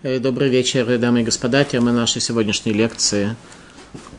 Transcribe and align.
Э, 0.00 0.20
добрый 0.20 0.48
вечер, 0.48 0.96
дамы 0.96 1.22
и 1.22 1.24
господа. 1.24 1.64
Тема 1.64 1.90
нашей 1.90 2.22
сегодняшней 2.22 2.72
лекции 2.72 3.34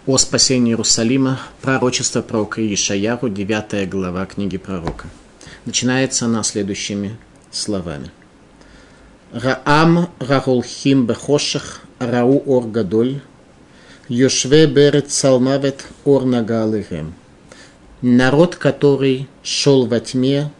о 0.05 0.17
спасении 0.17 0.73
Иерусалима, 0.73 1.39
пророчество 1.61 2.21
пророка 2.21 2.61
Ишаяру, 2.61 3.29
9 3.29 3.89
глава 3.89 4.25
книги 4.25 4.57
пророка. 4.57 5.07
Начинается 5.63 6.25
она 6.25 6.43
следующими 6.43 7.17
словами. 7.49 8.11
Раам 9.31 10.09
рагулхим 10.19 11.05
бехошах 11.05 11.79
рау 11.99 12.43
ор 12.45 12.67
гадоль, 12.67 13.21
йошве 14.09 14.67
берет 14.67 15.11
салмавет 15.11 15.87
ор 16.03 16.25
нагалыгем. 16.25 17.13
Народ, 18.01 18.57
который 18.57 19.29
шел 19.43 19.85
во 19.85 20.01
тьме, 20.01 20.51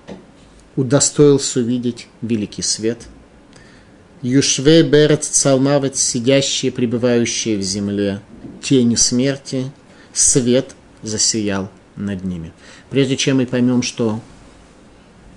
удостоился 0.77 1.59
увидеть 1.59 2.07
великий 2.21 2.61
свет– 2.61 2.99
Юшвей 4.21 4.83
Берет 4.83 5.23
Цалмавет, 5.23 5.95
сидящие, 5.95 6.71
пребывающие 6.71 7.57
в 7.57 7.61
земле, 7.61 8.19
тени 8.61 8.95
смерти, 8.95 9.71
свет 10.13 10.75
засиял 11.01 11.69
над 11.95 12.25
ними. 12.25 12.51
Прежде 12.89 13.15
чем 13.15 13.37
мы 13.37 13.45
поймем, 13.45 13.81
что 13.81 14.19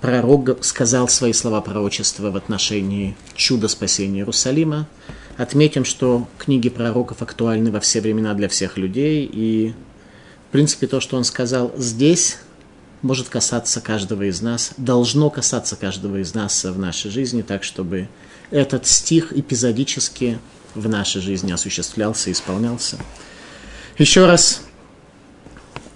пророк 0.00 0.64
сказал 0.64 1.06
свои 1.08 1.32
слова 1.32 1.60
пророчества 1.60 2.32
в 2.32 2.36
отношении 2.36 3.16
чуда 3.36 3.68
спасения 3.68 4.20
Иерусалима, 4.20 4.88
отметим, 5.36 5.84
что 5.84 6.26
книги 6.38 6.68
пророков 6.68 7.22
актуальны 7.22 7.70
во 7.70 7.78
все 7.78 8.00
времена 8.00 8.34
для 8.34 8.48
всех 8.48 8.78
людей, 8.78 9.30
и, 9.32 9.74
в 10.48 10.52
принципе, 10.52 10.88
то, 10.88 11.00
что 11.00 11.16
он 11.16 11.22
сказал 11.22 11.72
здесь, 11.76 12.38
может 13.00 13.28
касаться 13.28 13.80
каждого 13.80 14.24
из 14.24 14.42
нас, 14.42 14.72
должно 14.76 15.30
касаться 15.30 15.76
каждого 15.76 16.20
из 16.20 16.34
нас 16.34 16.64
в 16.64 16.78
нашей 16.78 17.12
жизни, 17.12 17.42
так, 17.42 17.62
чтобы 17.62 18.08
этот 18.52 18.86
стих 18.86 19.32
эпизодически 19.32 20.38
в 20.74 20.88
нашей 20.88 21.20
жизни 21.20 21.52
осуществлялся 21.52 22.30
и 22.30 22.32
исполнялся. 22.32 22.98
Еще 23.98 24.26
раз. 24.26 24.62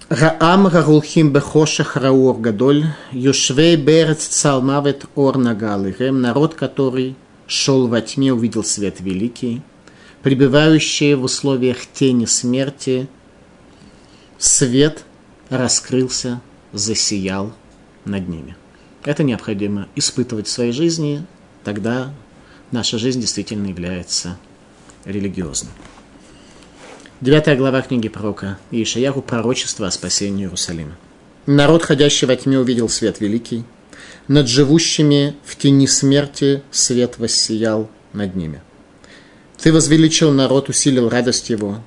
Раам 0.08 0.68
рагулхим 0.68 1.32
бехошах 1.32 1.96
раур 1.96 2.38
гадоль, 2.38 2.86
юшвей 3.10 3.76
берец 3.76 4.24
цалмавет 4.24 5.04
ор 5.16 5.36
нагалыхем, 5.36 6.20
народ, 6.20 6.54
который 6.54 7.16
шел 7.48 7.88
во 7.88 8.00
тьме, 8.00 8.32
увидел 8.32 8.62
свет 8.62 9.00
великий, 9.00 9.62
пребывающие 10.22 11.16
в 11.16 11.24
условиях 11.24 11.78
тени 11.92 12.24
смерти, 12.24 13.08
свет 14.38 15.04
раскрылся, 15.50 16.40
засиял 16.72 17.52
над 18.04 18.28
ними. 18.28 18.56
Это 19.04 19.24
необходимо 19.24 19.88
испытывать 19.96 20.46
в 20.46 20.50
своей 20.50 20.72
жизни, 20.72 21.26
тогда 21.64 22.12
наша 22.72 22.98
жизнь 22.98 23.20
действительно 23.20 23.66
является 23.68 24.36
религиозной. 25.04 25.72
Девятая 27.20 27.56
глава 27.56 27.80
книги 27.82 28.08
пророка 28.08 28.58
Ишаяху 28.70 29.22
пророчество 29.22 29.86
о 29.86 29.90
спасении 29.90 30.44
Иерусалима. 30.44 30.96
Народ, 31.46 31.82
ходящий 31.82 32.26
во 32.26 32.36
тьме, 32.36 32.58
увидел 32.58 32.88
свет 32.88 33.20
великий. 33.20 33.64
Над 34.28 34.48
живущими 34.48 35.36
в 35.44 35.56
тени 35.56 35.86
смерти 35.86 36.62
свет 36.70 37.18
воссиял 37.18 37.88
над 38.12 38.34
ними. 38.34 38.60
Ты 39.56 39.72
возвеличил 39.72 40.32
народ, 40.32 40.68
усилил 40.68 41.08
радость 41.08 41.48
его. 41.48 41.80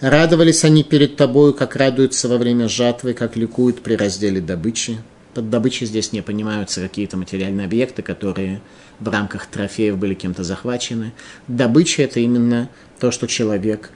Радовались 0.00 0.64
они 0.64 0.82
перед 0.82 1.16
тобою, 1.16 1.54
как 1.54 1.76
радуются 1.76 2.28
во 2.28 2.36
время 2.36 2.68
жатвы, 2.68 3.14
как 3.14 3.36
ликуют 3.36 3.82
при 3.82 3.94
разделе 3.94 4.40
добычи. 4.40 4.98
Под 5.40 5.48
добычей 5.48 5.86
здесь 5.86 6.12
не 6.12 6.20
понимаются 6.20 6.82
какие-то 6.82 7.16
материальные 7.16 7.64
объекты, 7.64 8.02
которые 8.02 8.60
в 8.98 9.08
рамках 9.08 9.46
трофеев 9.46 9.96
были 9.96 10.12
кем-то 10.12 10.44
захвачены. 10.44 11.14
Добыча– 11.48 12.02
это 12.04 12.20
именно 12.20 12.68
то, 12.98 13.10
что 13.10 13.26
человек 13.26 13.90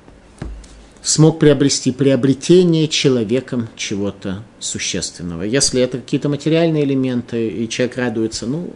смог 1.03 1.39
приобрести, 1.39 1.93
приобретение 1.93 2.89
человеком 2.89 3.69
чего-то 3.77 4.43
существенного. 4.59 5.43
Если 5.43 5.83
это 5.83 5.99
какие-то 5.99 6.31
материальные 6.31 6.85
элементы, 6.85 7.47
и 7.47 7.69
человек 7.69 7.99
радуется, 7.99 8.47
ну, 8.47 8.71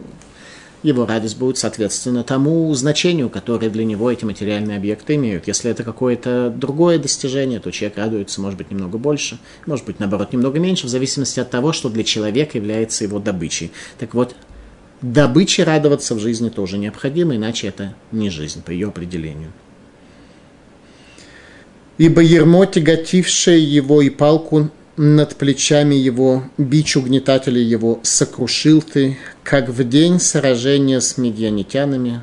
его 0.81 1.05
радость 1.05 1.37
будет 1.37 1.57
соответственно 1.57 2.23
тому 2.23 2.73
значению, 2.73 3.29
которое 3.29 3.69
для 3.69 3.83
него 3.83 4.09
эти 4.09 4.23
материальные 4.23 4.77
объекты 4.77 5.15
имеют. 5.15 5.47
Если 5.47 5.69
это 5.69 5.83
какое-то 5.83 6.53
другое 6.55 6.97
достижение, 6.99 7.59
то 7.59 7.71
человек 7.71 7.97
радуется, 7.97 8.39
может 8.41 8.57
быть, 8.57 8.71
немного 8.71 8.97
больше, 8.97 9.39
может 9.65 9.85
быть, 9.85 9.99
наоборот, 9.99 10.31
немного 10.31 10.59
меньше, 10.59 10.87
в 10.87 10.89
зависимости 10.89 11.39
от 11.39 11.49
того, 11.49 11.73
что 11.73 11.89
для 11.89 12.03
человека 12.03 12.57
является 12.57 13.03
его 13.03 13.19
добычей. 13.19 13.71
Так 13.97 14.13
вот, 14.13 14.35
добыче 15.01 15.63
радоваться 15.63 16.15
в 16.15 16.19
жизни 16.19 16.49
тоже 16.49 16.77
необходимо, 16.77 17.35
иначе 17.35 17.67
это 17.67 17.93
не 18.11 18.29
жизнь 18.29 18.63
по 18.63 18.71
ее 18.71 18.87
определению. 18.87 19.51
Ибо 21.97 22.21
ермо, 22.21 22.65
тяготившее 22.65 23.61
его 23.61 24.01
и 24.01 24.09
палку 24.09 24.69
над 24.99 25.37
плечами 25.37 25.95
его, 25.95 26.43
бич 26.57 26.97
угнетателя 26.97 27.61
его 27.61 28.01
сокрушил 28.03 28.81
ты, 28.81 29.17
как 29.43 29.69
в 29.69 29.87
день 29.87 30.19
сражения 30.19 30.99
с 30.99 31.17
медианитянами. 31.17 32.21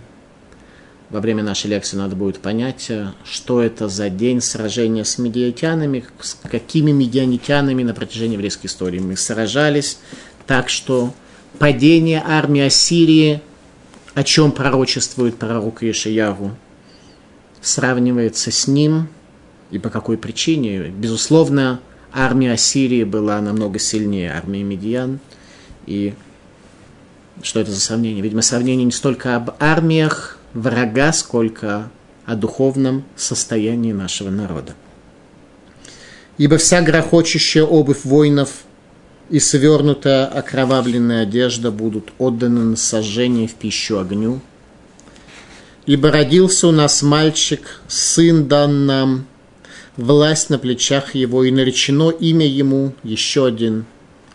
Во 1.08 1.22
время 1.22 1.42
нашей 1.42 1.68
лекции 1.68 1.96
надо 1.96 2.16
будет 2.16 2.40
понять, 2.40 2.92
что 3.24 3.62
это 3.62 3.88
за 3.88 4.10
день 4.10 4.42
сражения 4.42 5.04
с 5.04 5.16
медианитянами, 5.16 6.04
с 6.20 6.36
какими 6.50 6.90
медианитянами 6.90 7.82
на 7.82 7.94
протяжении 7.94 8.34
еврейской 8.34 8.66
истории 8.66 8.98
мы 8.98 9.16
сражались, 9.16 9.98
так 10.46 10.68
что 10.68 11.14
падение 11.58 12.22
армии 12.26 12.60
Ассирии, 12.60 13.40
о 14.12 14.22
чем 14.22 14.52
пророчествует 14.52 15.38
пророк 15.38 15.82
Ишиягу, 15.82 16.54
сравнивается 17.62 18.50
с 18.50 18.68
ним, 18.68 19.08
и 19.70 19.78
по 19.78 19.88
какой 19.88 20.18
причине. 20.18 20.88
Безусловно, 20.90 21.80
армия 22.16 22.52
Ассирии 22.52 23.04
была 23.04 23.40
намного 23.40 23.78
сильнее 23.78 24.32
армии 24.32 24.62
Медиан. 24.62 25.20
И 25.86 26.14
что 27.42 27.60
это 27.60 27.70
за 27.70 27.80
сравнение? 27.80 28.22
Видимо, 28.22 28.42
сравнение 28.42 28.86
не 28.86 28.92
столько 28.92 29.36
об 29.36 29.50
армиях 29.60 30.38
врага, 30.54 31.12
сколько 31.12 31.90
о 32.24 32.34
духовном 32.34 33.04
состоянии 33.14 33.92
нашего 33.92 34.30
народа. 34.30 34.74
Ибо 36.38 36.56
вся 36.56 36.80
грохочущая 36.80 37.64
обувь 37.64 38.04
воинов 38.04 38.64
и 39.28 39.38
свернутая 39.38 40.26
окровавленная 40.26 41.22
одежда 41.22 41.70
будут 41.70 42.12
отданы 42.18 42.60
на 42.62 42.76
сожжение 42.76 43.46
в 43.46 43.54
пищу 43.54 43.98
огню. 43.98 44.40
Ибо 45.84 46.10
родился 46.10 46.66
у 46.68 46.72
нас 46.72 47.02
мальчик, 47.02 47.80
сын 47.86 48.48
дан 48.48 48.86
нам, 48.86 49.26
власть 49.96 50.50
на 50.50 50.58
плечах 50.58 51.14
его, 51.14 51.44
и 51.44 51.50
наречено 51.50 52.10
имя 52.10 52.46
ему 52.46 52.94
еще 53.02 53.46
один 53.46 53.86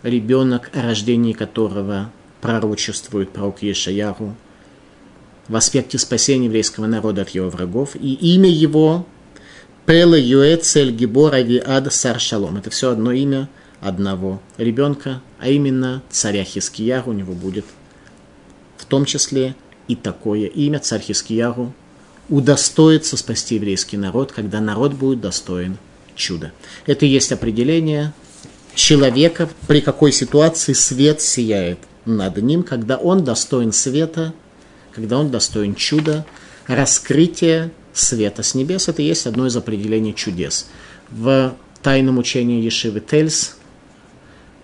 ребенок, 0.03 0.71
о 0.73 0.81
рождении 0.81 1.33
которого 1.33 2.11
пророчествует 2.41 3.29
пророк 3.31 3.61
Ешаяру 3.61 4.35
в 5.47 5.55
аспекте 5.55 5.97
спасения 5.97 6.45
еврейского 6.45 6.87
народа 6.87 7.23
от 7.23 7.29
его 7.29 7.49
врагов, 7.49 7.95
и 7.95 8.13
имя 8.13 8.49
его 8.49 9.05
Пеле 9.85 10.21
Юэцель 10.21 10.91
Гибор 10.91 11.33
Авиад 11.33 11.91
Сар 11.91 12.19
Шалом. 12.19 12.57
Это 12.57 12.69
все 12.69 12.91
одно 12.91 13.11
имя 13.11 13.49
одного 13.81 14.41
ребенка, 14.57 15.21
а 15.39 15.49
именно 15.49 16.03
царя 16.09 16.43
Хискияру 16.43 17.11
у 17.11 17.13
него 17.13 17.33
будет 17.33 17.65
в 18.77 18.85
том 18.85 19.05
числе 19.05 19.55
и 19.87 19.95
такое 19.95 20.45
имя, 20.45 20.79
царь 20.79 21.01
Хискияру, 21.01 21.73
удостоится 22.31 23.17
спасти 23.17 23.55
еврейский 23.55 23.97
народ, 23.97 24.31
когда 24.31 24.59
народ 24.61 24.93
будет 24.93 25.21
достоин 25.21 25.77
чуда. 26.15 26.53
Это 26.87 27.05
и 27.05 27.09
есть 27.09 27.31
определение 27.31 28.13
человека, 28.73 29.49
при 29.67 29.81
какой 29.81 30.13
ситуации 30.13 30.73
свет 30.73 31.21
сияет 31.21 31.77
над 32.05 32.37
ним, 32.37 32.63
когда 32.63 32.97
он 32.97 33.23
достоин 33.23 33.73
света, 33.73 34.33
когда 34.93 35.19
он 35.19 35.29
достоин 35.29 35.75
чуда, 35.75 36.25
раскрытие 36.67 37.71
света 37.93 38.43
с 38.43 38.55
небес. 38.55 38.87
Это 38.87 39.01
и 39.01 39.05
есть 39.05 39.27
одно 39.27 39.47
из 39.47 39.57
определений 39.57 40.15
чудес. 40.15 40.69
В 41.09 41.53
тайном 41.83 42.17
учении 42.17 42.63
Ешивы 42.63 43.01
Тельс 43.01 43.57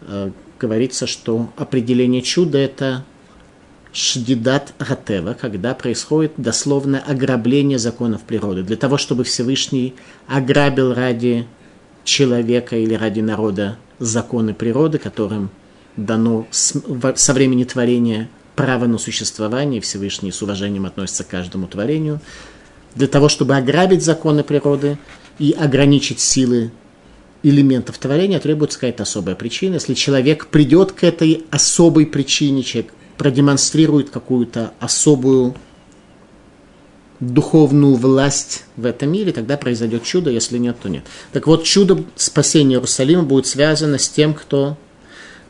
э, 0.02 0.32
говорится, 0.58 1.06
что 1.06 1.52
определение 1.58 2.22
чуда– 2.22 2.58
это 2.60 3.04
шдидат 3.98 4.76
гатева, 4.78 5.34
когда 5.34 5.74
происходит 5.74 6.34
дословно 6.38 7.00
ограбление 7.00 7.80
законов 7.80 8.22
природы. 8.22 8.62
Для 8.62 8.78
того, 8.78 8.98
чтобы 9.00 9.24
Всевышний 9.24 9.96
ограбил 10.28 10.94
ради 10.94 11.48
человека 12.04 12.78
или 12.78 12.94
ради 12.94 13.22
народа 13.22 13.80
законы 13.98 14.54
природы, 14.54 15.00
которым 15.00 15.50
дано 15.96 16.46
со 16.52 17.34
времени 17.34 17.64
творения 17.64 18.30
право 18.56 18.86
на 18.86 19.00
существование, 19.00 19.82
Всевышний 19.82 20.32
с 20.32 20.44
уважением 20.44 20.86
относится 20.86 21.24
к 21.24 21.30
каждому 21.30 21.66
творению, 21.66 22.22
для 22.94 23.08
того, 23.08 23.30
чтобы 23.30 23.56
ограбить 23.56 24.04
законы 24.04 24.44
природы 24.44 25.00
и 25.40 25.56
ограничить 25.58 26.20
силы 26.20 26.72
элементов 27.42 27.98
творения, 27.98 28.40
требуется 28.40 28.78
какая-то 28.78 29.04
особая 29.04 29.34
причина. 29.34 29.76
Если 29.76 29.96
человек 29.96 30.48
придет 30.48 30.92
к 30.92 31.04
этой 31.04 31.46
особой 31.50 32.06
причине, 32.06 32.62
человек 32.62 32.94
продемонстрирует 33.18 34.10
какую-то 34.10 34.74
особую 34.80 35.56
духовную 37.20 37.96
власть 37.96 38.66
в 38.76 38.86
этом 38.86 39.12
мире, 39.12 39.32
тогда 39.32 39.58
произойдет 39.58 40.04
чудо, 40.04 40.30
если 40.30 40.58
нет, 40.58 40.78
то 40.82 40.88
нет. 40.88 41.04
Так 41.32 41.48
вот, 41.48 41.64
чудо 41.64 42.04
спасения 42.16 42.76
Иерусалима 42.76 43.24
будет 43.24 43.48
связано 43.48 43.98
с 43.98 44.08
тем, 44.08 44.34
кто 44.34 44.78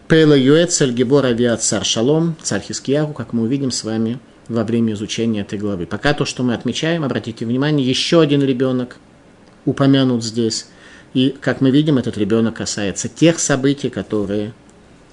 Пейла 0.07 0.37
Юэцель 0.37 0.93
Гебор 0.93 1.25
Авиат 1.25 1.61
Цар 1.61 1.83
Шалом, 1.83 2.35
царь 2.41 2.61
Хискияру, 2.61 3.11
как 3.11 3.33
мы 3.33 3.43
увидим 3.43 3.71
с 3.71 3.83
вами 3.83 4.19
во 4.47 4.63
время 4.63 4.93
изучения 4.93 5.41
этой 5.41 5.59
главы. 5.59 5.85
Пока 5.85 6.13
то, 6.13 6.23
что 6.23 6.43
мы 6.43 6.53
отмечаем, 6.53 7.03
обратите 7.03 7.45
внимание, 7.45 7.85
еще 7.85 8.21
один 8.21 8.41
ребенок 8.41 8.97
упомянут 9.65 10.23
здесь. 10.23 10.67
И, 11.13 11.35
как 11.41 11.59
мы 11.59 11.71
видим, 11.71 11.97
этот 11.97 12.17
ребенок 12.17 12.55
касается 12.55 13.09
тех 13.09 13.39
событий, 13.39 13.89
которые 13.89 14.53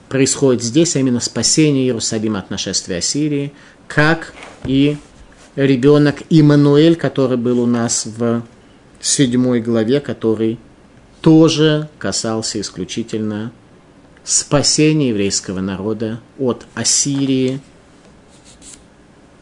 происходят 0.08 0.62
здесь, 0.62 0.96
а 0.96 1.00
именно 1.00 1.20
спасение 1.20 1.84
Иерусалима 1.84 2.38
от 2.38 2.50
нашествия 2.50 2.98
Ассирии, 2.98 3.52
как 3.88 4.32
и 4.64 4.96
ребенок 5.56 6.22
Иммануэль, 6.30 6.96
который 6.96 7.36
был 7.36 7.60
у 7.60 7.66
нас 7.66 8.06
в 8.06 8.42
седьмой 9.00 9.60
главе, 9.60 10.00
который 10.00 10.58
тоже 11.20 11.88
касался 11.98 12.60
исключительно 12.60 13.52
спасения 14.24 15.10
еврейского 15.10 15.60
народа 15.60 16.20
от 16.38 16.66
Ассирии, 16.74 17.60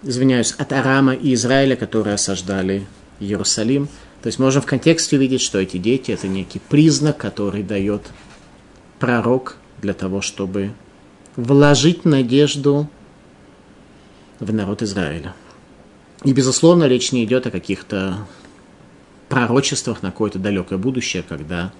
извиняюсь, 0.03 0.53
от 0.53 0.73
Арама 0.73 1.15
и 1.15 1.35
Израиля, 1.35 1.77
которые 1.77 2.15
осаждали 2.15 2.87
Иерусалим. 3.21 3.89
То 4.23 4.29
есть 4.29 4.39
можем 4.39 4.63
в 4.63 4.67
контексте 4.67 5.17
увидеть, 5.17 5.41
что 5.41 5.59
эти 5.59 5.77
дети– 5.77 6.11
это 6.13 6.29
некий 6.29 6.61
признак, 6.61 7.17
который 7.17 7.63
дает 7.63 8.03
пророк 8.99 9.57
для 9.83 9.93
того, 9.93 10.21
чтобы 10.21 10.73
вложить 11.37 12.05
надежду 12.05 12.89
в 14.39 14.53
народ 14.53 14.83
Израиля. 14.83 15.35
И, 16.25 16.33
безусловно, 16.33 16.85
речь 16.85 17.13
не 17.13 17.25
идет 17.25 17.47
о 17.47 17.51
каких-то 17.51 18.27
пророчествах 19.29 20.03
на 20.03 20.11
какое-то 20.11 20.39
далекое 20.39 20.79
будущее, 20.79 21.25
когда 21.29 21.73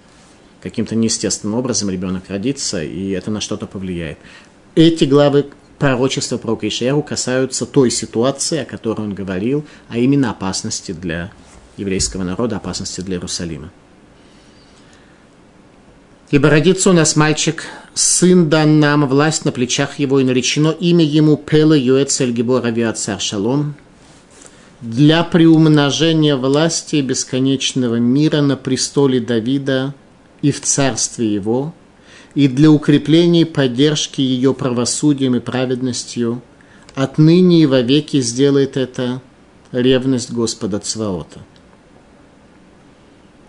каким-то 0.61 0.95
неестественным 0.95 1.59
образом 1.59 1.91
ребенок 1.91 2.29
родится, 2.29 2.83
и 2.83 3.11
это 3.11 3.31
на 3.31 3.41
что-то 3.41 3.67
повлияет. 3.67 4.19
Эти 4.75 5.05
главы 5.05 5.47
пророчества 5.79 6.39
про 6.39 6.59
Ишеру 6.63 7.03
касаются 7.03 7.67
той 7.67 7.91
ситуации, 7.91 8.59
о 8.59 8.65
которой 8.65 9.03
он 9.03 9.15
говорил, 9.15 9.65
а 9.89 9.99
именно 9.99 10.31
опасности 10.31 10.93
для 10.93 11.31
еврейского 11.77 12.23
народа, 12.23 12.57
опасности 12.57 13.01
для 13.01 13.17
Иерусалима. 13.17 13.71
Ибо 16.33 16.49
родится 16.49 16.89
у 16.89 16.93
нас 16.95 17.15
мальчик, 17.15 17.67
сын 17.93 18.49
дан 18.49 18.81
нам, 18.81 19.07
власть 19.07 19.45
на 19.45 19.53
плечах 19.53 19.99
его, 19.99 20.19
и 20.19 20.25
наречено 20.25 20.71
имя 20.71 21.05
ему 21.05 21.37
Пела 21.37 21.75
Юэцель 21.75 22.33
Гибор 22.33 22.65
Авиацар 22.65 23.21
Шалом, 23.21 23.75
для 24.81 25.25
приумножения 25.25 26.35
власти 26.37 27.03
бесконечного 27.03 27.97
мира 27.97 28.41
на 28.41 28.57
престоле 28.57 29.21
Давида 29.21 29.95
и 30.41 30.53
в 30.53 30.63
царстве 30.63 31.35
его, 31.35 31.75
и 32.35 32.49
для 32.49 32.71
укрепления 32.71 33.43
и 33.43 33.45
поддержки 33.45 34.23
ее 34.23 34.55
правосудием 34.55 35.37
и 35.37 35.41
праведностью, 35.41 36.41
отныне 36.95 37.61
и 37.61 37.67
вовеки 37.67 38.23
сделает 38.23 38.79
это 38.79 39.21
ревность 39.71 40.33
Господа 40.33 40.79
Цваота. 40.79 41.41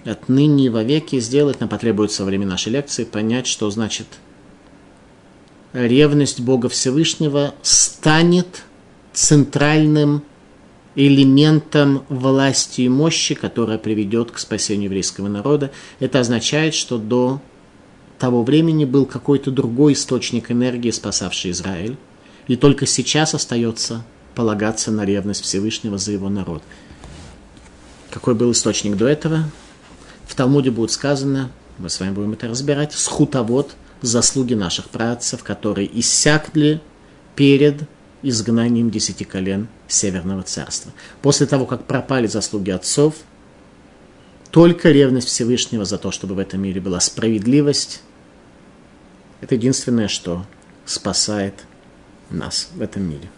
Отныне 0.05 0.65
и 0.65 0.69
вовеки 0.69 1.19
сделать 1.19 1.59
нам 1.59 1.69
потребуется 1.69 2.23
во 2.23 2.27
время 2.27 2.45
нашей 2.45 2.73
лекции 2.73 3.05
понять, 3.05 3.47
что 3.47 3.69
значит 3.69 4.07
ревность 5.71 6.41
Бога 6.41 6.69
Всевышнего 6.69 7.55
станет 7.61 8.63
центральным 9.13 10.23
элементом 10.95 12.05
власти 12.09 12.81
и 12.81 12.89
мощи, 12.89 13.33
которая 13.33 13.77
приведет 13.77 14.31
к 14.31 14.39
спасению 14.39 14.85
еврейского 14.85 15.27
народа. 15.27 15.71
Это 15.99 16.19
означает, 16.19 16.73
что 16.75 16.97
до 16.97 17.41
того 18.19 18.43
времени 18.43 18.85
был 18.85 19.05
какой-то 19.05 19.51
другой 19.51 19.93
источник 19.93 20.51
энергии, 20.51 20.91
спасавший 20.91 21.51
Израиль, 21.51 21.97
и 22.47 22.55
только 22.55 22.85
сейчас 22.85 23.33
остается 23.33 24.05
полагаться 24.35 24.91
на 24.91 25.05
ревность 25.05 25.43
Всевышнего 25.43 25.97
за 25.97 26.11
его 26.11 26.29
народ. 26.29 26.61
Какой 28.11 28.35
был 28.35 28.51
источник 28.51 28.95
до 28.95 29.07
этого? 29.07 29.45
В 30.27 30.35
Талмуде 30.35 30.71
будет 30.71 30.91
сказано, 30.91 31.51
мы 31.77 31.89
с 31.89 31.99
вами 31.99 32.11
будем 32.11 32.33
это 32.33 32.47
разбирать, 32.47 32.93
схутовод, 32.93 33.75
заслуги 34.01 34.53
наших 34.53 34.89
працев, 34.89 35.43
которые 35.43 35.99
иссякли 35.99 36.81
перед 37.35 37.83
изгнанием 38.21 38.89
десяти 38.89 39.25
колен 39.25 39.67
Северного 39.87 40.43
царства. 40.43 40.91
После 41.21 41.45
того, 41.45 41.65
как 41.65 41.85
пропали 41.85 42.27
заслуги 42.27 42.71
отцов, 42.71 43.15
только 44.49 44.91
ревность 44.91 45.27
Всевышнего 45.27 45.83
за 45.83 45.97
то, 45.97 46.11
чтобы 46.11 46.35
в 46.35 46.39
этом 46.39 46.61
мире 46.61 46.79
была 46.79 46.99
справедливость, 46.99 48.01
это 49.41 49.55
единственное, 49.55 50.07
что 50.07 50.45
спасает 50.85 51.65
нас 52.29 52.69
в 52.73 52.81
этом 52.81 53.03
мире. 53.03 53.29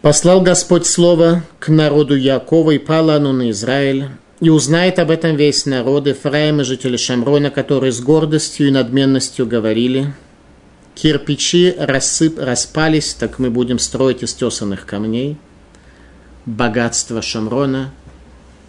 Послал 0.00 0.42
Господь 0.42 0.86
Слово 0.86 1.42
к 1.58 1.68
народу 1.68 2.14
Якова 2.14 2.70
и 2.70 2.78
пало 2.78 3.16
оно 3.16 3.32
на 3.32 3.50
Израиль, 3.50 4.08
и 4.40 4.50
узнает 4.50 4.98
об 4.98 5.10
этом 5.10 5.36
весь 5.36 5.66
народ, 5.66 6.06
Ефраим 6.06 6.60
и 6.60 6.64
жители 6.64 6.96
Шамрона, 6.96 7.50
которые 7.50 7.92
с 7.92 8.00
гордостью 8.00 8.68
и 8.68 8.70
надменностью 8.70 9.46
говорили– 9.46 10.12
кирпичи 10.98 11.74
рассып, 11.78 12.38
распались, 12.38 13.14
так 13.14 13.38
мы 13.38 13.50
будем 13.50 13.78
строить 13.78 14.22
из 14.22 14.34
тесанных 14.34 14.84
камней. 14.84 15.36
Богатство 16.44 17.22
Шамрона, 17.22 17.92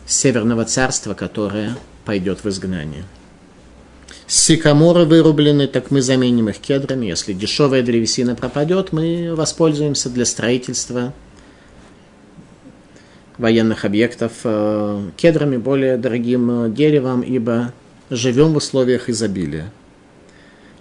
северного 0.05 0.65
царства, 0.65 1.13
которое 1.13 1.75
пойдет 2.05 2.43
в 2.43 2.49
изгнание. 2.49 3.03
Сикаморы 4.27 5.05
вырублены, 5.05 5.67
так 5.67 5.89
мы 5.89 6.01
заменим 6.03 6.49
их 6.49 6.59
кедрами. 6.59 7.07
Если 7.07 7.33
дешевая 7.33 7.81
древесина 7.81 8.35
пропадет, 8.35 8.91
мы 8.91 9.33
воспользуемся 9.35 10.09
для 10.09 10.25
строительства 10.25 11.13
военных 13.39 13.85
объектов 13.85 14.33
э, 14.43 15.09
кедрами, 15.17 15.57
более 15.57 15.97
дорогим 15.97 16.65
э, 16.65 16.69
деревом, 16.69 17.21
ибо 17.21 17.73
живем 18.09 18.53
в 18.53 18.57
условиях 18.57 19.09
изобилия. 19.09 19.71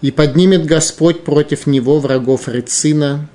И 0.02 0.10
поднимет 0.10 0.66
Господь 0.66 1.24
против 1.24 1.66
него 1.66 2.00
врагов 2.00 2.48
Рецина, 2.48 3.28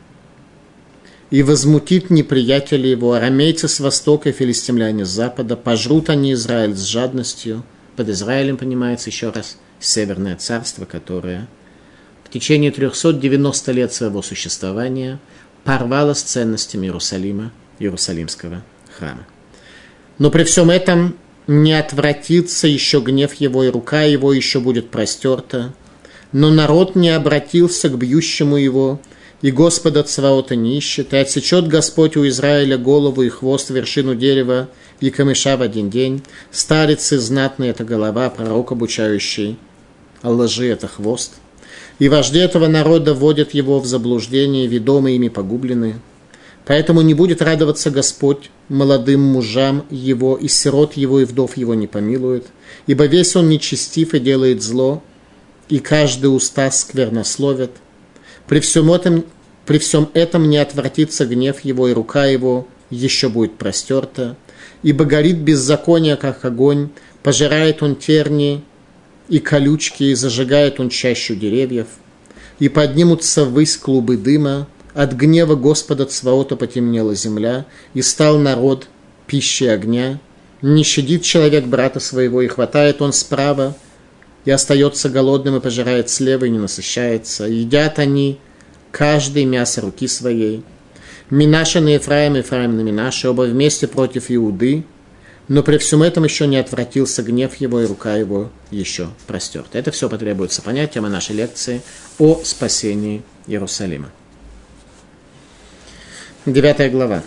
и 1.31 1.41
возмутит 1.41 2.11
неприятелей 2.11 2.91
его, 2.91 3.13
арамейцы 3.13 3.67
с 3.67 3.79
востока 3.79 4.29
и 4.29 4.33
филистимляне 4.33 5.03
с 5.03 5.09
запада, 5.09 5.55
пожрут 5.55 6.09
они 6.09 6.33
Израиль 6.33 6.75
с 6.75 6.83
жадностью. 6.83 7.63
Под 7.95 8.09
Израилем 8.09 8.57
понимается 8.57 9.09
еще 9.09 9.31
раз 9.31 9.57
Северное 9.79 10.35
царство, 10.35 10.85
которое 10.85 11.47
в 12.23 12.29
течение 12.29 12.71
390 12.71 13.71
лет 13.71 13.93
своего 13.93 14.21
существования 14.21 15.19
порвало 15.63 16.13
с 16.13 16.21
ценностями 16.21 16.85
Иерусалима, 16.85 17.51
Иерусалимского 17.79 18.63
храма. 18.97 19.25
Но 20.19 20.31
при 20.31 20.43
всем 20.43 20.69
этом 20.69 21.15
не 21.47 21.73
отвратится 21.73 22.67
еще 22.67 22.99
гнев 22.99 23.33
его, 23.35 23.63
и 23.63 23.69
рука 23.69 24.03
его 24.03 24.33
еще 24.33 24.59
будет 24.59 24.89
простерта, 24.89 25.73
но 26.31 26.49
народ 26.49 26.95
не 26.95 27.09
обратился 27.09 27.89
к 27.89 27.97
бьющему 27.97 28.57
его, 28.57 28.99
и 29.41 29.51
Господа 29.51 30.03
Цваота 30.03 30.55
не 30.55 30.77
ищет, 30.77 31.13
и 31.13 31.17
отсечет 31.17 31.67
Господь 31.67 32.15
у 32.15 32.25
Израиля 32.27 32.77
голову 32.77 33.23
и 33.23 33.29
хвост 33.29 33.69
вершину 33.69 34.15
дерева 34.15 34.69
и 35.01 35.09
камыша 35.09 35.57
в 35.57 35.61
один 35.61 35.89
день. 35.89 36.23
Старец 36.49 37.11
и 37.11 37.17
знатный– 37.17 37.67
это 37.69 37.83
голова, 37.83 38.29
пророк 38.29 38.71
обучающий, 38.71 39.57
а 40.21 40.31
лжи– 40.31 40.67
это 40.69 40.87
хвост. 40.87 41.33
И 41.99 42.07
вожди 42.07 42.39
этого 42.39 42.67
народа 42.67 43.13
вводят 43.13 43.53
его 43.53 43.79
в 43.79 43.85
заблуждение, 43.85 44.65
ведомые 44.65 45.17
ими 45.17 45.27
погублены. 45.27 45.99
Поэтому 46.65 47.01
не 47.01 47.13
будет 47.13 47.41
радоваться 47.41 47.91
Господь 47.91 48.49
молодым 48.69 49.21
мужам 49.21 49.85
его, 49.89 50.37
и 50.37 50.47
сирот 50.47 50.93
его, 50.93 51.19
и 51.19 51.25
вдов 51.25 51.57
его 51.57 51.73
не 51.73 51.87
помилует, 51.87 52.45
ибо 52.87 53.05
весь 53.05 53.35
он 53.35 53.49
нечестив 53.49 54.13
и 54.13 54.19
делает 54.19 54.63
зло, 54.63 55.03
и 55.67 55.79
каждый 55.79 56.27
уста 56.27 56.71
сквернословят. 56.71 57.71
При 58.47 58.59
всем 58.59 58.91
этом, 58.91 59.25
при 59.65 59.77
всем 59.77 60.09
этом 60.13 60.49
не 60.49 60.57
отвратится 60.57 61.25
гнев 61.25 61.61
его, 61.61 61.89
и 61.89 61.93
рука 61.93 62.25
его 62.25 62.67
еще 62.89 63.27
будет 63.27 63.57
простерта, 63.57 64.37
ибо 64.83 65.03
горит 65.03 65.39
беззаконие, 65.39 66.15
как 66.15 66.45
огонь, 66.45 66.89
пожирает 67.23 67.83
он 67.83 67.95
терни 67.95 68.63
и 69.27 69.39
колючки, 69.39 70.03
и 70.03 70.13
зажигает 70.13 70.79
он 70.79 70.89
чащу 70.89 71.35
деревьев, 71.35 71.87
и 72.59 72.69
поднимутся 72.69 73.45
ввысь 73.45 73.77
клубы 73.77 74.15
дыма, 74.15 74.67
от 74.93 75.13
гнева 75.13 75.55
Господа 75.55 76.05
Цваота 76.05 76.55
потемнела 76.55 77.15
земля, 77.15 77.65
и 77.93 78.01
стал 78.01 78.37
народ 78.37 78.87
пищей 79.27 79.67
огня, 79.67 80.19
не 80.61 80.83
щадит 80.83 81.23
человек 81.23 81.65
брата 81.65 81.99
своего, 81.99 82.41
и 82.41 82.47
хватает 82.47 83.01
он 83.01 83.13
справа, 83.13 83.75
и 84.45 84.51
остается 84.51 85.09
голодным 85.09 85.57
и 85.57 85.59
пожирает 85.59 86.09
слева 86.09 86.45
и 86.45 86.49
не 86.49 86.59
насыщается. 86.59 87.45
Едят 87.45 87.99
они 87.99 88.39
каждый 88.91 89.45
мясо 89.45 89.81
руки 89.81 90.07
своей. 90.07 90.63
Минаша 91.29 91.79
на 91.79 91.89
Ефраим, 91.89 92.35
Ефраим 92.35 92.77
на 92.77 92.81
Минаше, 92.81 93.29
оба 93.29 93.43
вместе 93.43 93.87
против 93.87 94.25
Иуды, 94.29 94.85
но 95.47 95.63
при 95.63 95.77
всем 95.77 96.03
этом 96.03 96.23
еще 96.23 96.47
не 96.47 96.57
отвратился 96.57 97.23
гнев 97.23 97.55
его, 97.55 97.81
и 97.81 97.85
рука 97.85 98.15
его 98.15 98.49
еще 98.71 99.09
простерта. 99.27 99.77
Это 99.77 99.91
все 99.91 100.09
потребуется 100.09 100.61
понять, 100.61 100.91
тема 100.91 101.09
нашей 101.09 101.35
лекции 101.35 101.81
о 102.19 102.41
спасении 102.43 103.23
Иерусалима. 103.47 104.09
Девятая 106.45 106.89
глава. 106.89 107.23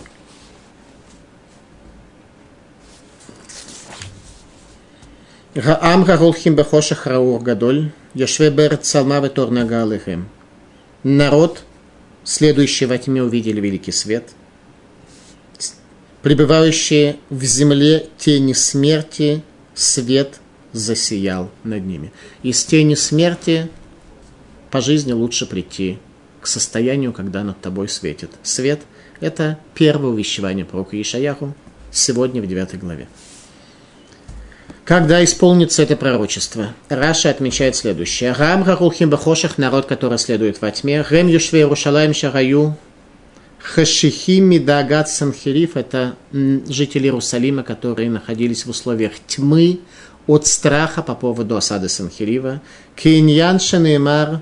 Раам 5.55 6.03
гарулхим 6.03 6.55
бехошах 6.55 7.07
раур 7.07 7.41
гадоль, 7.41 7.91
яшве 8.13 8.51
берет 8.51 8.85
салма 8.85 9.19
веторнага 9.19 9.81
алыхем. 9.81 10.29
Народ, 11.01 11.63
следующий 12.23 12.85
во 12.85 12.99
тьме, 12.99 13.23
увидели 13.23 13.59
великий 13.59 13.91
свет. 13.91 14.29
Пребывающие 16.21 17.15
в 17.31 17.43
земле 17.43 18.09
тени 18.19 18.53
смерти, 18.53 19.41
свет 19.73 20.39
засиял 20.73 21.49
над 21.63 21.83
ними. 21.83 22.13
Из 22.43 22.63
тени 22.63 22.93
смерти 22.93 23.67
по 24.69 24.79
жизни 24.79 25.13
лучше 25.13 25.47
прийти 25.47 25.97
к 26.39 26.45
состоянию, 26.45 27.13
когда 27.13 27.43
над 27.43 27.59
тобой 27.59 27.89
светит 27.89 28.29
свет– 28.43 28.81
это 29.19 29.57
первое 29.73 30.11
увещевание 30.11 30.65
пророка 30.65 30.99
Ишаяху 31.01 31.53
сегодня 31.91 32.41
в 32.41 32.47
9 32.47 32.79
главе. 32.79 33.07
Когда 34.85 35.21
исполнится 35.21 35.83
это 35.83 35.97
пророчество? 35.97 36.73
Раша 36.87 37.29
отмечает 37.29 37.75
следующее. 37.75 38.31
Рам 38.31 38.63
Гарухим 38.63 39.09
Бахошах, 39.09 39.57
народ, 39.57 39.85
который 39.85 40.17
следует 40.17 40.61
во 40.61 40.71
тьме. 40.71 41.05
Рем 41.09 41.27
Юшве 41.27 41.59
Иерушалаем 41.59 42.13
Шараю. 42.13 42.77
Хашихим 43.59 44.45
Мидагат 44.45 45.09
Санхириф– 45.09 45.75
это 45.75 46.15
жители 46.31 47.07
Иерусалима, 47.07 47.63
которые 47.63 48.09
находились 48.09 48.65
в 48.65 48.69
условиях 48.69 49.13
тьмы 49.27 49.81
от 50.25 50.47
страха 50.47 51.01
по 51.01 51.15
поводу 51.15 51.57
осады 51.57 51.89
Санхирива. 51.89 52.61
Киньян 52.95 53.59
Шанеймар, 53.59 54.41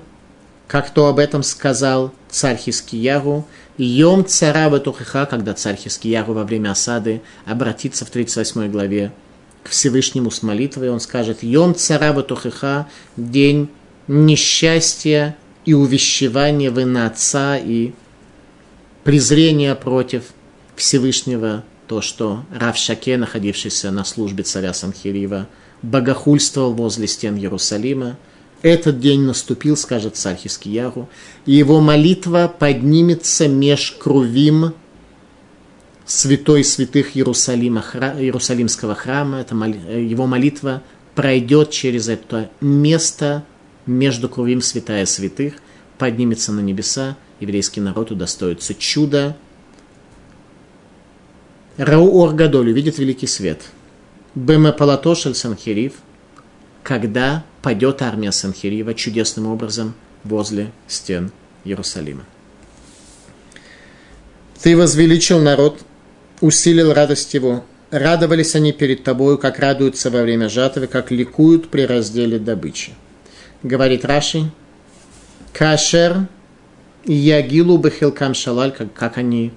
как 0.68 0.90
то 0.90 1.08
об 1.08 1.18
этом 1.18 1.42
сказал 1.42 2.12
царь 2.28 2.56
Хискиягу, 2.56 3.48
Йом 3.78 4.24
цара 4.24 4.70
Батухиха, 4.70 5.26
когда 5.26 5.52
царь 5.52 5.76
Хискияру 5.76 6.32
во 6.32 6.44
время 6.44 6.70
осады 6.70 7.20
обратится 7.44 8.04
в 8.04 8.10
38 8.10 8.70
главе 8.70 9.12
к 9.62 9.68
Всевышнему 9.68 10.30
с 10.30 10.42
молитвой, 10.42 10.90
он 10.90 11.00
скажет 11.00 11.42
Йом 11.42 11.74
цара 11.74 12.12
Батухиха, 12.12 12.88
день 13.16 13.68
несчастья 14.08 15.36
и 15.64 15.74
увещевания 15.74 16.70
вы 16.70 16.84
на 16.84 17.06
отца 17.06 17.58
и 17.58 17.92
презрения 19.04 19.74
против 19.74 20.24
Всевышнего, 20.76 21.64
то, 21.86 22.00
что 22.00 22.44
Рав 22.52 22.76
Шаке, 22.76 23.16
находившийся 23.16 23.90
на 23.90 24.04
службе 24.04 24.42
царя 24.42 24.72
Санхирива, 24.72 25.48
богохульствовал 25.82 26.72
возле 26.72 27.06
стен 27.06 27.36
Иерусалима, 27.36 28.16
этот 28.66 28.98
день 29.00 29.22
наступил, 29.22 29.76
скажет 29.76 30.16
царь 30.16 30.36
Хискияру, 30.36 31.08
и 31.44 31.52
его 31.52 31.80
молитва 31.80 32.52
поднимется 32.58 33.48
меж 33.48 33.92
крувим 33.92 34.74
святой 36.04 36.64
святых 36.64 37.16
Иерусалима, 37.16 37.84
Иерусалимского 38.18 38.94
храма. 38.94 39.38
Это 39.38 39.54
моли, 39.54 39.78
его 40.02 40.26
молитва 40.26 40.82
пройдет 41.14 41.70
через 41.70 42.08
это 42.08 42.50
место 42.60 43.44
между 43.86 44.28
крувим 44.28 44.60
святая 44.60 45.06
святых, 45.06 45.54
поднимется 45.98 46.52
на 46.52 46.60
небеса, 46.60 47.16
еврейский 47.40 47.80
народ 47.80 48.10
удостоится 48.10 48.74
чуда. 48.74 49.36
Рау 51.76 52.24
Оргадоль 52.24 52.70
увидит 52.70 52.98
великий 52.98 53.26
свет. 53.26 53.62
Беме 54.34 54.72
Палатошель 54.72 55.34
Санхирив– 55.34 55.92
когда 56.86 57.44
падет 57.62 58.00
армия 58.00 58.30
Санхирива 58.30 58.94
чудесным 58.94 59.48
образом 59.48 59.94
возле 60.22 60.70
стен 60.86 61.32
Иерусалима. 61.64 62.22
Ты 64.62 64.76
возвеличил 64.76 65.40
народ, 65.40 65.80
усилил 66.40 66.94
радость 66.94 67.34
его. 67.34 67.64
Радовались 67.90 68.54
они 68.54 68.72
перед 68.72 69.02
тобою, 69.02 69.36
как 69.36 69.58
радуются 69.58 70.10
во 70.10 70.22
время 70.22 70.48
жатвы, 70.48 70.86
как 70.86 71.10
ликуют 71.10 71.70
при 71.70 71.82
разделе 71.82 72.38
добычи. 72.38 72.92
Говорит 73.64 74.04
Раши, 74.04 74.52
Кашер 75.52 76.28
Ягилу 77.04 77.78
Бехилкам 77.78 78.32
Шалаль, 78.32 78.70
как, 78.70 78.92
как 78.92 79.18
они 79.18 79.50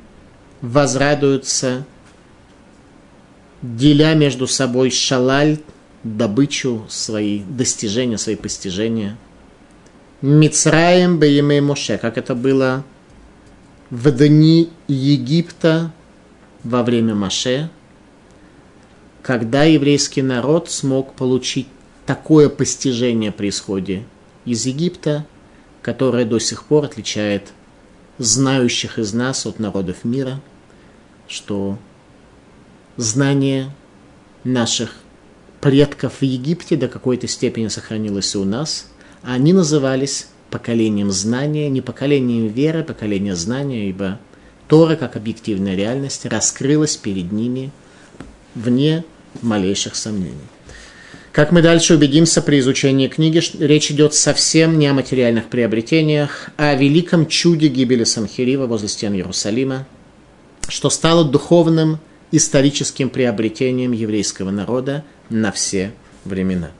возрадуются, 0.61 1.85
деля 3.61 4.15
между 4.15 4.47
собой 4.47 4.89
шалаль, 4.89 5.59
добычу, 6.03 6.85
свои 6.89 7.39
достижения, 7.39 8.17
свои 8.17 8.35
постижения. 8.35 9.17
Мицраем 10.21 11.19
Бейме 11.19 11.61
Моше, 11.61 11.97
как 11.97 12.17
это 12.17 12.35
было 12.35 12.83
в 13.89 14.11
дни 14.11 14.69
Египта 14.87 15.91
во 16.63 16.83
время 16.83 17.15
Моше, 17.15 17.69
когда 19.21 19.63
еврейский 19.63 20.21
народ 20.21 20.69
смог 20.69 21.13
получить 21.13 21.67
такое 22.05 22.49
постижение 22.49 23.31
при 23.31 23.49
исходе 23.49 24.03
из 24.45 24.65
Египта, 24.65 25.25
которое 25.81 26.25
до 26.25 26.39
сих 26.39 26.63
пор 26.63 26.85
отличает 26.85 27.53
знающих 28.17 28.99
из 28.99 29.13
нас 29.13 29.45
от 29.45 29.59
народов 29.59 30.03
мира, 30.03 30.41
что 31.27 31.77
знание 32.97 33.71
наших 34.43 34.95
предков 35.61 36.21
в 36.21 36.23
Египте 36.23 36.75
до 36.75 36.87
какой-то 36.87 37.27
степени 37.27 37.67
сохранилось 37.67 38.35
у 38.35 38.43
нас. 38.43 38.87
Они 39.21 39.53
назывались 39.53 40.27
поколением 40.49 41.11
знания, 41.11 41.69
не 41.69 41.81
поколением 41.81 42.47
веры, 42.47 42.83
поколением 42.83 43.35
знания, 43.35 43.89
ибо 43.89 44.19
Тора, 44.67 44.95
как 44.95 45.15
объективная 45.15 45.75
реальность, 45.75 46.25
раскрылась 46.25 46.95
перед 46.95 47.31
ними 47.31 47.71
вне 48.55 49.03
малейших 49.41 49.95
сомнений. 49.95 50.35
Как 51.31 51.51
мы 51.51 51.61
дальше 51.61 51.93
убедимся 51.93 52.41
при 52.41 52.59
изучении 52.59 53.07
книги, 53.07 53.41
речь 53.59 53.91
идет 53.91 54.13
совсем 54.13 54.79
не 54.79 54.87
о 54.87 54.93
материальных 54.93 55.45
приобретениях, 55.45 56.49
а 56.57 56.71
о 56.71 56.75
великом 56.75 57.27
чуде 57.27 57.67
гибели 57.67 58.03
Санхирива 58.03 58.65
возле 58.65 58.87
стен 58.87 59.13
Иерусалима, 59.13 59.87
что 60.67 60.89
стало 60.89 61.23
духовным 61.23 61.99
историческим 62.31 63.09
приобретением 63.09 63.91
еврейского 63.91 64.51
народа 64.51 65.03
на 65.29 65.51
все 65.51 65.91
времена. 66.25 66.71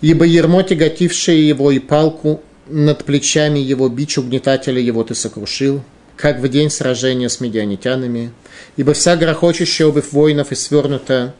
Ибо 0.00 0.24
ермо, 0.24 0.62
тяготившее 0.62 1.48
его 1.48 1.70
и 1.70 1.78
палку 1.78 2.42
над 2.66 3.04
плечами 3.04 3.58
его 3.58 3.88
бич 3.88 4.18
угнетателя 4.18 4.80
его 4.80 5.04
ты 5.04 5.14
сокрушил, 5.14 5.82
как 6.16 6.40
в 6.40 6.48
день 6.48 6.70
сражения 6.70 7.28
с 7.28 7.40
медианитянами, 7.40 8.32
ибо 8.76 8.92
вся 8.92 9.16
грохочущая 9.16 9.86
обувь 9.86 10.12
воинов 10.12 10.52
и 10.52 10.54
свернута 10.54 11.34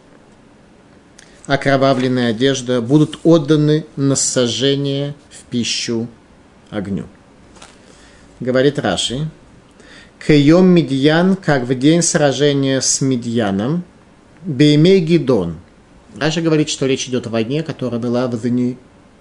окровавленная 1.46 2.30
одежда 2.30 2.80
будут 2.80 3.20
отданы 3.22 3.86
на 3.96 4.16
сожжение 4.16 5.14
в 5.30 5.44
пищу 5.50 6.08
огню. 6.70 7.06
Говорит 8.40 8.78
Раши, 8.78 9.30
Кайом 10.18 10.66
Медьян, 10.66 11.36
как 11.36 11.62
в 11.62 11.78
день 11.78 12.02
сражения 12.02 12.80
с 12.80 13.00
Медьяном, 13.00 13.84
Беймей 14.42 15.00
Гидон. 15.00 15.56
Раша 16.18 16.40
говорит, 16.40 16.68
что 16.68 16.86
речь 16.86 17.08
идет 17.08 17.26
о 17.26 17.30
войне, 17.30 17.62
которая 17.62 18.00
была 18.00 18.26
в 18.26 18.40
дни 18.40 18.78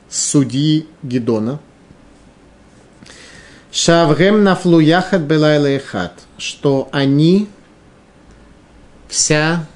судьи 0.10 0.88
Гидона. 1.04 1.60
Шаврем 3.72 4.44
нафлу 4.44 4.80
яхат 4.80 5.24
белайла 5.24 5.82
что 6.38 6.88
они 6.94 7.50
вся, 9.10 9.68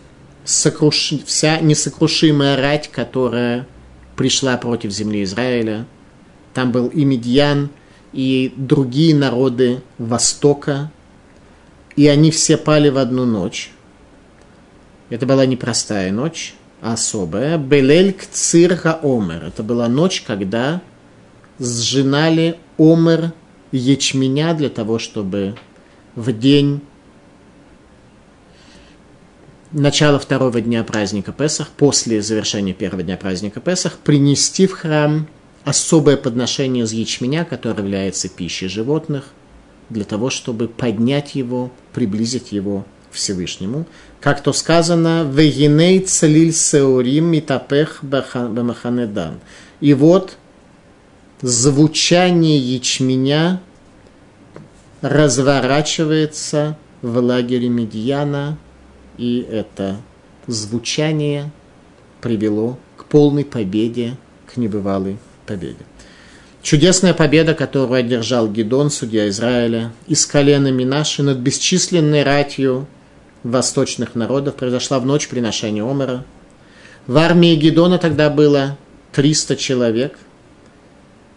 сокруш... 0.46 1.14
вся 1.26 1.60
несокрушимая 1.60 2.56
рать, 2.56 2.90
которая 2.90 3.68
пришла 4.16 4.56
против 4.58 4.92
земли 4.92 5.24
Израиля, 5.24 5.86
там 6.54 6.72
был 6.72 6.88
и 6.88 7.04
Медьян, 7.04 7.70
и 8.14 8.54
другие 8.56 9.16
народы 9.16 9.82
Востока, 9.98 10.92
и 11.96 12.08
они 12.08 12.32
все 12.32 12.58
пали 12.58 12.90
в 12.90 12.98
одну 12.98 13.26
ночь. 13.26 13.72
Это 15.10 15.26
была 15.26 15.46
непростая 15.46 16.12
ночь, 16.12 16.54
а 16.82 16.94
особая. 16.94 17.58
Белель 17.58 18.16
цирха 18.32 19.00
омер. 19.02 19.46
Это 19.46 19.64
была 19.64 19.88
ночь, 19.88 20.22
когда 20.26 20.82
сжинали 21.58 22.58
омер 22.78 23.34
ячменя 23.72 24.54
для 24.54 24.70
того, 24.70 25.00
чтобы 25.00 25.56
в 26.16 26.32
день 26.32 26.82
начала 29.72 30.20
второго 30.20 30.62
дня 30.62 30.84
праздника 30.84 31.32
Песах, 31.32 31.70
после 31.70 32.22
завершения 32.22 32.74
первого 32.74 33.04
дня 33.04 33.18
праздника 33.18 33.60
Песах, 33.60 33.98
принести 33.98 34.68
в 34.68 34.74
храм 34.74 35.28
особое 35.64 36.18
подношение 36.18 36.86
из 36.86 36.94
ячменя, 36.94 37.46
которое 37.46 37.80
является 37.80 38.30
пищей 38.30 38.68
животных, 38.68 39.26
для 39.90 40.06
того, 40.06 40.30
чтобы 40.30 40.68
поднять 40.68 41.36
его, 41.36 41.72
приблизить 41.94 42.52
его 42.52 42.86
Всевышнему. 43.12 43.86
Как 44.22 44.44
то 44.44 44.54
сказано, 44.54 45.24
«Вегиней 45.24 46.00
целиль 46.00 46.54
сеурим 46.54 47.26
митапех 47.26 48.00
бамаханедан». 48.02 49.40
И 49.80 49.94
вот 49.94 50.38
звучание 51.42 52.58
ячменя 52.58 53.62
разворачивается 55.02 56.78
в 57.02 57.18
лагере 57.18 57.70
Медьяна, 57.70 58.58
и 59.18 59.46
это 59.50 59.98
звучание 60.48 61.52
привело 62.22 62.78
к 62.98 63.06
полной 63.06 63.46
победе, 63.46 64.18
к 64.46 64.58
небывалой 64.58 65.18
победе. 65.46 65.86
Чудесная 66.62 67.14
победа, 67.14 67.54
которую 67.54 68.00
одержал 68.00 68.50
Гедон, 68.50 68.92
судья 68.92 69.30
Израиля, 69.30 69.94
из 70.08 70.26
колена 70.26 70.72
Минаши 70.72 71.24
над 71.24 71.38
бесчисленной 71.38 72.24
ратью 72.24 72.86
восточных 73.44 74.16
народов, 74.16 74.56
произошла 74.56 75.00
в 75.00 75.06
ночь 75.06 75.28
приношения 75.28 75.84
Омера. 75.84 76.26
В 77.08 77.18
армии 77.18 77.56
Гедона 77.56 77.98
тогда 77.98 78.30
было 78.30 78.78
300 79.14 79.56
человек, 79.56 80.18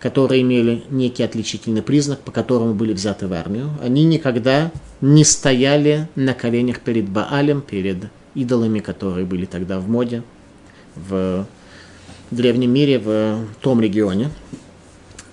которые 0.01 0.43
имели 0.43 0.83
некий 0.91 1.23
отличительный 1.23 1.83
признак, 1.83 2.21
по 2.21 2.33
которому 2.33 2.75
были 2.75 2.93
взяты 2.93 3.27
в 3.29 3.33
армию. 3.33 3.71
Они 3.81 4.05
никогда 4.05 4.71
не 5.01 5.25
стояли 5.25 6.09
на 6.17 6.35
коленях 6.35 6.81
перед 6.81 7.09
Баалем, 7.09 7.61
перед 7.63 8.07
идолами, 8.35 8.81
которые 8.81 9.25
были 9.25 9.45
тогда 9.47 9.79
в 9.79 9.89
моде 9.89 10.23
в 10.97 11.47
древнем 12.31 12.73
мире, 12.73 12.99
в 12.99 13.45
том 13.61 13.81
регионе. 13.81 14.31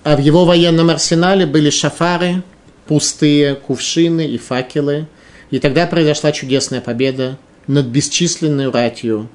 А 0.04 0.16
в 0.16 0.20
его 0.20 0.44
военном 0.44 0.90
арсенале 0.90 1.46
были 1.46 1.70
шафары, 1.70 2.42
пустые 2.86 3.54
кувшины 3.54 4.26
и 4.26 4.38
факелы. 4.38 5.06
И 5.50 5.58
тогда 5.58 5.86
произошла 5.86 6.32
чудесная 6.32 6.80
победа 6.80 7.38
над 7.66 7.86
бесчисленной 7.86 8.70
ратью 8.70 9.28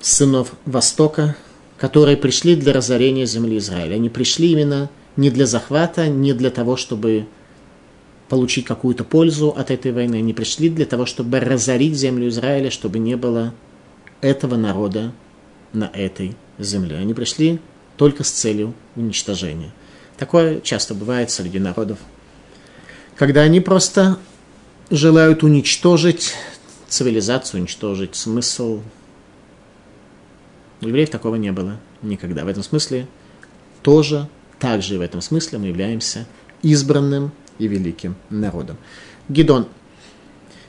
сынов 0.00 0.52
Востока, 0.66 1.36
которые 1.78 2.16
пришли 2.16 2.56
для 2.56 2.72
разорения 2.72 3.26
земли 3.26 3.58
Израиля. 3.58 3.94
Они 3.94 4.08
пришли 4.08 4.52
именно 4.52 4.90
не 5.16 5.30
для 5.30 5.46
захвата, 5.46 6.08
не 6.08 6.32
для 6.34 6.50
того, 6.50 6.76
чтобы 6.76 7.26
получить 8.28 8.66
какую-то 8.66 9.04
пользу 9.04 9.48
от 9.56 9.70
этой 9.70 9.92
войны. 9.92 10.16
Они 10.16 10.34
пришли 10.34 10.68
для 10.68 10.86
того, 10.86 11.06
чтобы 11.06 11.40
разорить 11.40 11.94
землю 11.94 12.28
Израиля, 12.28 12.70
чтобы 12.70 12.98
не 12.98 13.16
было 13.16 13.54
этого 14.20 14.56
народа 14.56 15.12
на 15.72 15.90
этой 15.92 16.36
земле. 16.58 16.96
Они 16.98 17.14
пришли 17.14 17.60
только 17.96 18.24
с 18.24 18.30
целью 18.30 18.74
уничтожения. 18.96 19.72
Такое 20.16 20.60
часто 20.60 20.94
бывает 20.94 21.30
среди 21.30 21.58
народов, 21.58 21.98
когда 23.16 23.42
они 23.42 23.60
просто 23.60 24.18
желают 24.90 25.42
уничтожить 25.42 26.34
цивилизацию, 26.88 27.60
уничтожить 27.60 28.16
смысл. 28.16 28.80
У 30.80 30.86
евреев 30.86 31.10
такого 31.10 31.36
не 31.36 31.52
было 31.52 31.78
никогда. 32.02 32.44
В 32.44 32.48
этом 32.48 32.62
смысле 32.62 33.06
тоже, 33.82 34.28
также 34.58 34.98
в 34.98 35.00
этом 35.00 35.20
смысле 35.20 35.58
мы 35.58 35.66
являемся 35.66 36.26
избранным 36.62 37.32
и 37.58 37.66
великим 37.66 38.16
народом. 38.30 38.76
Гидон, 39.28 39.68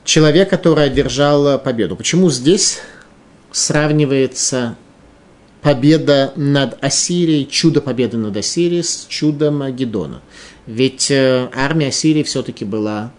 человек, 0.04 0.50
который 0.50 0.86
одержал 0.86 1.60
победу. 1.60 1.96
Почему 1.96 2.30
здесь 2.30 2.80
сравнивается 3.52 4.78
победа 5.66 6.32
над 6.36 6.78
Ассирией, 6.84 7.48
чудо 7.48 7.82
победы 7.82 8.18
над 8.18 8.38
Ассирией 8.38 8.84
с 8.84 9.08
чудом 9.10 9.76
Гедона. 9.76 10.22
Ведь 10.68 11.10
э, 11.10 11.50
армия 11.56 11.88
Ассирии 11.88 12.22
все-таки 12.22 12.64
была 12.64 13.12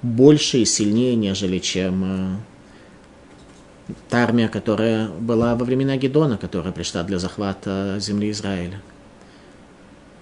больше 0.00 0.56
и 0.56 0.64
сильнее, 0.64 1.14
нежели 1.14 1.58
чем 1.58 2.38
э, 3.88 3.92
та 4.08 4.24
армия, 4.24 4.48
которая 4.48 5.10
была 5.10 5.54
во 5.54 5.66
времена 5.66 5.98
Гедона, 5.98 6.38
которая 6.38 6.72
пришла 6.72 7.02
для 7.02 7.18
захвата 7.18 7.98
земли 8.00 8.30
Израиля. 8.30 8.80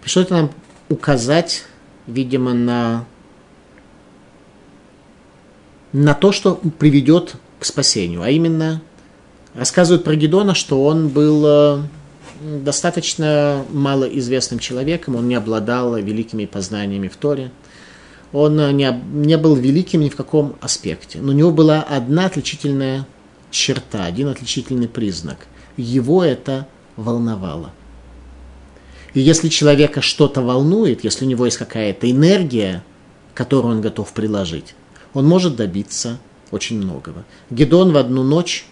Пришло 0.01 0.23
это 0.23 0.35
нам 0.35 0.51
указать, 0.89 1.63
видимо, 2.09 2.55
на, 2.55 3.05
на 5.93 6.15
то, 6.15 6.33
что 6.33 6.57
приведет 6.81 7.37
к 7.61 7.65
спасению, 7.65 8.23
а 8.23 8.31
именно 8.31 8.83
Рассказывают 9.59 10.05
про 10.05 10.15
Гедона, 10.15 10.55
что 10.55 10.85
он 10.85 11.09
был 11.09 11.43
э, 11.45 11.83
достаточно 12.63 13.65
малоизвестным 13.73 14.61
человеком, 14.61 15.17
он 15.17 15.27
не 15.27 15.35
обладал 15.35 15.97
великими 15.97 16.45
познаниями 16.45 17.09
в 17.09 17.17
Торе, 17.17 17.51
он 18.33 18.61
э, 18.61 18.71
не, 18.71 18.89
не 19.13 19.37
был 19.37 19.57
великим 19.57 20.03
ни 20.03 20.11
в 20.11 20.15
каком 20.15 20.55
аспекте, 20.61 21.19
но 21.21 21.33
у 21.33 21.35
него 21.35 21.51
была 21.51 21.83
одна 21.83 22.27
отличительная 22.27 23.05
черта, 23.51 24.05
один 24.05 24.29
отличительный 24.29 24.87
признак. 24.87 25.49
Его 25.77 26.23
это 26.23 26.69
волновало. 26.95 27.73
И 29.13 29.19
если 29.19 29.49
человека 29.49 30.03
что-то 30.03 30.41
волнует, 30.41 31.03
если 31.03 31.25
у 31.25 31.29
него 31.29 31.47
есть 31.47 31.59
какая-то 31.59 32.09
энергия, 32.09 32.85
которую 33.35 33.75
он 33.75 33.81
готов 33.81 34.13
приложить, 34.13 34.77
он 35.15 35.27
может 35.27 35.57
добиться 35.57 36.21
очень 36.53 36.77
многого. 36.77 37.25
Гедон 37.51 37.91
в 37.91 37.97
одну 37.97 38.23
ночь 38.23 38.65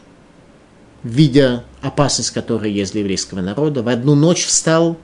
видя 1.07 1.63
опасность, 1.83 2.33
которая 2.33 2.69
есть 2.69 2.93
для 2.93 3.03
еврейского 3.03 3.41
народа, 3.41 3.83
в 3.83 3.89
одну 3.89 4.17
ночь 4.17 4.45
встал, 4.45 4.97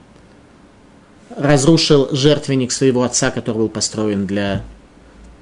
разрушил 1.37 2.09
жертвенник 2.11 2.73
своего 2.73 3.05
отца, 3.05 3.31
который 3.31 3.59
был 3.59 3.69
построен 3.69 4.27
для 4.27 4.65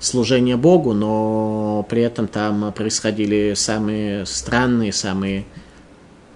служения 0.00 0.56
Богу, 0.56 0.92
но 0.92 1.86
при 1.88 2.02
этом 2.02 2.28
там 2.28 2.72
происходили 2.74 3.54
самые 3.56 4.26
странные, 4.26 4.92
самые 4.92 5.46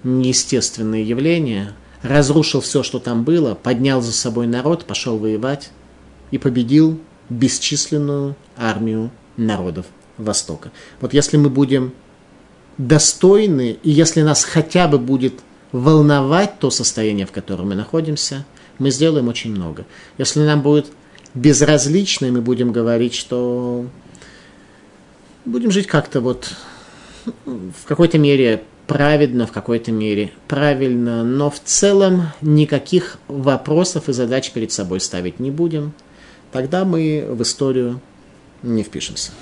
неестественные 0.05 1.07
явления, 1.07 1.75
разрушил 2.03 2.63
все, 2.63 2.83
что 2.83 2.99
там 2.99 3.25
было, 3.25 3.55
поднял 3.55 4.01
за 4.01 4.13
собой 4.13 4.47
народ, 4.47 4.87
пошел 4.87 5.19
воевать 5.19 5.71
и 6.31 6.39
победил 6.39 6.99
бесчисленную 7.29 8.37
армию 8.57 9.11
народов 9.37 9.87
Востока. 10.17 10.71
Вот 11.01 11.13
если 11.13 11.37
мы 11.37 11.51
будем 11.51 11.93
достойны, 12.79 13.79
и 13.83 13.91
если 13.91 14.23
нас 14.23 14.45
хотя 14.45 14.89
бы 14.89 14.99
будет 14.99 15.35
волновать 15.73 16.59
то 16.59 16.71
состояние, 16.71 17.27
в 17.27 17.33
котором 17.33 17.69
мы 17.69 17.75
находимся, 17.75 18.45
мы 18.79 18.91
сделаем 18.91 19.29
очень 19.29 19.51
много. 19.51 19.87
Если 20.19 20.41
нам 20.41 20.63
будет 20.63 20.87
безразлично, 21.35 22.31
мы 22.31 22.41
будем 22.41 22.73
говорить, 22.73 23.15
что 23.15 23.87
будем 25.45 25.71
жить 25.71 25.87
как-то 25.87 26.21
вот 26.21 26.53
в 27.45 27.87
какой-то 27.87 28.19
мере 28.19 28.65
праведно, 28.87 29.47
в 29.47 29.53
какой-то 29.53 29.93
мере 29.93 30.33
правильно, 30.49 31.25
но 31.25 31.51
в 31.51 31.61
целом 31.61 32.29
никаких 32.41 33.19
вопросов 33.29 34.09
и 34.09 34.13
задач 34.13 34.51
перед 34.51 34.73
собой 34.73 35.01
ставить 35.01 35.41
не 35.41 35.51
будем, 35.51 35.93
тогда 36.53 36.85
мы 36.85 37.27
в 37.29 37.43
историю 37.43 38.01
не 38.63 38.83
впишемся. 38.83 39.33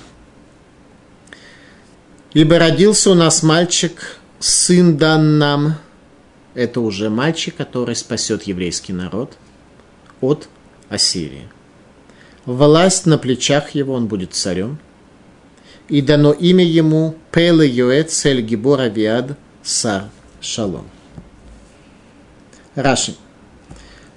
Ибо 2.33 2.57
родился 2.57 3.11
у 3.11 3.13
нас 3.13 3.43
мальчик, 3.43 4.17
сын 4.39 4.97
дан 4.97 5.37
нам. 5.37 5.75
Это 6.55 6.81
уже 6.81 7.09
мальчик, 7.09 7.55
который 7.55 7.95
спасет 7.95 8.43
еврейский 8.43 8.93
народ 8.93 9.37
от 10.19 10.49
Ассирии. 10.89 11.47
Власть 12.45 13.05
на 13.05 13.17
плечах 13.17 13.71
его, 13.71 13.93
он 13.93 14.07
будет 14.07 14.33
царем. 14.33 14.79
И 15.89 16.01
дано 16.01 16.31
имя 16.31 16.65
ему 16.65 17.15
Пеле 17.31 17.67
Йоэт 17.67 18.11
Цель 18.11 18.41
Гибор 18.41 18.81
Авиад 18.81 19.37
Сар 19.61 20.05
Шалом. 20.41 20.89
Раши. 22.75 23.15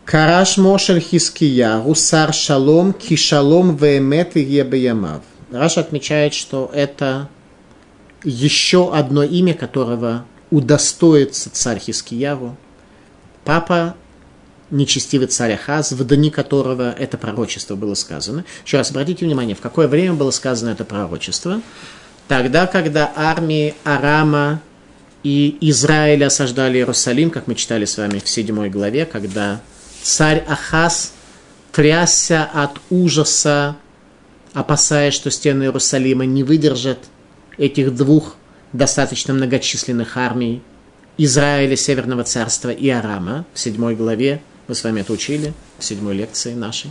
Караш 0.06 0.56
Мошель 0.56 1.00
Хискияру 1.00 1.94
Сар 1.94 2.32
Шалом 2.32 2.92
Кишалом 2.94 3.76
Веемет 3.76 4.36
и 4.36 4.40
Ебеямав. 4.40 5.22
Раш 5.50 5.76
отмечает, 5.76 6.32
что 6.32 6.70
это 6.72 7.28
еще 8.24 8.94
одно 8.94 9.22
имя, 9.22 9.54
которого 9.54 10.24
удостоится 10.50 11.50
царь 11.50 11.78
Хискияву, 11.78 12.56
папа 13.44 13.96
нечестивый 14.70 15.28
царь 15.28 15.54
Ахаз, 15.54 15.92
в 15.92 16.04
дни 16.04 16.30
которого 16.30 16.92
это 16.92 17.18
пророчество 17.18 17.76
было 17.76 17.94
сказано. 17.94 18.44
Еще 18.64 18.78
раз 18.78 18.90
обратите 18.90 19.24
внимание, 19.24 19.54
в 19.54 19.60
какое 19.60 19.86
время 19.86 20.14
было 20.14 20.30
сказано 20.30 20.70
это 20.70 20.84
пророчество. 20.84 21.60
Тогда, 22.26 22.66
когда 22.66 23.12
армии 23.14 23.74
Арама 23.84 24.60
и 25.22 25.56
Израиль 25.60 26.24
осаждали 26.24 26.78
Иерусалим, 26.78 27.30
как 27.30 27.46
мы 27.46 27.54
читали 27.54 27.84
с 27.84 27.96
вами 27.96 28.18
в 28.18 28.28
седьмой 28.28 28.70
главе, 28.70 29.06
когда 29.06 29.60
царь 30.02 30.44
Ахаз 30.48 31.12
трясся 31.70 32.44
от 32.52 32.80
ужаса, 32.90 33.76
опасаясь, 34.52 35.14
что 35.14 35.30
стены 35.30 35.64
Иерусалима 35.64 36.24
не 36.26 36.42
выдержат– 36.42 36.98
этих 37.58 37.94
двух 37.94 38.36
достаточно 38.72 39.34
многочисленных 39.34 40.16
армий 40.16 40.62
Израиля, 41.18 41.76
Северного 41.76 42.24
царства 42.24 42.70
и 42.70 42.88
Арама 42.88 43.46
в 43.54 43.58
седьмой 43.58 43.94
главе. 43.94 44.42
Мы 44.68 44.74
с 44.74 44.84
вами 44.84 45.00
это 45.00 45.12
учили 45.12 45.54
в 45.78 45.84
седьмой 45.84 46.14
лекции 46.14 46.52
нашей. 46.52 46.90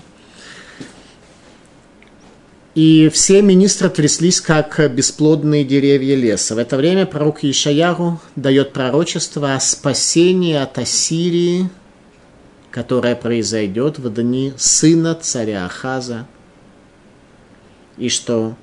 И 2.74 3.10
все 3.14 3.42
министры 3.42 3.90
тряслись, 3.90 4.42
как 4.42 4.92
бесплодные 4.94 5.64
деревья 5.64 6.16
леса. 6.16 6.56
В 6.56 6.58
это 6.58 6.76
время 6.76 7.06
пророк 7.06 7.44
Ишаяру 7.44 8.20
дает 8.36 8.74
пророчество 8.74 9.56
о 9.56 9.62
спасении 9.62 10.56
от 10.56 10.78
Ассирии, 10.78 11.70
которое 12.72 13.16
произойдет 13.16 13.98
в 13.98 14.14
дни 14.14 14.52
сына 14.58 15.16
царя 15.16 15.66
Ахаза. 15.66 16.28
И 17.98 18.10
что 18.10 18.58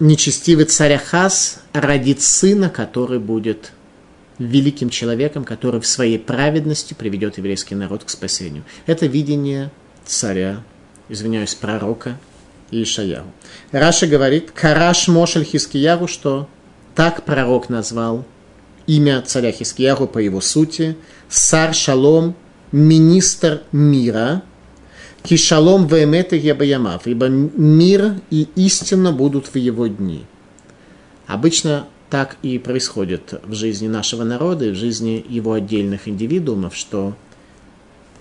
нечестивый 0.00 0.64
царь 0.64 0.94
Ахаз 0.94 1.60
родит 1.72 2.20
сына, 2.22 2.70
который 2.70 3.18
будет 3.18 3.72
великим 4.38 4.88
человеком, 4.88 5.44
который 5.44 5.80
в 5.80 5.86
своей 5.86 6.18
праведности 6.18 6.94
приведет 6.94 7.38
еврейский 7.38 7.74
народ 7.74 8.04
к 8.04 8.10
спасению. 8.10 8.64
Это 8.86 9.06
видение 9.06 9.70
царя, 10.06 10.62
извиняюсь, 11.08 11.54
пророка 11.54 12.18
Ишаяру. 12.70 13.26
Раша 13.72 14.06
говорит, 14.06 14.50
Караш 14.52 15.08
Мошель 15.08 15.44
Хискияру, 15.44 16.06
что 16.06 16.48
так 16.94 17.24
пророк 17.24 17.68
назвал 17.68 18.24
имя 18.86 19.22
царя 19.22 19.52
Хискияру 19.52 20.06
по 20.06 20.18
его 20.18 20.40
сути, 20.40 20.96
Сар 21.28 21.74
Шалом, 21.74 22.34
министр 22.72 23.62
мира, 23.72 24.42
Кишалом 25.22 25.86
вемет 25.86 26.32
и 26.32 26.38
ябаямав, 26.38 27.06
ибо 27.06 27.28
мир 27.28 28.14
и 28.30 28.48
истина 28.54 29.12
будут 29.12 29.46
в 29.48 29.56
его 29.56 29.86
дни. 29.86 30.24
Обычно 31.26 31.86
так 32.08 32.36
и 32.42 32.58
происходит 32.58 33.34
в 33.44 33.54
жизни 33.54 33.88
нашего 33.88 34.24
народа 34.24 34.66
и 34.66 34.70
в 34.70 34.74
жизни 34.76 35.24
его 35.28 35.52
отдельных 35.52 36.08
индивидуумов, 36.08 36.74
что 36.74 37.14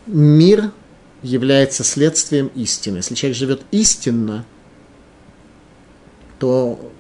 мир 0.06 0.72
является 1.24 1.84
следствием 1.84 2.48
истины. 2.56 2.98
Если 2.98 3.16
человек 3.16 3.38
живет 3.38 3.62
истинно, 3.72 4.46
то 6.40 6.92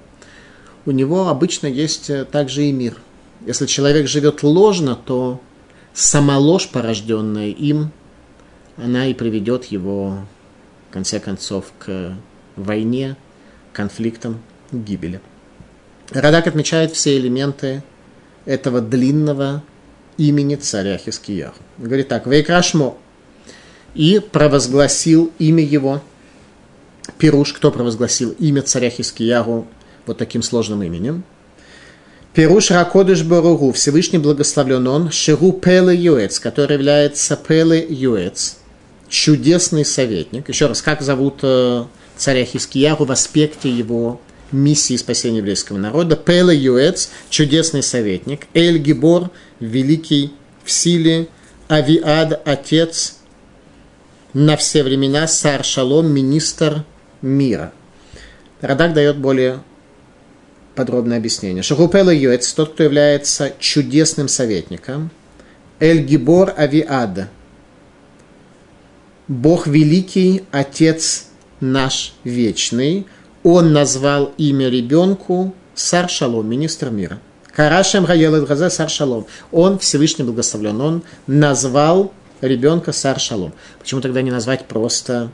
у 0.85 0.91
него 0.91 1.27
обычно 1.27 1.67
есть 1.67 2.09
также 2.31 2.65
и 2.65 2.71
мир. 2.71 2.97
Если 3.45 3.65
человек 3.65 4.07
живет 4.07 4.41
ложно, 4.43 4.95
то 4.95 5.41
сама 5.93 6.37
ложь, 6.37 6.69
порожденная 6.69 7.49
им, 7.49 7.91
она 8.77 9.07
и 9.07 9.13
приведет 9.13 9.65
его, 9.65 10.19
в 10.89 10.93
конце 10.93 11.19
концов, 11.19 11.65
к 11.79 12.15
войне, 12.55 13.15
конфликтам, 13.73 14.41
гибели. 14.71 15.19
Радак 16.11 16.47
отмечает 16.47 16.91
все 16.91 17.17
элементы 17.17 17.83
этого 18.45 18.81
длинного 18.81 19.63
имени 20.17 20.55
царя 20.55 20.97
Хискияху. 20.97 21.61
Говорит 21.77 22.07
так, 22.07 22.27
Вейкрашмо, 22.27 22.97
и 23.93 24.19
провозгласил 24.19 25.31
имя 25.39 25.63
его. 25.63 26.01
Пируш, 27.17 27.53
кто 27.53 27.71
провозгласил 27.71 28.31
имя 28.31 28.61
царя 28.61 28.89
Хискияру 28.89 29.67
вот 30.05 30.17
таким 30.17 30.43
сложным 30.43 30.83
именем. 30.83 31.23
Пируш 32.33 32.69
Ракодыш 32.69 33.23
Баругу, 33.23 33.71
Всевышний 33.71 34.19
благословлен 34.19 34.87
он, 34.87 35.11
Ширу 35.11 35.53
Пеле 35.53 35.95
Юэц, 35.95 36.39
который 36.39 36.73
является 36.73 37.35
Пеле 37.35 37.83
Юэц, 37.89 38.57
чудесный 39.09 39.85
советник. 39.85 40.49
Еще 40.49 40.67
раз, 40.67 40.81
как 40.81 41.01
зовут 41.01 41.39
э, 41.43 41.85
царя 42.15 42.45
Хискияру 42.45 43.05
в 43.05 43.11
аспекте 43.11 43.69
его 43.69 44.21
миссии 44.51 44.95
спасения 44.95 45.37
еврейского 45.37 45.77
народа. 45.77 46.15
Пеле 46.15 46.55
Юэц, 46.55 47.09
чудесный 47.29 47.83
советник. 47.83 48.47
Эль 48.53 48.77
Гибор, 48.77 49.29
великий 49.59 50.33
в 50.63 50.71
силе. 50.71 51.27
Авиад, 51.69 52.41
отец 52.45 53.17
на 54.33 54.55
все 54.57 54.83
времена. 54.83 55.27
Сар 55.27 55.63
Шалом, 55.63 56.11
министр 56.11 56.83
мира. 57.21 57.73
Радак 58.61 58.93
дает 58.93 59.17
более 59.17 59.61
подробное 60.75 61.17
объяснение. 61.17 61.63
Шахупела 61.63 62.13
Юэц, 62.13 62.53
тот, 62.53 62.73
кто 62.73 62.83
является 62.83 63.53
чудесным 63.59 64.27
советником. 64.27 65.11
Эль 65.79 65.99
Гибор 65.99 66.53
Авиад, 66.57 67.27
Бог 69.27 69.67
великий, 69.67 70.43
Отец 70.51 71.27
наш 71.59 72.13
вечный. 72.23 73.05
Он 73.43 73.73
назвал 73.73 74.33
имя 74.37 74.69
ребенку 74.69 75.53
Сар 75.75 76.09
Шалом, 76.09 76.49
министр 76.49 76.89
мира. 76.89 77.19
Карашем 77.53 78.05
Гаел 78.05 78.45
Газе 78.45 78.69
Сар 78.69 78.89
Шалом. 78.89 79.25
Он 79.51 79.79
Всевышний 79.79 80.23
благословлен. 80.23 80.79
Он 80.79 81.03
назвал 81.27 82.13
ребенка 82.39 82.93
Сар 82.93 83.19
Шалом. 83.19 83.53
Почему 83.79 83.99
тогда 83.99 84.21
не 84.21 84.31
назвать 84.31 84.65
просто 84.65 85.29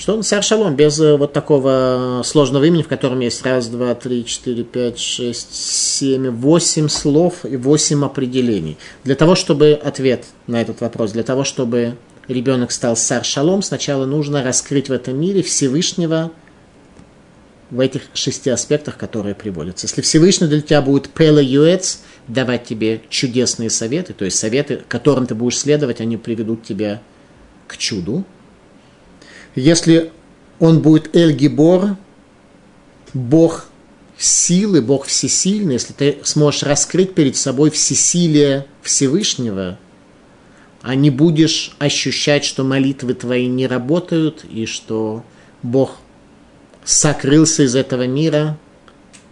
что 0.00 0.16
он 0.16 0.22
Сар 0.22 0.42
Шалом, 0.42 0.76
без 0.76 0.98
э, 0.98 1.14
вот 1.14 1.34
такого 1.34 2.22
сложного 2.24 2.64
имени, 2.64 2.80
в 2.80 2.88
котором 2.88 3.20
есть 3.20 3.44
раз, 3.44 3.68
два, 3.68 3.94
три, 3.94 4.24
четыре, 4.24 4.64
пять, 4.64 4.98
шесть, 4.98 5.54
семь, 5.54 6.30
восемь 6.30 6.88
слов 6.88 7.44
и 7.44 7.58
восемь 7.58 8.02
определений. 8.02 8.78
Для 9.04 9.14
того, 9.14 9.34
чтобы 9.34 9.72
ответ 9.72 10.24
на 10.46 10.62
этот 10.62 10.80
вопрос, 10.80 11.12
для 11.12 11.22
того, 11.22 11.44
чтобы 11.44 11.96
ребенок 12.28 12.72
стал 12.72 12.96
Сар 12.96 13.26
Шалом, 13.26 13.60
сначала 13.60 14.06
нужно 14.06 14.42
раскрыть 14.42 14.88
в 14.88 14.92
этом 14.92 15.20
мире 15.20 15.42
Всевышнего 15.42 16.32
в 17.70 17.78
этих 17.78 18.00
шести 18.14 18.48
аспектах, 18.48 18.96
которые 18.96 19.34
приводятся. 19.34 19.86
Если 19.86 20.00
Всевышний 20.00 20.46
для 20.46 20.62
тебя 20.62 20.80
будет 20.80 21.10
Пела 21.10 21.40
Юэц, 21.42 21.98
давать 22.26 22.64
тебе 22.64 23.02
чудесные 23.10 23.68
советы, 23.68 24.14
то 24.14 24.24
есть 24.24 24.38
советы, 24.38 24.80
которым 24.88 25.26
ты 25.26 25.34
будешь 25.34 25.58
следовать, 25.58 26.00
они 26.00 26.16
приведут 26.16 26.62
тебя 26.62 27.02
к 27.68 27.76
чуду, 27.76 28.24
если 29.54 30.12
он 30.58 30.80
будет 30.80 31.14
Эль-Гибор, 31.14 31.96
Бог 33.14 33.66
силы, 34.18 34.82
Бог 34.82 35.06
всесильный, 35.06 35.74
если 35.74 35.92
ты 35.92 36.18
сможешь 36.22 36.62
раскрыть 36.62 37.14
перед 37.14 37.36
собой 37.36 37.70
всесилие 37.70 38.66
Всевышнего, 38.82 39.78
а 40.82 40.94
не 40.94 41.10
будешь 41.10 41.74
ощущать, 41.78 42.44
что 42.44 42.62
молитвы 42.64 43.14
твои 43.14 43.46
не 43.46 43.66
работают 43.66 44.44
и 44.44 44.66
что 44.66 45.24
Бог 45.62 45.96
сокрылся 46.84 47.64
из 47.64 47.74
этого 47.74 48.06
мира 48.06 48.58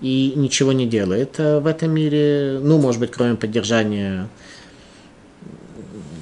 и 0.01 0.33
ничего 0.37 0.73
не 0.73 0.87
делает 0.87 1.39
в 1.39 1.67
этом 1.67 1.91
мире, 1.93 2.59
ну, 2.63 2.79
может 2.79 3.01
быть, 3.01 3.11
кроме 3.11 3.37
поддержания 3.37 4.29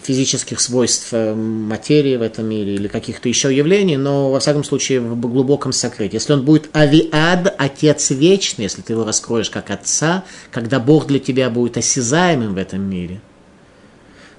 физических 0.06 0.60
свойств 0.60 1.08
э, 1.10 1.34
материи 1.34 2.16
в 2.16 2.22
этом 2.22 2.46
мире 2.46 2.76
или 2.76 2.86
каких-то 2.86 3.28
еще 3.28 3.54
явлений, 3.54 3.96
но, 3.96 4.30
во 4.30 4.38
всяком 4.38 4.62
случае, 4.62 5.00
в 5.00 5.18
глубоком 5.18 5.72
сокрытии. 5.72 6.14
Если 6.14 6.32
он 6.32 6.44
будет 6.44 6.74
авиад, 6.74 7.52
Отец 7.58 8.10
Вечный, 8.10 8.64
если 8.64 8.82
ты 8.82 8.92
его 8.92 9.04
раскроешь 9.04 9.50
как 9.50 9.70
Отца, 9.70 10.24
когда 10.52 10.78
Бог 10.78 11.08
для 11.08 11.18
тебя 11.18 11.50
будет 11.50 11.76
осязаемым 11.76 12.54
в 12.54 12.58
этом 12.58 12.82
мире, 12.82 13.20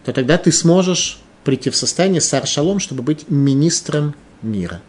то 0.06 0.13
тогда 0.13 0.38
ты 0.38 0.53
сможешь 0.53 1.19
прийти 1.43 1.69
в 1.69 1.75
состояние 1.75 2.21
сар 2.21 2.47
шалом, 2.47 2.80
чтобы 2.80 3.03
быть 3.03 3.30
министром 3.30 4.15
мира. 4.41 4.82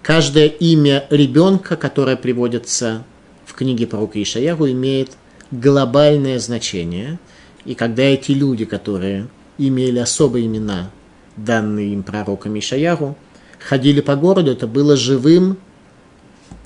Каждое 0.00 0.46
имя 0.46 1.04
ребенка, 1.10 1.76
которое 1.76 2.16
приводится 2.16 3.04
в 3.44 3.52
книге 3.52 3.86
пророка 3.86 4.22
Ишаяру, 4.22 4.70
имеет 4.70 5.10
глобальное 5.50 6.38
значение– 6.38 7.18
и 7.68 7.74
когда 7.74 8.02
эти 8.02 8.32
люди, 8.32 8.64
которые 8.64 9.28
имели 9.58 9.98
особые 9.98 10.46
имена, 10.46 10.90
данные 11.36 11.92
им 11.92 12.02
пророком 12.02 12.58
Ишаяру, 12.58 13.14
ходили 13.58 14.00
по 14.00 14.16
городу, 14.16 14.52
это 14.52 14.66
было 14.66 14.96
живым, 14.96 15.58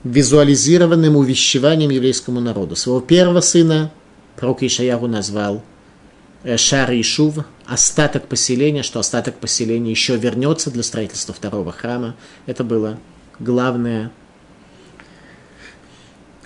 визуализированным 0.04 1.16
увещеванием 1.16 1.90
еврейскому 1.90 2.38
народу. 2.38 2.76
Своего 2.76 3.00
первого 3.00 3.40
сына 3.40 3.90
пророк 4.36 4.62
Ишаяру 4.62 5.08
назвал 5.08 5.64
э, 6.44 6.56
Шар 6.56 6.92
Ишув, 6.92 7.38
остаток 7.66 8.28
поселения, 8.28 8.84
что 8.84 9.00
остаток 9.00 9.34
поселения 9.40 9.90
еще 9.90 10.16
вернется 10.16 10.70
для 10.70 10.84
строительства 10.84 11.34
второго 11.34 11.72
храма. 11.72 12.14
Это 12.46 12.62
было 12.62 13.00
главное 13.40 14.12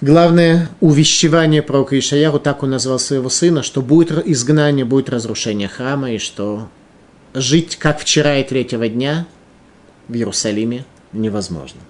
Главное 0.02 0.68
увещевание 0.80 1.62
пророка 1.62 1.98
Ишаяру, 1.98 2.38
так 2.38 2.62
он 2.62 2.70
назвал 2.70 2.98
своего 2.98 3.30
сына, 3.30 3.62
что 3.62 3.80
будет 3.80 4.26
изгнание, 4.26 4.84
будет 4.84 5.08
разрушение 5.08 5.68
храма, 5.68 6.12
и 6.12 6.18
что 6.18 6.68
жить 7.32 7.76
как 7.76 8.00
вчера 8.00 8.36
и 8.36 8.44
третьего 8.44 8.88
дня 8.88 9.26
в 10.08 10.14
Иерусалиме 10.14 10.84
невозможно. 11.14 11.80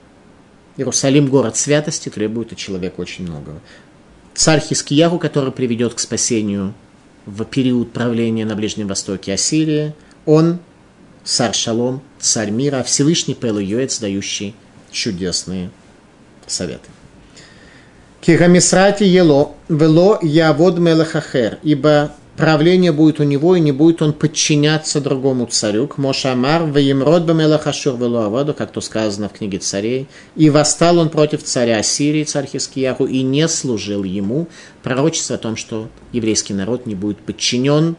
Иерусалим– 0.77 1.27
город 1.29 1.57
святости, 1.57 2.09
требует 2.09 2.53
от 2.53 2.59
человека 2.59 3.01
очень 3.01 3.25
многого. 3.25 3.61
Царь 4.35 4.61
Хискияру, 4.61 5.19
который 5.19 5.51
приведет 5.51 5.95
к 5.95 5.99
спасению 5.99 6.75
в 7.25 7.45
период 7.45 7.93
правления 7.93 8.45
на 8.45 8.55
Ближнем 8.55 8.87
Востоке 8.87 9.33
Ассирии, 9.33 9.95
он 10.27 10.61
царь 11.25 11.55
Шалом, 11.55 12.03
царь 12.21 12.51
мира, 12.51 12.77
а 12.81 12.83
Всевышний 12.85 13.35
Пел 13.35 13.59
Йоэц, 13.59 13.99
дающий 13.99 14.55
чудесные 14.93 15.71
советы. 16.47 16.89
Кигамисрати 18.27 19.05
ело, 19.05 19.55
вело 19.69 20.19
явод 20.21 20.79
мелахахер, 20.79 21.61
ибо 21.63 22.11
правление 22.37 22.91
будет 22.91 23.21
у 23.21 23.23
него, 23.23 23.55
и 23.55 23.61
не 23.61 23.71
будет 23.71 24.03
он 24.03 24.13
подчиняться 24.13 25.01
другому 25.01 25.47
царю. 25.47 25.87
К 25.87 25.97
Мошамар, 25.99 26.65
Ваимрод 26.65 27.23
Бамелахашур 27.23 27.97
Велуаваду, 27.97 28.53
как 28.53 28.73
то 28.73 28.81
сказано 28.81 29.29
в 29.29 29.33
книге 29.33 29.59
царей. 29.59 30.09
И 30.35 30.51
восстал 30.51 30.99
он 30.99 31.11
против 31.11 31.45
царя 31.45 31.81
Сирии, 31.85 32.25
царь 32.25 32.49
Хискияху, 32.49 33.07
и 33.07 33.23
не 33.23 33.47
служил 33.47 34.03
ему. 34.03 34.49
Пророчество 34.83 35.37
о 35.37 35.39
том, 35.39 35.55
что 35.55 35.89
еврейский 36.11 36.53
народ 36.53 36.85
не 36.85 36.97
будет 36.97 37.19
подчинен 37.19 37.95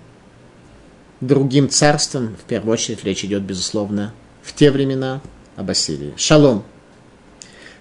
другим 1.22 1.70
царствам. 1.70 2.36
В 2.36 2.44
первую 2.50 2.74
очередь 2.74 3.06
речь 3.06 3.24
идет, 3.24 3.44
безусловно, 3.44 4.14
в 4.44 4.54
те 4.54 4.72
времена 4.72 5.22
об 5.56 5.70
Ассирии. 5.70 6.14
Шалом. 6.18 6.66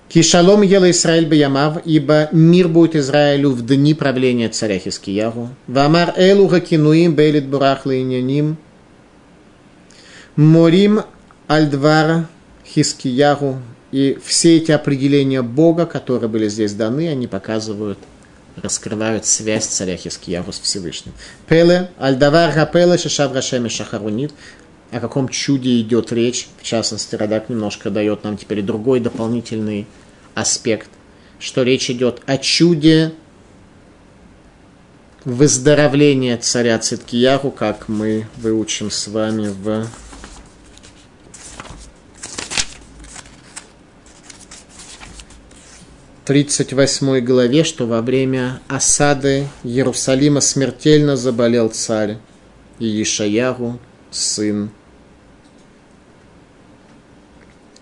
Кишалом 0.09 0.63
ела 0.63 0.91
Израиль 0.91 1.27
Баямав, 1.27 1.79
ибо 1.85 2.29
мир 2.31 2.69
будет 2.69 2.95
Израилю 2.95 3.51
в 3.51 3.67
дни 3.67 3.93
правления 3.93 4.49
царя 4.49 4.79
Хискиягу. 4.79 5.51
Вамар 5.67 6.15
элу 6.17 6.49
хакинуим 6.49 7.15
бейлит 7.15 7.47
бурах 7.47 7.87
лейняним. 7.87 8.57
Морим 10.37 11.03
альдвара 11.49 12.29
Хискиягу. 12.65 13.61
И 13.91 14.19
все 14.25 14.57
эти 14.59 14.73
определения 14.73 15.43
Бога, 15.43 15.87
которые 15.87 16.29
были 16.29 16.49
здесь 16.49 16.75
даны, 16.75 17.09
они 17.09 17.27
показывают, 17.27 17.99
раскрывают 18.63 19.27
связь 19.27 19.67
царя 19.67 19.97
Хискиягу 19.97 20.53
с 20.53 20.61
Всевышним. 20.61 21.15
Пеле, 21.49 21.91
альдавар 21.99 22.53
хапеле 22.53 22.97
шашав 22.97 23.33
рашем 23.33 23.69
шахарунит 23.69 24.33
о 24.91 25.01
каком 25.01 25.29
чуде 25.29 25.81
идет 25.81 26.13
речь. 26.13 26.49
В 26.59 26.63
частности, 26.63 27.15
Радак 27.15 27.49
немножко 27.49 27.91
дает 27.91 28.25
нам 28.25 28.37
теперь 28.37 28.63
другой 28.63 29.01
дополнительный 29.01 29.87
аспект, 30.35 30.89
что 31.39 31.63
речь 31.63 31.91
идет 31.91 32.23
о 32.27 32.39
чуде 32.39 33.13
выздоровления 35.25 36.37
царя 36.37 36.79
Циткияру, 36.79 37.51
как 37.51 37.89
мы 37.89 38.27
выучим 38.37 38.91
с 38.91 39.09
вами 39.09 39.49
в 39.49 39.87
тридцать 46.25 46.73
восьмой 46.73 47.21
главе, 47.21 47.63
что 47.63 47.87
во 47.87 48.03
время 48.03 48.61
осады 48.69 49.49
Иерусалима 49.63 50.41
смертельно 50.41 51.17
заболел 51.17 51.69
царь 51.69 52.19
и 52.79 53.03
Ишаяру, 53.03 53.79
сын. 54.11 54.71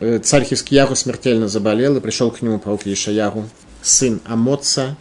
Э, 0.00 0.18
царь 0.18 0.44
Хискияру 0.44 0.96
смертельно 0.96 1.48
заболел, 1.48 1.96
и 1.96 2.00
пришел 2.00 2.30
к 2.30 2.42
нему 2.42 2.58
пророк 2.58 2.86
Ишаяру, 2.86 3.48
сын 3.82 4.20
Амоца. 4.26 4.96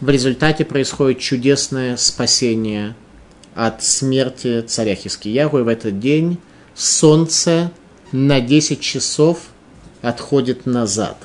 В 0.00 0.08
результате 0.08 0.64
происходит 0.64 1.20
чудесное 1.20 1.96
спасение 1.96 2.96
от 3.54 3.82
смерти 3.82 4.62
царя 4.62 4.94
Хискияру, 4.94 5.58
и 5.58 5.62
в 5.62 5.68
этот 5.68 6.00
день 6.00 6.38
солнце 6.74 7.70
на 8.12 8.40
10 8.40 8.80
часов 8.80 9.50
отходит 10.02 10.66
назад. 10.66 11.16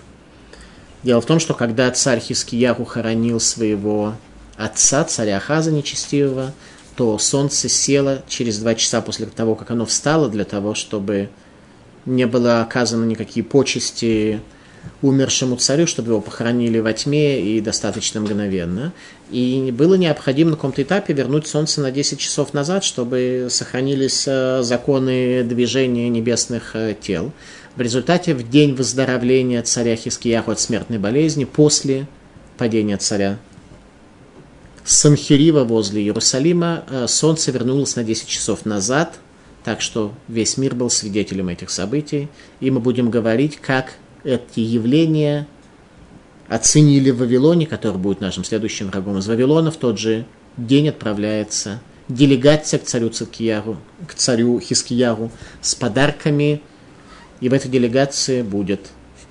Дело 1.04 1.22
в 1.22 1.26
том, 1.26 1.40
что 1.40 1.54
когда 1.54 1.90
царь 1.92 2.20
Хискияру 2.20 2.84
хоронил 2.84 3.40
своего 3.40 4.16
отца, 4.58 5.04
царя 5.04 5.38
Ахаза 5.38 5.72
нечестивого, 5.72 6.54
то 6.96 7.18
солнце 7.18 7.70
село 7.70 8.20
через 8.28 8.60
два 8.60 8.76
часа 8.76 9.02
после 9.02 9.26
того, 9.26 9.56
как 9.56 9.72
оно 9.72 9.86
встало, 9.86 10.30
для 10.30 10.46
того, 10.46 10.76
чтобы 10.76 11.30
не 12.06 12.26
было 12.26 12.62
оказано 12.62 13.06
никакие 13.06 13.44
почести 13.44 14.42
умершему 15.02 15.56
царю, 15.58 15.88
чтобы 15.88 16.10
его 16.10 16.22
похоронили 16.22 16.80
во 16.80 16.94
тьме 16.94 17.42
и 17.42 17.60
достаточно 17.60 18.22
мгновенно. 18.22 18.94
И 19.32 19.74
было 19.76 19.96
необходимо 19.96 20.52
на 20.52 20.56
каком-то 20.56 20.84
этапе 20.84 21.14
вернуть 21.14 21.48
Солнце 21.48 21.82
на 21.82 21.92
10 21.92 22.20
часов 22.20 22.54
назад, 22.54 22.84
чтобы 22.84 23.48
сохранились 23.50 24.26
э, 24.28 24.62
законы 24.62 25.44
движения 25.44 26.08
небесных 26.10 26.76
э, 26.76 26.96
тел. 27.00 27.32
В 27.76 27.82
результате 27.82 28.36
в 28.36 28.48
день 28.50 28.76
выздоровления 28.76 29.62
царя 29.64 29.96
Хискияху 29.96 30.52
от 30.52 30.60
смертной 30.60 31.00
болезни, 31.00 31.46
после 31.46 32.08
падения 32.58 32.98
царя 32.98 33.38
Санхирива 34.86 35.64
возле 35.64 36.04
Иерусалима. 36.04 36.84
Э, 36.90 37.08
солнце 37.08 37.52
вернулось 37.52 37.96
на 37.96 38.04
10 38.04 38.28
часов 38.28 38.66
назад, 38.66 39.20
так 39.64 39.82
что 39.82 40.14
весь 40.28 40.58
мир 40.58 40.76
был 40.76 40.92
свидетелем 40.92 41.50
этих 41.50 41.72
событий, 41.72 42.30
и 42.60 42.70
мы 42.70 42.80
будем 42.80 43.10
говорить, 43.10 43.58
как 43.58 43.96
эти 44.24 44.60
явления 44.60 45.48
оценили 46.48 47.10
в 47.10 47.18
Вавилоне, 47.18 47.66
который 47.66 47.98
будет 47.98 48.22
нашим 48.22 48.44
следующим 48.44 48.90
врагом 48.90 49.18
из 49.18 49.28
Вавилона, 49.28 49.72
в 49.72 49.78
тот 49.78 49.98
же 49.98 50.26
день 50.56 50.90
отправляется 50.90 51.82
делегация 52.08 52.80
к 52.80 52.84
царю 52.84 53.10
Цикияру, 53.10 53.78
к 54.08 54.14
царю 54.14 54.60
Хискияру 54.60 55.32
с 55.62 55.74
подарками, 55.74 56.62
и 57.42 57.50
в 57.50 57.54
этой 57.54 57.70
делегации 57.70 58.44
будет 58.44 58.82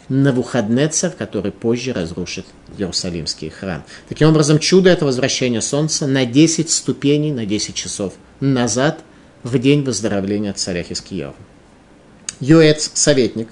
Навуходнецер, 0.08 1.10
который 1.10 1.50
позже 1.50 1.92
разрушит 1.92 2.44
Иерусалимский 2.76 3.48
храм. 3.48 3.84
Таким 4.08 4.28
образом, 4.28 4.58
чудо– 4.58 4.90
это 4.90 5.04
возвращение 5.04 5.62
солнца 5.62 6.06
на 6.06 6.26
10 6.26 6.70
ступеней, 6.70 7.32
на 7.32 7.46
10 7.46 7.74
часов 7.74 8.14
назад, 8.40 9.00
в 9.42 9.58
день 9.58 9.82
выздоровления 9.82 10.52
царя 10.52 10.82
Хискияру. 10.82 11.34
Юэц– 12.40 12.90
советник. 12.94 13.48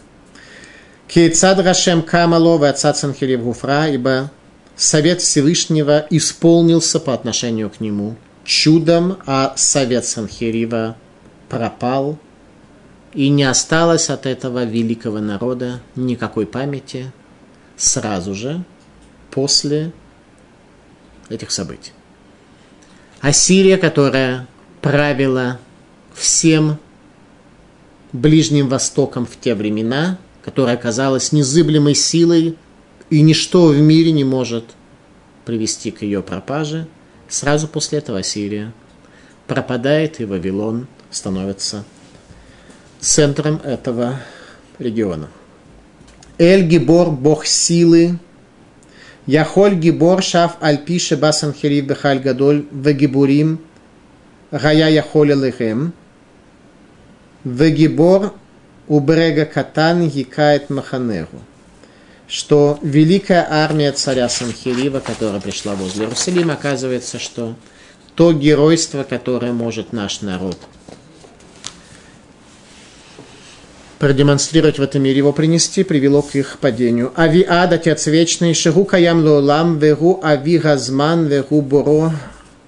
Кейцад 1.09 1.59
Рашем 1.61 2.03
Камалова 2.03 2.69
отца 2.69 2.93
Санхирев 2.95 3.43
Гуфра, 3.43 3.89
ибо 3.89 4.31
совет 4.77 5.21
Всевышнего 5.21 6.07
исполнился 6.11 7.01
по 7.01 7.15
отношению 7.15 7.71
к 7.71 7.81
нему 7.81 8.17
чудом, 8.45 9.19
а 9.27 9.55
совет 9.57 10.05
Санхирива 10.05 10.97
пропал– 11.49 12.19
и 13.15 13.29
не 13.29 13.45
осталось 13.45 14.11
от 14.11 14.27
этого 14.27 14.65
великого 14.65 15.21
народа 15.21 15.81
никакой 15.97 16.47
памяти 16.47 17.13
сразу 17.77 18.35
же 18.35 18.65
после 19.31 19.93
этих 21.29 21.51
событий. 21.51 21.93
Ассирия, 23.21 23.77
которая 23.77 24.47
правила 24.81 25.59
всем 26.15 26.79
Ближним 28.13 28.69
Востоком 28.69 29.25
в 29.25 29.39
те 29.41 29.55
времена, 29.55 30.19
которая 30.45 30.77
оказалась 30.77 31.33
незыблемой 31.33 31.95
силой, 31.95 32.57
и 33.09 33.21
ничто 33.21 33.67
в 33.67 33.79
мире 33.79 34.13
не 34.13 34.25
может 34.25 34.65
привести 35.45 35.91
к 35.91 36.03
ее 36.03 36.23
пропаже, 36.23 36.87
сразу 37.29 37.69
после 37.69 37.99
этого 37.99 38.19
Ассирия 38.19 38.73
пропадает, 39.47 40.21
и 40.21 40.25
Вавилон 40.25 40.87
становится 41.11 41.85
центром 43.03 43.61
этого 43.65 44.21
региона. 44.79 45.29
Эль 46.39 46.63
Гибор, 46.63 47.11
бог 47.11 47.45
силы, 47.45 48.19
Яхоль 49.27 49.75
Гибор, 49.75 50.23
Шаф 50.23 50.57
Альпише 50.61 51.17
Басанхерив 51.17 51.85
Бехаль 51.85 52.21
Гадоль, 52.21 52.65
Вегибурим, 52.71 53.61
Гая 54.51 54.89
Яхоль 54.89 55.33
Лехем, 55.33 55.93
Вегибор 57.45 58.33
Убрега 58.89 59.47
Катан 59.47 60.07
Якает 60.07 60.71
Маханеру, 60.71 61.41
что 62.29 62.79
великая 62.83 63.47
армия 63.49 63.93
царя 63.93 64.29
Санхирива, 64.29 65.01
которая 65.01 65.41
пришла 65.41 65.75
возле 65.75 66.05
Иерусалима, 66.05 66.55
оказывается, 66.55 67.19
что 67.19 67.57
то 68.15 68.33
геройство, 68.33 69.03
которое 69.03 69.53
может 69.53 69.93
наш 69.93 70.21
народ– 70.21 70.59
продемонстрировать 74.03 74.81
в 74.81 74.83
этом 74.83 75.01
мире, 75.05 75.19
его 75.19 75.33
принести, 75.33 75.85
привело 75.85 76.23
к 76.23 76.35
их 76.35 76.59
падению. 76.59 77.13
Ави 77.15 77.47
ад, 77.49 77.73
Отец 77.73 78.09
Вечный, 78.09 78.53
Шигу 78.53 78.85
Каям 78.85 79.25
Лолам, 79.25 79.79
Вегу 79.79 80.19
Ави 80.25 80.59
Газман, 80.59 81.29
Вегу 81.29 81.63
Боро. 81.63 82.11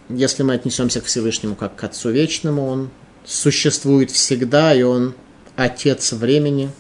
Если 0.09 0.45
мы 0.45 0.55
отнесемся 0.55 1.01
к 1.01 1.07
Всевышнему 1.07 1.57
как 1.57 1.75
к 1.75 1.83
Отцу 1.83 2.11
Вечному, 2.11 2.69
Он 2.69 2.91
существует 3.25 4.13
всегда, 4.13 4.73
и 4.73 4.85
Он 4.85 5.15
Отец 5.57 6.13
времени. 6.13 6.71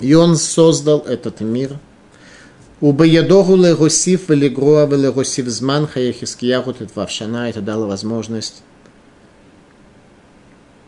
И 0.00 0.14
Он 0.14 0.36
создал 0.36 1.00
этот 1.00 1.42
мир. 1.42 1.78
Убаядогу 2.80 3.54
легосив 3.54 4.30
велигроа 4.30 4.86
велегосив 4.86 5.46
зман 5.46 5.86
хаяхискиягу 5.86 6.72
тетвавшана. 6.72 7.50
Это 7.50 7.60
дало 7.60 7.86
возможность 7.86 8.62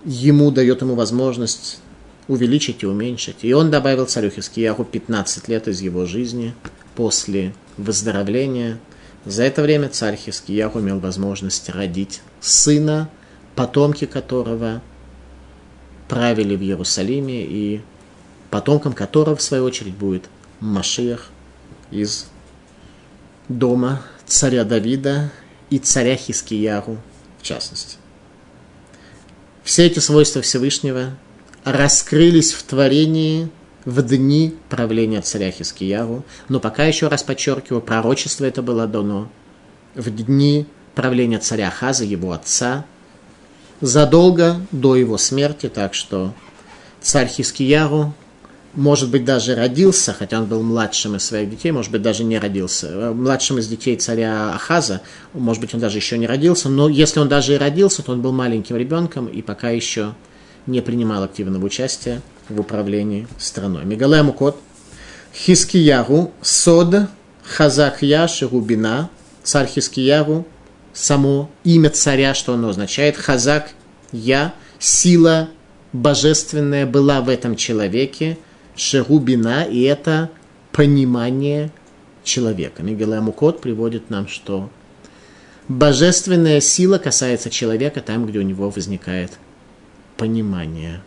ему 0.07 0.51
дает 0.51 0.81
ему 0.81 0.95
возможность 0.95 1.79
увеличить 2.29 2.83
и 2.83 2.87
уменьшить. 2.87 3.39
И 3.43 3.53
он 3.53 3.71
добавил 3.71 4.07
царю 4.07 4.31
Хискиягу 4.31 4.85
15 4.85 5.49
лет 5.49 5.69
из 5.69 5.81
его 5.81 6.07
жизни 6.07 6.55
после 6.95 7.55
выздоровления. 7.77 8.79
За 9.25 9.43
это 9.43 9.63
время 9.63 9.89
царь 9.89 10.17
Хискиягу 10.17 10.81
имел 10.81 11.01
возможность 11.01 11.69
родить 11.69 12.23
сына, 12.41 13.11
потомки 13.55 14.07
которого 14.07 14.83
правили 16.09 16.57
в 16.57 16.63
Иерусалиме, 16.63 17.45
и 17.45 17.83
потомком 18.51 18.93
которого, 18.93 19.37
в 19.37 19.43
свою 19.43 19.65
очередь, 19.65 19.95
будет 19.95 20.25
Машиах 20.61 21.29
из 21.91 22.27
дома 23.49 24.03
царя 24.27 24.65
Давида 24.65 25.31
и 25.71 25.79
царя 25.79 26.17
Хискияру 26.17 26.99
в 27.41 27.43
частности. 27.43 27.97
Все 29.63 29.87
эти 29.87 29.99
свойства 29.99 30.43
Всевышнего 30.43 31.17
раскрылись 31.65 32.53
в 32.53 32.63
творении 32.63 33.49
в 33.85 34.03
дни 34.03 34.55
правления 34.69 35.21
царя 35.21 35.51
Хискияру, 35.51 36.25
но 36.49 36.61
пока 36.61 36.85
еще 36.85 37.09
раз 37.09 37.23
подчеркиваю, 37.23 37.81
пророчество 37.81 38.45
это 38.45 38.63
было 38.63 38.87
дано 38.87 39.29
в 39.95 40.11
дни 40.11 40.67
правления 40.95 41.39
царя 41.39 41.71
Хаза, 41.71 42.05
его 42.05 42.33
отца, 42.33 42.85
задолго 43.81 44.61
до 44.71 44.97
его 44.97 45.19
смерти, 45.19 45.69
так 45.69 45.95
что 45.95 46.35
царь 47.01 47.29
Хискияру, 47.29 48.15
может 48.75 49.11
быть, 49.11 49.25
даже 49.25 49.55
родился, 49.55 50.13
хотя 50.13 50.39
он 50.39 50.47
был 50.47 50.63
младшим 50.63 51.17
из 51.17 51.25
своих 51.25 51.51
детей, 51.51 51.73
может 51.73 51.91
быть, 51.91 52.03
даже 52.03 52.23
не 52.23 52.39
родился, 52.39 52.89
э, 52.89 53.13
младшим 53.13 53.59
из 53.59 53.67
детей 53.67 53.97
царя 53.97 54.53
Ахаза, 54.55 55.01
может 55.33 55.61
быть, 55.61 55.75
он 55.75 55.81
даже 55.81 55.99
еще 55.99 56.19
не 56.19 56.27
родился, 56.27 56.69
но 56.69 56.89
если 56.89 57.19
он 57.19 57.29
даже 57.29 57.55
и 57.55 57.59
родился, 57.59 58.03
то 58.03 58.13
он 58.13 58.21
был 58.21 58.33
маленьким 58.33 58.77
ребенком 58.77 59.27
и 59.27 59.43
пока 59.43 59.71
еще 59.71 60.15
не 60.71 60.81
принимал 60.81 61.23
активного 61.23 61.67
участия 61.67 62.23
в 62.49 62.61
управлении 62.61 63.27
страной. 63.39 63.85
Мегалему 63.85 64.33
кот 64.33 64.57
Хискияру, 65.35 66.33
Сод, 66.43 66.95
Хазахья, 67.45 68.27
Шерубина, 68.27 69.11
царь 69.43 69.67
Хискияру, 69.67 70.47
само 70.93 71.51
имя 71.65 71.91
царя, 71.91 72.35
что 72.35 72.55
оно 72.55 72.71
означает, 72.71 73.17
Хазак, 73.17 73.71
я, 74.13 74.55
сила 74.79 75.51
божественная 75.93 76.87
была 76.87 77.21
в 77.21 77.29
этом 77.29 77.57
человеке, 77.57 78.39
Шерубина, 78.77 79.65
и 79.65 79.83
это 79.83 80.31
понимание 80.73 81.71
человека. 82.23 82.83
Мигелему 82.83 83.33
Кот 83.33 83.61
приводит 83.61 84.11
нам, 84.11 84.29
что 84.29 84.71
божественная 85.69 86.61
сила 86.61 86.99
касается 86.99 87.51
человека 87.51 88.01
там, 88.01 88.27
где 88.27 88.39
у 88.39 88.43
него 88.43 88.71
возникает 88.71 89.33
понимание. 90.21 91.01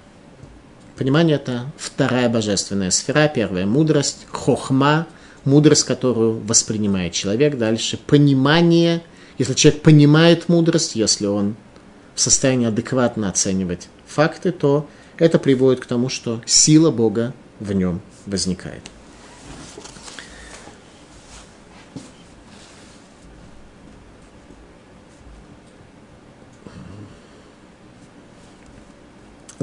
Понимание– 0.98 1.36
это 1.38 1.72
вторая 1.78 2.30
божественная 2.30 2.90
сфера, 2.90 3.28
первая– 3.28 3.66
мудрость, 3.68 4.26
хохма, 4.32 5.06
мудрость, 5.46 5.84
которую 5.84 6.40
воспринимает 6.40 7.14
человек. 7.14 7.60
Дальше– 7.60 7.98
понимание. 8.08 9.04
Если 9.38 9.54
человек 9.54 9.84
понимает 9.84 10.50
мудрость, 10.50 10.96
если 10.96 11.28
он 11.28 11.56
в 12.16 12.22
состоянии 12.22 12.68
адекватно 12.68 13.30
оценивать 13.30 13.88
факты, 14.08 14.52
то 14.52 14.90
это 15.20 15.38
приводит 15.38 15.80
к 15.82 15.86
тому, 15.86 16.10
что 16.10 16.42
сила 16.48 16.90
Бога 16.90 17.36
в 17.60 17.72
нем 17.72 18.02
возникает. 18.26 18.82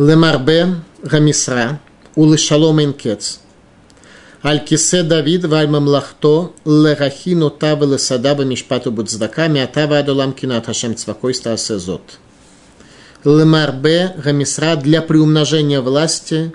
Лемарбе 0.00 0.76
Рамисра, 1.02 1.78
Улышалом 2.14 2.80
Инкец. 2.80 3.40
Аль 4.42 4.64
кисе 4.64 5.02
Давид 5.02 5.44
валь 5.44 5.68
мамлахто 5.68 6.52
лерахину 6.64 7.50
тава 7.50 7.84
лесадаба 7.84 8.44
мишпату 8.44 8.90
будздака 8.92 9.48
миатава 9.48 9.98
адолам 9.98 10.32
кинат 10.32 10.64
хашем 10.64 10.96
цвакой 10.96 11.34
стаасезот. 11.34 12.18
Лемарбе 13.24 14.14
Рамисра 14.24 14.76
для 14.76 15.02
приумножения 15.02 15.82
власти 15.82 16.54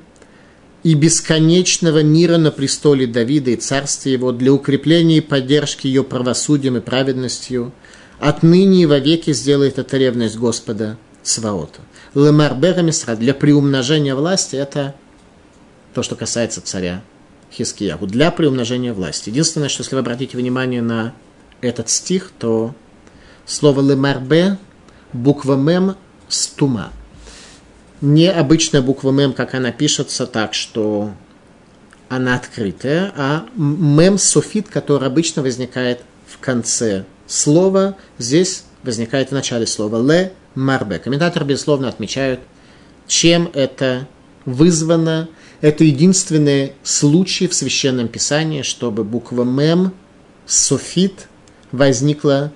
и 0.82 0.96
бесконечного 0.96 2.02
мира 2.02 2.38
на 2.38 2.50
престоле 2.50 3.06
Давида 3.06 3.52
и 3.52 3.58
царстве 3.58 4.14
его, 4.14 4.32
для 4.32 4.54
укрепления 4.54 5.18
и 5.18 5.22
поддержки 5.22 5.86
ее 5.86 6.04
правосудием 6.04 6.78
и 6.78 6.80
праведностью, 6.80 7.74
отныне 8.20 8.82
и 8.82 8.86
вовеки 8.88 9.34
сделает 9.34 9.78
это 9.78 9.98
ревность 9.98 10.36
Господа 10.36 10.98
Сваота. 11.22 11.82
Лемарбера 12.16 12.82
Мисра, 12.82 13.16
для 13.16 13.34
приумножения 13.34 14.16
власти, 14.16 14.56
это 14.56 14.96
то, 15.94 16.02
что 16.02 16.16
касается 16.16 16.62
царя 16.62 17.04
Хискиягу, 17.52 18.08
для 18.08 18.32
приумножения 18.32 18.94
власти. 18.94 19.30
Единственное, 19.30 19.70
что 19.70 19.84
если 19.84 19.96
вы 19.96 20.00
обратите 20.00 20.38
внимание 20.38 20.82
на 20.82 21.14
этот 21.62 21.90
стих, 21.90 22.32
то 22.40 22.74
слово 23.46 23.82
лемарбе, 23.82 24.58
буква 25.14 25.56
мем, 25.56 25.96
стума– 26.30 26.92
не 28.02 28.30
обычная 28.30 28.82
буква 28.82 29.12
мем, 29.12 29.34
как 29.34 29.54
она 29.54 29.72
пишется, 29.72 30.28
так 30.28 30.54
что 30.54 31.12
она 32.10 32.36
открытая, 32.36 33.12
а 33.16 33.46
мем 33.56 34.18
софит, 34.18 34.70
который 34.70 35.08
обычно 35.08 35.42
возникает 35.42 36.02
в 36.28 36.40
конце 36.40 37.06
слова, 37.26 37.98
здесь 38.18 38.66
возникает 38.84 39.30
в 39.30 39.32
начале 39.32 39.66
слова 39.66 40.02
ле 40.06 40.34
марбе. 40.56 41.00
Комментаторы, 41.00 41.46
безусловно, 41.46 41.88
отмечают, 41.88 42.40
чем 43.08 43.50
это 43.54 44.08
вызвано. 44.46 45.30
Это 45.62 45.84
единственный 45.84 46.74
случай 46.84 47.48
в 47.48 47.54
Священном 47.54 48.08
Писании, 48.08 48.62
чтобы 48.62 49.04
буква 49.04 49.44
מם 49.44 49.94
סופית, 50.46 51.28
возникла 51.72 52.52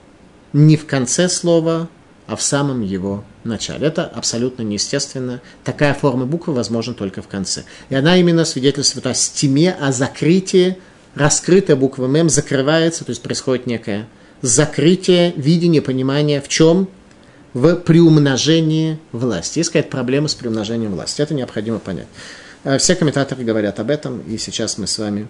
не 0.54 0.78
в 0.78 0.86
конце 0.86 1.30
слова, 1.30 1.90
а 2.28 2.36
в 2.36 2.42
самом 2.42 2.82
его 2.82 3.24
начале. 3.44 3.88
Это 3.88 4.06
абсолютно 4.06 4.62
неестественно. 4.62 5.42
Такая 5.64 5.94
форма 5.94 6.26
буквы 6.26 6.54
возможна 6.54 6.94
только 6.94 7.22
в 7.22 7.28
конце. 7.28 7.64
И 7.90 7.96
она 7.96 8.18
именно 8.18 8.46
свидетельствует 8.46 9.08
о 9.08 9.14
стиме, 9.14 9.72
о 9.72 9.92
закрытии. 9.92 10.78
Раскрытая 11.16 11.76
буква 11.76 12.06
М 12.06 12.30
закрывается, 12.30 13.04
то 13.04 13.10
есть 13.10 13.24
происходит 13.24 13.66
некое 13.66 14.08
закрытие, 14.42 15.34
видение, 15.36 15.82
понимание 15.82 16.40
в 16.42 16.48
чем? 16.48 16.88
В 17.54 17.76
приумножении 17.76 19.00
власти. 19.12 19.60
Есть 19.60 19.70
какая-то 19.70 19.90
проблема 19.90 20.28
с 20.28 20.36
приумножением 20.36 20.92
власти. 20.92 21.22
Это 21.22 21.34
необходимо 21.34 21.80
понять. 21.80 22.08
Э, 22.64 22.78
все 22.78 22.96
комментаторы 22.96 23.44
говорят 23.44 23.80
об 23.80 23.90
этом, 23.90 24.22
и 24.22 24.38
сейчас 24.38 24.78
мы 24.78 24.88
с 24.88 24.98
вами 24.98 25.28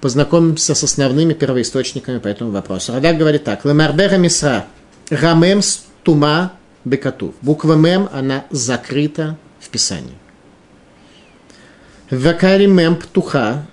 познакомимся 0.00 0.74
с 0.74 0.84
основными 0.84 1.32
первоисточниками 1.32 2.18
по 2.18 2.28
этому 2.28 2.50
вопросу. 2.50 2.92
Радак 2.92 3.16
говорит 3.16 3.44
так. 3.44 3.64
Лемарбера 3.64 4.16
мисра. 4.16 4.66
Рамем 5.10 5.60
тума 6.02 6.52
бекатув. 6.84 7.34
Буква 7.40 7.74
мем, 7.74 8.08
она 8.12 8.44
закрыта 8.50 9.36
в 9.60 9.68
Писании. 9.68 10.14
Вакари 12.10 12.66
мем 12.66 12.96
птуха, 12.96 13.66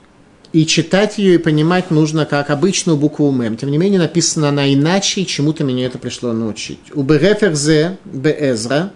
и 0.53 0.67
читать 0.67 1.17
ее 1.17 1.35
и 1.35 1.39
понимать 1.39 1.89
нужно 1.89 2.25
как 2.25 2.51
обычную 2.51 2.95
букву 2.95 3.31
мем. 3.31 3.57
Тем 3.57 3.71
не 3.71 3.77
менее, 3.79 3.99
написана 3.99 4.49
она 4.49 4.71
иначе, 4.71 5.21
и 5.21 5.27
чему-то 5.27 5.63
меня 5.63 5.87
это 5.87 5.97
пришло 5.97 6.31
научить. 6.31 6.79
У 6.93 7.01
Береферзе 7.01 7.97
Беэзра, 8.05 8.93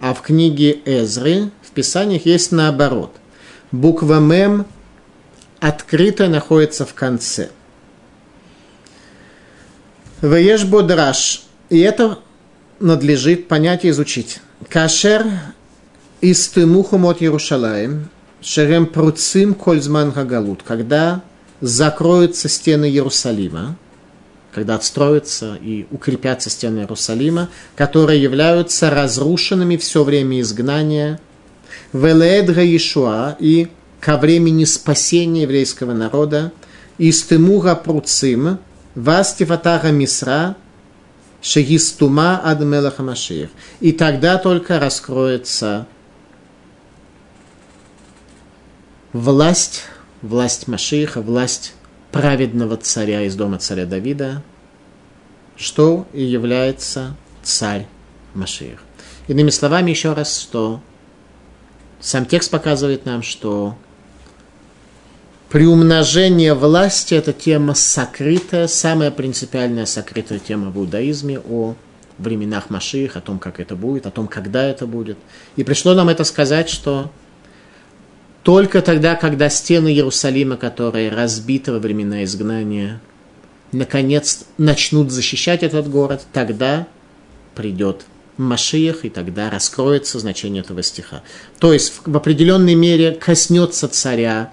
а 0.00 0.12
в 0.12 0.22
книге 0.22 0.80
Эзры 0.84 1.50
в 1.62 1.70
Писаниях 1.70 2.26
есть 2.26 2.50
наоборот. 2.50 3.14
Буква 3.70 4.18
мем 4.18 4.66
открытая 5.60 6.28
находится 6.28 6.84
в 6.84 6.94
конце. 6.94 7.50
Вееш 10.20 10.64
бодраш. 10.64 11.42
И 11.70 11.78
это 11.78 12.18
надлежит 12.80 13.46
понять 13.46 13.84
и 13.84 13.90
изучить. 13.90 14.40
Кашер 14.68 15.26
истымухум 16.20 17.06
от 17.06 17.22
Иерушалаем, 17.22 18.08
шерем 18.40 18.86
пруцим 18.86 19.54
кользман 19.54 20.12
хагалут, 20.12 20.62
когда 20.62 21.22
закроются 21.60 22.48
стены 22.48 22.88
Иерусалима, 22.88 23.76
когда 24.52 24.76
отстроятся 24.76 25.58
и 25.60 25.86
укрепятся 25.90 26.50
стены 26.50 26.80
Иерусалима, 26.80 27.48
которые 27.76 28.22
являются 28.22 28.90
разрушенными 28.90 29.76
все 29.76 30.04
время 30.04 30.40
изгнания, 30.40 31.20
веледра 31.92 32.64
Ишуа 32.64 33.36
и 33.38 33.68
ко 34.00 34.16
времени 34.16 34.64
спасения 34.64 35.42
еврейского 35.42 35.92
народа, 35.92 36.52
истымуга 36.98 37.74
пруцим, 37.74 38.58
вастиватара 38.94 39.88
мисра, 39.88 40.56
Шегистума 41.40 42.40
ад 42.44 42.60
мелаха 42.60 43.02
Машиев. 43.02 43.50
И 43.80 43.92
тогда 43.92 44.38
только 44.38 44.80
раскроется 44.80 45.86
власть, 49.12 49.84
власть 50.22 50.68
Машиха, 50.68 51.20
власть 51.20 51.74
праведного 52.12 52.76
царя 52.76 53.22
из 53.22 53.34
дома 53.36 53.58
царя 53.58 53.86
Давида, 53.86 54.42
что 55.56 56.06
и 56.12 56.22
является 56.22 57.16
царь 57.42 57.86
Машиих. 58.34 58.82
Иными 59.26 59.50
словами, 59.50 59.90
еще 59.90 60.12
раз, 60.12 60.40
что 60.40 60.80
сам 62.00 62.26
текст 62.26 62.50
показывает 62.50 63.04
нам, 63.04 63.22
что 63.22 63.76
Приумножение 65.48 66.52
власти– 66.52 67.14
это 67.14 67.32
тема 67.32 67.72
сокрытая, 67.72 68.66
самая 68.66 69.10
принципиальная 69.10 69.86
сокрытая 69.86 70.40
тема 70.40 70.68
в 70.70 70.76
иудаизме 70.76 71.40
о 71.40 71.74
временах 72.18 72.68
Машиих, 72.68 73.16
о 73.16 73.22
том, 73.22 73.38
как 73.38 73.58
это 73.58 73.74
будет, 73.74 74.04
о 74.04 74.10
том, 74.10 74.28
когда 74.28 74.62
это 74.64 74.86
будет. 74.86 75.16
И 75.56 75.64
пришло 75.64 75.94
нам 75.94 76.10
это 76.10 76.24
сказать, 76.24 76.68
что 76.68 77.10
только 78.42 78.82
тогда, 78.82 79.14
когда 79.14 79.48
стены 79.50 79.88
Иерусалима, 79.88 80.56
которые 80.56 81.10
разбиты 81.10 81.72
во 81.72 81.78
времена 81.78 82.24
изгнания, 82.24 83.00
наконец 83.72 84.44
начнут 84.56 85.10
защищать 85.10 85.62
этот 85.62 85.88
город, 85.88 86.26
тогда 86.32 86.86
придет 87.54 88.06
Машиях, 88.36 89.04
и 89.04 89.10
тогда 89.10 89.50
раскроется 89.50 90.18
значение 90.18 90.62
этого 90.62 90.82
стиха. 90.82 91.22
То 91.58 91.72
есть 91.72 91.92
в 92.04 92.16
определенной 92.16 92.76
мере 92.76 93.12
коснется 93.12 93.88
царя 93.88 94.52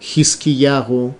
Хискиягу, 0.00 1.14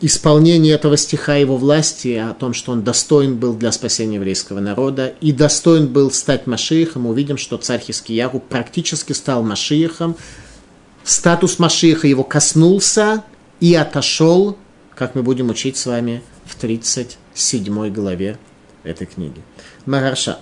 исполнение 0.00 0.74
этого 0.74 0.96
стиха 0.96 1.36
его 1.36 1.56
власти, 1.56 2.14
о 2.16 2.34
том, 2.34 2.54
что 2.54 2.72
он 2.72 2.82
достоин 2.82 3.36
был 3.36 3.54
для 3.54 3.72
спасения 3.72 4.16
еврейского 4.16 4.60
народа 4.60 5.14
и 5.20 5.32
достоин 5.32 5.88
был 5.88 6.10
стать 6.10 6.46
Машиихом, 6.46 7.02
мы 7.02 7.10
увидим, 7.10 7.38
что 7.38 7.56
царь 7.56 7.80
Хискиягу 7.80 8.40
практически 8.40 9.12
стал 9.12 9.42
Машиихом. 9.42 10.16
Статус 11.04 11.58
Машииха 11.58 12.06
его 12.06 12.24
коснулся 12.24 13.24
и 13.60 13.74
отошел, 13.74 14.56
как 14.94 15.14
мы 15.14 15.22
будем 15.22 15.50
учить 15.50 15.76
с 15.76 15.86
вами 15.86 16.22
в 16.44 16.54
37 16.56 17.90
главе 17.90 18.38
этой 18.84 19.06
книги. 19.06 19.42
Магарша. 19.86 20.38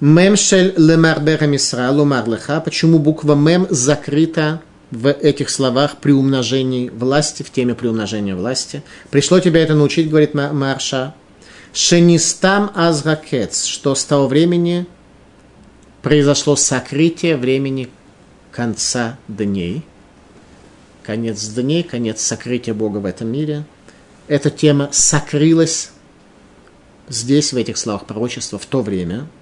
Мемшель 0.00 0.74
лемарбера 0.76 1.46
мисра 1.46 1.90
лумар 1.90 2.28
леха. 2.28 2.60
Почему 2.60 2.98
буква 2.98 3.34
мем 3.34 3.66
закрыта 3.70 4.60
в 4.94 5.10
этих 5.10 5.50
словах 5.50 5.96
при 5.98 6.12
умножении 6.12 6.88
власти, 6.88 7.42
в 7.42 7.50
теме 7.50 7.74
при 7.74 7.88
умножении 7.88 8.32
власти. 8.32 8.82
Пришло 9.10 9.40
тебя 9.40 9.62
это 9.62 9.74
научить, 9.74 10.08
говорит 10.08 10.34
Марша. 10.34 11.14
Шенистам 11.72 12.70
азракец, 12.74 13.64
что 13.64 13.96
с 13.96 14.04
того 14.04 14.28
времени 14.28 14.86
произошло 16.02 16.54
сокрытие 16.54 17.36
времени 17.36 17.88
конца 18.52 19.18
дней. 19.26 19.82
Конец 21.02 21.44
дней, 21.48 21.82
конец 21.82 22.22
сокрытия 22.22 22.72
Бога 22.72 22.98
в 22.98 23.06
этом 23.06 23.28
мире. 23.28 23.64
Эта 24.28 24.50
тема 24.50 24.88
сокрылась 24.92 25.90
здесь, 27.08 27.52
в 27.52 27.56
этих 27.56 27.76
словах 27.76 28.06
пророчества, 28.06 28.58
в 28.58 28.66
то 28.66 28.80
время– 28.80 29.26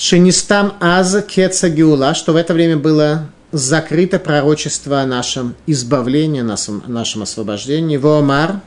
Шенистам 0.00 0.72
аз 0.80 1.14
кеца 1.28 1.68
геула, 1.68 2.14
что 2.14 2.32
в 2.32 2.36
это 2.36 2.54
время 2.54 2.78
было 2.78 3.28
закрыто 3.52 4.18
пророчество 4.18 5.02
о 5.02 5.06
нашем 5.06 5.54
избавлении, 5.66 6.40
нашем, 6.40 6.82
нашем 6.86 7.20
освобождении. 7.20 7.98
Воомар, 7.98 8.62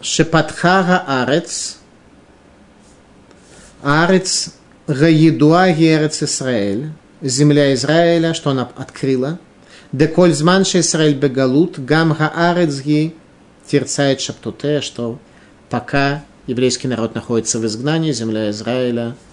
Шепатхара 0.00 1.02
Арец, 1.08 1.78
Арец 3.82 4.54
Гаедуа 4.86 5.72
Герец 5.72 6.22
Исраэль, 6.22 6.92
земля 7.20 7.74
Израиля, 7.74 8.34
что 8.34 8.50
она 8.50 8.70
открыла. 8.76 9.40
Деколь 9.90 10.32
зман 10.32 10.62
Израиль 10.62 11.16
бегалут, 11.16 11.80
гам 11.84 12.12
Гаарец 12.12 12.80
ги 12.82 13.16
терцает 13.66 14.20
шаптуте, 14.20 14.80
что 14.80 15.18
пока 15.70 16.22
еврейский 16.46 16.86
народ 16.86 17.16
находится 17.16 17.58
в 17.58 17.66
изгнании, 17.66 18.12
земля 18.12 18.50
Израиля– 18.50 19.16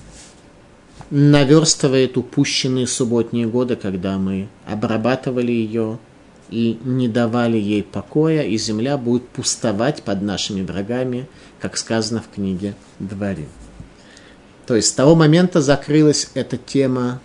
наверстывает 1.11 2.17
упущенные 2.17 2.87
субботние 2.87 3.45
годы, 3.45 3.75
когда 3.75 4.17
мы 4.17 4.47
обрабатывали 4.65 5.51
ее 5.51 5.99
и 6.49 6.79
не 6.83 7.07
давали 7.09 7.57
ей 7.57 7.83
покоя, 7.83 8.43
и 8.43 8.57
земля 8.57 8.97
будет 8.97 9.27
пустовать 9.27 10.03
под 10.03 10.21
нашими 10.21 10.61
врагами, 10.61 11.27
как 11.59 11.77
сказано 11.77 12.21
в 12.21 12.33
книге 12.33 12.75
Дворе. 12.99 13.47
То 14.65 14.75
есть 14.75 14.87
с 14.87 14.93
того 14.93 15.15
момента 15.15 15.61
закрылась 15.61 16.29
эта 16.33 16.57
тема 16.57 17.19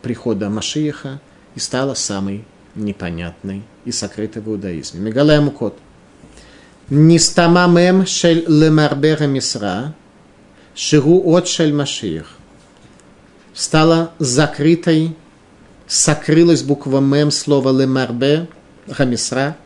прихода 0.00 0.48
Машииха 0.48 1.20
и 1.54 1.60
стала 1.60 1.92
самой 1.94 2.44
непонятной 2.74 3.62
и 3.84 3.92
сокрытой 3.92 4.40
в 4.40 4.48
иудаизме. 4.48 5.00
Мегалая 5.00 5.40
Мукот. 5.40 5.76
Нистамамем 6.88 8.06
шель 8.06 8.44
лемарбера 8.46 9.24
мисра, 9.24 9.94
шигу 10.74 11.22
от 11.30 11.46
шель 11.46 11.72
Машиих 11.72 12.38
стала 13.54 14.12
закрытой, 14.18 15.16
сокрылась 15.86 16.62
буква 16.62 17.00
Мем 17.00 17.30
слова 17.30 17.70
Лемарбе, 17.70 18.48
Хамисра, 18.90 19.56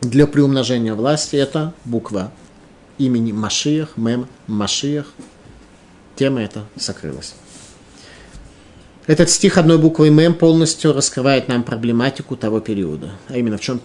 для 0.00 0.26
приумножения 0.26 0.94
власти. 0.94 1.36
Это 1.36 1.72
буква 1.84 2.32
имени 2.98 3.32
Машиях, 3.32 3.96
Мем 3.96 4.28
Машиях. 4.46 5.06
Тема 6.16 6.42
эта 6.42 6.64
сокрылась. 6.76 7.34
Этот 9.06 9.28
стих 9.28 9.58
одной 9.58 9.78
буквой 9.78 10.10
Мем 10.10 10.34
полностью 10.34 10.92
раскрывает 10.92 11.48
нам 11.48 11.62
проблематику 11.62 12.36
того 12.36 12.60
периода. 12.60 13.12
А 13.28 13.36
именно 13.36 13.58
в 13.58 13.60
чем, 13.60 13.80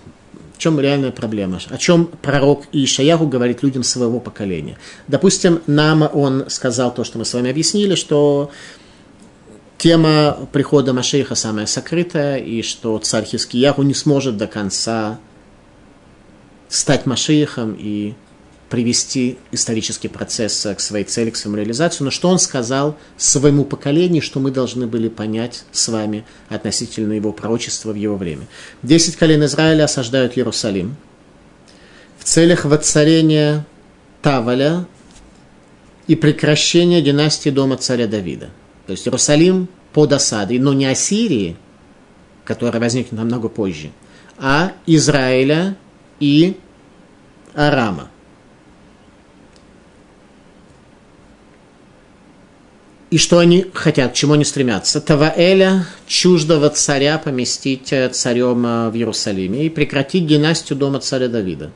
в 0.55 0.59
чем 0.59 0.79
реальная 0.79 1.11
проблема. 1.11 1.59
О 1.69 1.77
чем 1.77 2.07
пророк 2.21 2.63
Ишаяху 2.71 3.27
говорит 3.27 3.61
людям 3.61 3.83
своего 3.83 4.19
поколения. 4.19 4.77
Допустим, 5.07 5.61
нам 5.67 6.09
он 6.13 6.45
сказал 6.49 6.93
то, 6.93 7.03
что 7.03 7.17
мы 7.17 7.25
с 7.25 7.33
вами 7.33 7.49
объяснили, 7.49 7.95
что 7.95 8.51
тема 9.79 10.47
прихода 10.51 10.93
Машейха 10.93 11.33
самая 11.33 11.65
сокрытая, 11.65 12.37
и 12.37 12.61
что 12.61 12.99
царь 12.99 13.25
Хискиягу 13.25 13.81
не 13.81 13.95
сможет 13.95 14.37
до 14.37 14.45
конца 14.45 15.19
стать 16.67 17.07
Машейхом 17.07 17.75
и 17.79 18.13
привести 18.69 19.39
исторический 19.51 20.09
процесс 20.09 20.67
к 20.77 20.79
своей 20.79 21.05
цели, 21.05 21.31
к 21.31 21.35
своему 21.35 21.57
реализации, 21.57 22.03
но 22.03 22.11
что 22.11 22.29
он 22.29 22.37
сказал 22.37 22.95
своему 23.17 23.65
поколению, 23.65 24.21
что 24.21 24.39
мы 24.39 24.51
должны 24.51 24.85
были 24.85 25.07
понять 25.07 25.63
с 25.71 25.87
вами 25.87 26.23
относительно 26.49 27.13
его 27.13 27.31
пророчества 27.31 27.91
в 27.91 27.95
его 27.95 28.15
время. 28.15 28.45
Десять 28.83 29.15
колен 29.15 29.43
Израиля 29.45 29.85
осаждают 29.85 30.37
Иерусалим 30.37 30.97
в 32.19 32.25
целях 32.25 32.65
воцарения 32.65 33.65
Таваля 34.21 34.85
и 36.05 36.15
прекращения 36.15 37.01
династии 37.01 37.49
дома 37.49 37.77
царя 37.77 38.05
Давида. 38.05 38.49
То 38.89 38.93
есть 38.93 39.07
Иерусалим 39.07 39.67
под 39.93 40.13
осадой, 40.13 40.57
но 40.57 40.73
не 40.73 40.87
Ассирии, 40.87 41.57
которая 42.43 42.81
возникнет 42.81 43.11
намного 43.11 43.47
позже, 43.47 43.91
а 44.39 44.71
Израиля 44.87 45.77
и 46.19 46.57
Арама. 47.53 48.09
И 53.11 53.19
что 53.19 53.37
они 53.37 53.67
хотят, 53.75 54.13
к 54.13 54.15
чему 54.15 54.33
они 54.33 54.43
стремятся? 54.43 55.01
Таваэля, 55.01 55.85
чуждого 56.07 56.71
царя, 56.71 57.19
поместить 57.19 57.93
э, 57.93 58.09
царем 58.09 58.65
э, 58.65 58.89
в 58.89 58.95
Иерусалиме 58.95 59.67
и 59.67 59.69
прекратить 59.69 60.25
династию 60.25 60.79
дома 60.79 60.99
царя 60.99 61.27
Давида. 61.27 61.71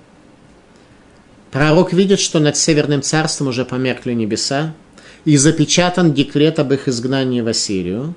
Пророк 1.51 1.93
видит, 1.93 2.20
что 2.20 2.39
над 2.39 2.57
Северным 2.57 3.03
царством 3.03 3.49
уже 3.49 3.66
померкли 3.66 4.14
небеса, 4.14 4.74
и 5.26 5.38
запечатан 5.38 6.14
декрет 6.14 6.60
об 6.60 6.74
их 6.74 6.88
изгнании 6.88 7.42
в 7.42 7.48
Ассирию, 7.48 8.16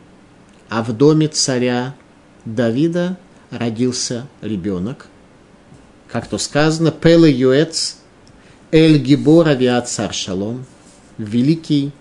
а 0.69 0.83
в 0.83 0.93
доме 0.93 1.29
царя 1.29 1.95
Давида 2.45 3.17
родился 3.51 4.27
ребенок, 4.43 5.07
как 6.09 6.27
то 6.27 6.39
сказано, 6.39 6.91
Пеле 6.91 7.31
Юэц, 7.31 7.97
Эль 8.73 8.99
Гибор 8.99 9.49
Авиат 9.49 9.89
Цар 9.89 10.13
Шалом, 10.13 10.67
великий 11.19 11.93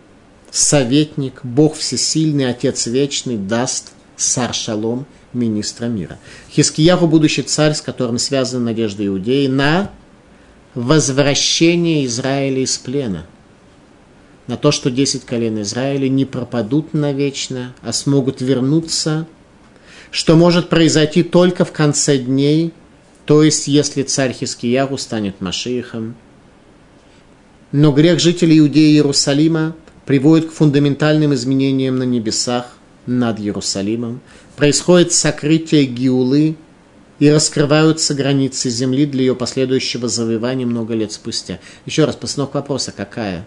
советник, 0.50 1.42
Бог 1.44 1.76
всесильный, 1.76 2.50
Отец 2.50 2.88
вечный, 2.88 3.38
даст 3.38 3.92
Сар 4.18 4.54
Шалом, 4.54 5.06
министра 5.34 5.86
мира. 5.86 6.18
Хискияху, 6.50 7.08
будущий 7.08 7.44
царь, 7.44 7.74
с 7.74 7.82
которым 7.82 8.18
связана 8.18 8.66
надежда 8.66 9.06
Иудеи, 9.06 9.48
на 9.48 9.92
возвращение 10.74 12.06
Израиля 12.06 12.62
из 12.62 12.78
плена– 12.78 13.26
на 14.48 14.58
то, 14.58 14.72
что 14.72 14.92
десять 14.92 15.26
колен 15.26 15.62
Израиля 15.62 16.08
не 16.08 16.26
пропадут 16.26 16.94
навечно, 16.94 17.74
а 17.82 17.94
смогут 17.94 18.42
вернуться, 18.42 19.28
что 20.12 20.36
может 20.36 20.70
произойти 20.70 21.24
только 21.24 21.66
в 21.66 21.72
конце 21.72 22.18
дней, 22.18 22.74
то 23.26 23.44
есть 23.44 23.68
если 23.68 24.04
царь 24.04 24.34
Хискиягу 24.34 24.98
станет 24.98 25.42
Машиихом. 25.42 26.16
Но 27.72 27.92
грех 27.92 28.20
жителей 28.20 28.60
Иудеи 28.60 28.92
и 28.92 28.94
Иерусалима 28.94 29.76
приводит 30.06 30.50
к 30.50 30.54
фундаментальным 30.54 31.34
изменениям 31.34 31.98
на 31.98 32.04
небесах 32.04 32.78
над 33.06 33.40
Иерусалимом. 33.40 34.22
Происходит 34.56 35.12
сокрытие 35.12 35.86
Гиулы, 35.86 36.56
и 37.20 37.30
раскрываются 37.30 38.14
границы 38.14 38.70
земли 38.70 39.06
для 39.06 39.22
ее 39.22 39.36
последующего 39.36 40.08
завоевания 40.08 40.66
много 40.66 40.94
лет 40.94 41.12
спустя. 41.12 41.60
Еще 41.86 42.06
раз, 42.06 42.16
постановка 42.16 42.58
вопроса 42.58 42.92
какая? 42.92 43.46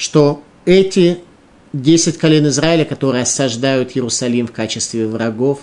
Что 0.00 0.42
эти 0.64 1.18
10 1.74 2.16
колен 2.16 2.46
Израиля, 2.46 2.86
которые 2.86 3.24
осаждают 3.24 3.90
Иерусалим 3.94 4.46
в 4.46 4.52
качестве 4.52 5.06
врагов, 5.06 5.60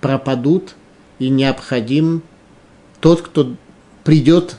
пропадут, 0.00 0.74
и 1.18 1.28
необходим 1.28 2.22
тот, 3.02 3.20
кто 3.20 3.56
придет 4.04 4.56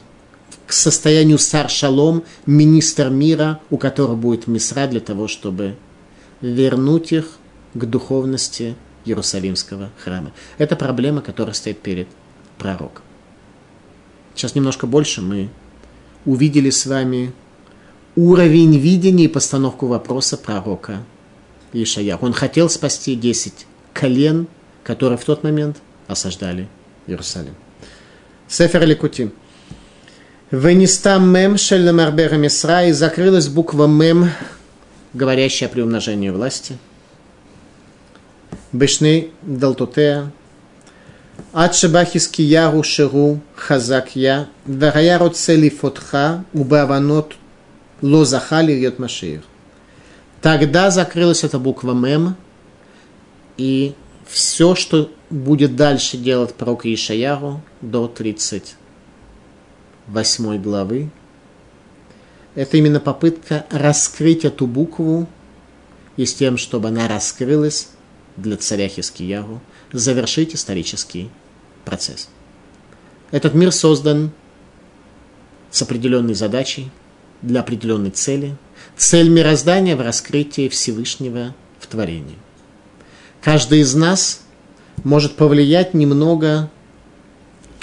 к 0.68 0.74
состоянию 0.74 1.40
сар 1.40 1.72
шалом, 1.72 2.24
министр 2.46 3.10
мира, 3.10 3.60
у 3.72 3.80
которого 3.80 4.16
будет 4.16 4.46
мисра 4.46 4.86
для 4.86 5.00
того, 5.00 5.28
чтобы 5.28 5.76
вернуть 6.40 7.12
их 7.12 7.38
к 7.74 7.84
духовности 7.86 8.76
Иерусалимского 9.06 9.90
храма. 9.98 10.34
Это 10.60 10.76
проблема, 10.76 11.22
которая 11.22 11.56
стоит 11.56 11.80
перед 11.80 12.08
пророком. 12.60 13.04
Сейчас 14.36 14.54
немножко 14.54 14.86
больше 14.86 15.24
мы 15.24 15.50
увидели 16.26 16.70
с 16.70 16.86
вами 16.86 17.34
уровень 18.16 18.78
видения 18.78 19.26
и 19.26 19.28
постановку 19.28 19.88
вопроса 19.88 20.38
пророка 20.38 21.04
Ишая. 21.74 22.18
Он 22.18 22.34
хотел 22.34 22.70
спасти 22.70 23.16
10 23.16 23.66
колен, 23.94 24.48
которые 24.84 25.18
в 25.18 25.24
тот 25.24 25.44
момент 25.44 25.78
осаждали 26.08 26.68
Иерусалим. 27.08 27.56
Сефер 28.48 28.86
Ликутим. 28.86 29.32
Венеста 30.52 31.18
мем 31.18 31.58
шельнамарбера 31.58 32.36
мисра 32.36 32.86
и 32.86 32.92
закрылась 32.92 33.48
буква 33.48 33.88
мем, 33.88 34.30
говорящая 35.14 35.70
при 35.70 35.82
умножении 35.82 36.30
власти. 36.30 36.78
Бешны 38.74 39.30
далтутея. 39.44 40.32
Адшабахиски 41.54 42.42
яру 42.42 42.84
ширу 42.84 43.40
хазак 43.56 44.16
я. 44.16 44.50
Вагаяру 44.66 45.30
цели 45.30 45.70
фотха 45.70 46.44
убаванот 46.54 47.36
Лозахали 48.02 48.74
Йот 48.74 49.00
Машеев. 49.00 49.44
Тогда 50.42 50.90
закрылась 50.90 51.44
эта 51.44 51.60
буква 51.60 51.94
Мем, 51.94 52.36
и 53.58 53.94
все, 54.28 54.76
что 54.76 55.12
будет 55.30 55.76
дальше 55.76 56.16
делать 56.18 56.56
пророк 56.56 56.86
Ишаяру 56.86 57.62
до 57.82 58.08
38 58.08 60.62
главы, 60.62 61.12
это 62.56 62.78
именно 62.78 63.00
попытка 63.00 63.66
раскрыть 63.70 64.46
эту 64.46 64.66
букву 64.68 65.28
и 66.18 66.26
с 66.26 66.34
тем, 66.34 66.58
чтобы 66.58 66.90
она 66.90 67.08
раскрылась 67.08 67.90
для 68.36 68.58
царя 68.58 68.88
Хискияру, 68.88 69.62
завершить 69.92 70.56
исторический 70.56 71.30
процесс. 71.86 72.30
Этот 73.30 73.54
мир 73.54 73.72
создан 73.72 74.32
с 75.70 75.84
определенной 75.84 76.34
задачей– 76.34 76.90
для 77.42 77.62
определенной 77.62 78.12
цели. 78.12 78.56
Цель 78.98 79.30
мироздания 79.30 79.96
в 79.96 80.02
раскрытии 80.02 80.70
Всевышнего 80.70 81.56
в 81.80 81.88
творении. 81.88 82.38
Каждый 83.42 83.80
из 83.80 83.96
нас 83.96 84.42
может 85.04 85.36
повлиять 85.36 85.94
немного 85.94 86.70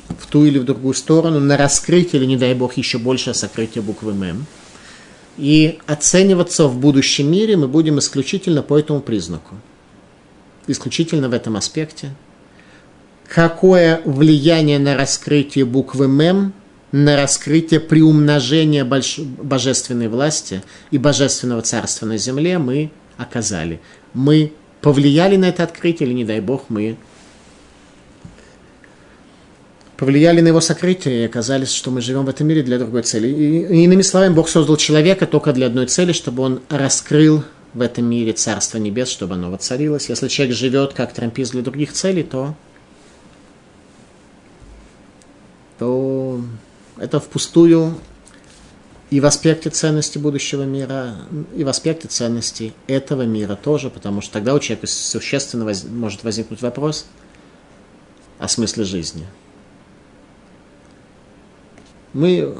в 0.09 0.26
ту 0.26 0.44
или 0.44 0.59
в 0.59 0.64
другую 0.64 0.94
сторону 0.94 1.40
на 1.40 1.56
раскрытие, 1.56 2.20
или, 2.20 2.26
не 2.26 2.36
дай 2.36 2.54
бог, 2.54 2.76
еще 2.76 2.98
больше 2.98 3.34
сокрытие 3.34 3.82
буквы 3.82 4.12
М. 4.12 4.46
И 5.36 5.78
оцениваться 5.86 6.66
в 6.66 6.78
будущем 6.78 7.30
мире 7.30 7.56
мы 7.56 7.68
будем 7.68 7.98
исключительно 7.98 8.62
по 8.62 8.78
этому 8.78 9.00
признаку. 9.00 9.56
Исключительно 10.66 11.28
в 11.28 11.32
этом 11.32 11.56
аспекте– 11.56 12.14
какое 13.28 14.00
влияние 14.04 14.78
на 14.78 14.96
раскрытие 14.96 15.64
буквы 15.64 16.09
МЕМ, 16.09 16.52
на 16.93 17.16
раскрытие 17.16 17.80
приумножения 17.80 18.84
больш... 18.84 19.18
божественной 19.18 20.09
власти 20.09 20.62
и 20.91 20.99
божественного 20.99 21.62
царства 21.62 22.07
на 22.07 22.16
земле 22.16 22.59
мы 22.59 22.91
оказали. 23.16 23.80
Мы 24.14 24.53
повлияли 24.80 25.36
на 25.36 25.47
это 25.47 25.64
открытие, 25.64 26.09
или, 26.09 26.14
не 26.14 26.24
дай 26.24 26.41
бог, 26.41 26.64
мы 26.68 26.97
повлияли 29.97 30.41
на 30.41 30.49
его 30.49 30.61
сокрытие 30.61 31.22
и 31.22 31.26
оказались, 31.26 31.72
что 31.72 31.91
мы 31.91 32.01
живем 32.01 32.24
в 32.24 32.28
этом 32.28 32.47
мире 32.47 32.62
для 32.62 32.78
другой 32.78 33.03
цели. 33.03 33.28
И, 33.28 33.84
иными 33.84 34.03
словами, 34.03 34.32
Бог 34.32 34.49
создал 34.49 34.76
человека 34.76 35.26
только 35.26 35.53
для 35.53 35.66
одной 35.66 35.86
цели, 35.86 36.12
чтобы 36.12 36.43
он 36.45 36.61
раскрыл 36.68 37.43
в 37.74 37.80
этом 37.80 38.07
мире 38.07 38.32
Царство 38.32 38.78
Небес, 38.78 39.09
чтобы 39.09 39.34
оно 39.34 39.51
воцарилось. 39.51 40.09
Если 40.09 40.28
человек 40.28 40.57
живет 40.57 40.95
как 40.95 41.12
трампист 41.12 41.53
для 41.53 41.62
других 41.62 41.93
целей, 41.93 42.22
то 42.22 42.55
то 45.78 46.41
это 47.01 47.20
впустую 47.20 47.99
и 49.11 49.20
в 49.20 49.26
аспекте 49.26 49.70
ценности 49.70 50.18
будущего 50.18 50.64
мира, 50.64 51.16
и 51.57 51.64
в 51.64 51.68
аспекте 51.68 52.09
ценности 52.09 52.74
этого 52.86 53.22
мира 53.22 53.57
тоже, 53.57 53.88
потому 53.88 54.20
что 54.20 54.34
тогда 54.34 54.55
у 54.55 54.59
человека 54.59 54.86
существенно 54.86 55.64
воз, 55.64 55.84
может 55.84 56.24
возникнуть 56.24 56.61
вопрос 56.61 57.07
о 58.38 58.49
смысле 58.49 58.84
жизни. 58.84 59.26
Мы 62.12 62.55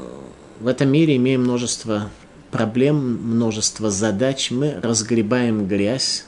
в 0.59 0.67
этом 0.67 0.89
мире 0.89 1.17
имеем 1.17 1.43
множество 1.43 2.09
проблем, 2.51 2.97
множество 2.97 3.91
задач, 3.91 4.51
мы 4.51 4.79
разгребаем 4.81 5.67
грязь. 5.67 6.25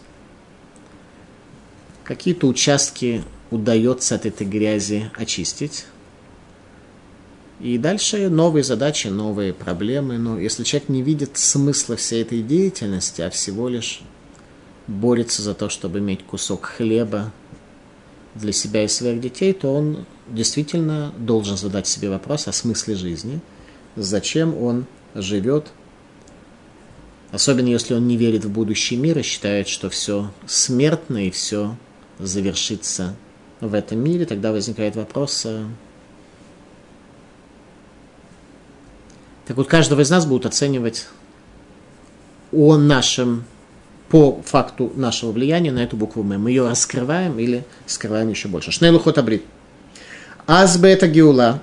Какие-то 2.03 2.47
участки 2.47 3.23
удается 3.49 4.15
от 4.15 4.25
этой 4.25 4.45
грязи 4.45 5.11
очистить, 5.15 5.85
и 7.61 7.77
дальше 7.77 8.29
новые 8.29 8.63
задачи, 8.63 9.07
новые 9.07 9.53
проблемы. 9.53 10.17
Но 10.17 10.39
если 10.39 10.63
человек 10.63 10.89
не 10.89 11.01
видит 11.01 11.37
смысла 11.37 11.95
всей 11.95 12.23
этой 12.23 12.41
деятельности, 12.41 13.21
а 13.21 13.29
всего 13.29 13.69
лишь 13.69 14.01
борется 14.87 15.41
за 15.41 15.53
то, 15.53 15.69
чтобы 15.69 15.99
иметь 15.99 16.23
кусок 16.23 16.65
хлеба 16.65 17.31
для 18.35 18.51
себя 18.51 18.83
и 18.83 18.87
своих 18.87 19.21
детей, 19.21 19.53
то 19.53 19.73
он 19.73 20.05
действительно 20.27 21.13
должен 21.17 21.57
задать 21.57 21.87
себе 21.87 22.09
вопрос 22.09 22.47
о 22.47 22.51
смысле 22.51 22.95
жизни, 22.95 23.39
зачем 23.95 24.57
он 24.57 24.85
живет, 25.13 25.67
особенно 27.31 27.67
если 27.67 27.93
он 27.93 28.07
не 28.07 28.17
верит 28.17 28.45
в 28.45 28.51
будущий 28.51 28.95
мир 28.95 29.19
и 29.19 29.23
считает, 29.23 29.67
что 29.67 29.89
все 29.89 30.31
смертно 30.47 31.27
и 31.27 31.31
все 31.31 31.75
завершится 32.19 33.15
в 33.59 33.73
этом 33.73 33.99
мире, 33.99 34.25
тогда 34.25 34.51
возникает 34.51 34.95
вопрос, 34.95 35.45
Так 39.47 39.57
вот, 39.57 39.67
каждого 39.67 40.01
из 40.01 40.09
нас 40.09 40.25
будут 40.25 40.45
оценивать 40.45 41.07
о 42.51 42.77
нашем, 42.77 43.45
по 44.09 44.41
факту 44.45 44.91
нашего 44.95 45.31
влияния 45.31 45.71
на 45.71 45.79
эту 45.79 45.95
букву 45.95 46.21
М. 46.21 46.41
Мы 46.41 46.51
ее 46.51 46.67
раскрываем 46.67 47.39
или 47.39 47.63
скрываем 47.85 48.29
еще 48.29 48.49
больше. 48.49 48.71
Шнейлу 48.71 48.99
хотабрит. 48.99 49.43
Азбе 50.47 50.89
это 50.91 51.07
геула. 51.07 51.61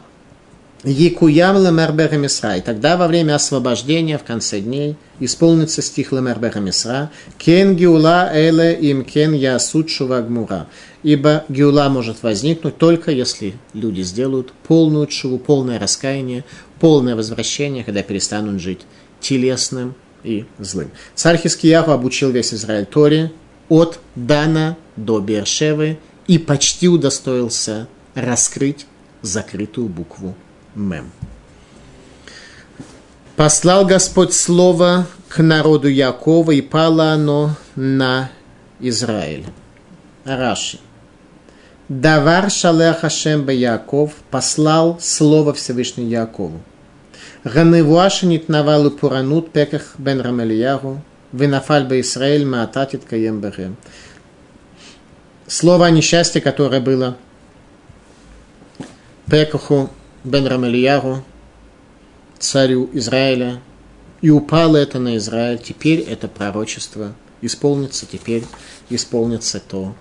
Якуям 0.85 1.57
лемербеха 1.62 2.16
мисра. 2.16 2.57
И 2.57 2.61
тогда 2.61 2.97
во 2.97 3.09
время 3.09 3.35
освобождения 3.35 4.16
в 4.16 4.22
конце 4.22 4.61
дней 4.61 4.97
исполнится 5.20 5.83
стих 5.83 6.12
лемербеха 6.12 6.61
мисра. 6.61 7.11
Кен 7.37 7.76
геула 7.76 8.31
эле 8.33 8.74
им 8.74 9.05
кен 9.05 9.33
ясут 9.33 9.91
шувагмура. 9.91 10.68
Ибо 11.03 11.45
геула 11.49 11.89
может 11.89 12.22
возникнуть 12.22 12.79
только 12.79 13.11
если 13.11 13.55
люди 13.74 14.03
сделают 14.03 14.53
полную 14.66 15.07
чуву, 15.09 15.39
полное 15.39 15.79
раскаяние, 15.79 16.45
полное 16.81 17.16
возвращение, 17.16 17.85
когда 17.85 18.03
перестанут 18.03 18.61
жить 18.61 18.81
телесным 19.20 19.95
и 20.22 20.47
злым. 20.59 20.91
Царь 21.14 21.39
Хискияху 21.39 21.91
обучил 21.91 22.31
весь 22.31 22.55
Израиль 22.55 22.87
Торе 22.87 23.33
от 23.68 23.99
Дана 24.14 24.76
до 24.97 25.20
Бершевы 25.20 25.99
и 26.26 26.39
почти 26.39 26.89
удостоился 26.89 27.89
раскрыть 28.14 28.87
закрытую 29.22 29.89
букву 29.89 30.35
Мем. 30.74 31.11
Послал 33.37 33.87
Господь 33.87 34.33
слово 34.33 35.07
к 35.29 35.43
народу 35.43 35.89
Якова, 35.89 36.51
и 36.53 36.61
пало 36.61 37.12
оно 37.12 37.55
на 37.76 38.31
Израиль. 38.81 39.47
Раши. 40.24 40.81
Давар 41.89 42.51
Шалех 42.51 43.01
Хашем 43.01 43.49
Яков 43.49 44.12
послал 44.31 44.99
слово 45.01 45.55
Всевышнему 45.55 46.09
Якову. 46.09 46.61
Ганевуаша 47.49 48.26
нитнавалу 48.26 48.90
пуранут 48.90 49.53
пеках 49.53 49.94
бен 49.96 50.20
Рамельягу, 50.20 51.01
винафаль 51.32 51.84
бы 51.84 52.01
Исраэль 52.01 52.44
маататит 52.44 53.05
каем. 53.05 53.42
Слово 55.46 55.86
о 55.86 55.90
несчастье, 55.90 56.42
которое 56.42 56.80
было 56.82 57.16
Пекаху 59.30 59.88
бен 60.24 60.46
Рамельягу, 60.46 61.24
царю 62.38 62.90
Израиля, 62.92 63.61
и 64.20 64.28
упало 64.28 64.76
это 64.76 64.99
на 64.99 65.16
Израиль. 65.16 65.59
Теперь 65.59 66.01
это 66.01 66.28
пророчество 66.28 67.14
исполнится, 67.40 68.05
теперь 68.05 68.44
исполнится 68.90 69.59
то, 69.59 69.94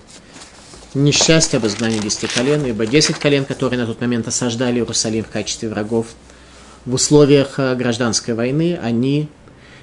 несчастье 0.94 1.58
об 1.58 1.66
изгнании 1.66 2.00
десяти 2.00 2.28
колен, 2.28 2.66
ибо 2.66 2.86
десять 2.86 3.20
колен, 3.20 3.46
которые 3.46 3.80
на 3.80 3.86
тот 3.86 4.02
момент 4.02 4.28
осаждали 4.28 4.80
Иерусалим 4.80 5.24
в 5.24 5.30
качестве 5.30 5.70
врагов 5.70 6.08
в 6.88 6.94
условиях 6.94 7.60
э, 7.60 7.76
гражданской 7.76 8.34
войны, 8.34 8.80
они 8.82 9.28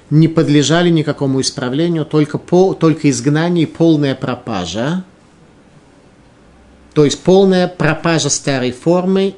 не 0.09 0.27
подлежали 0.27 0.89
никакому 0.89 1.39
исправлению, 1.39 2.05
только, 2.05 2.37
по, 2.37 2.73
только 2.73 3.09
изгнание 3.09 3.63
и 3.63 3.67
полная 3.67 4.15
пропажа. 4.15 5.03
То 6.93 7.05
есть 7.05 7.21
полная 7.21 7.67
пропажа 7.67 8.29
старой 8.29 8.71
формы, 8.71 9.35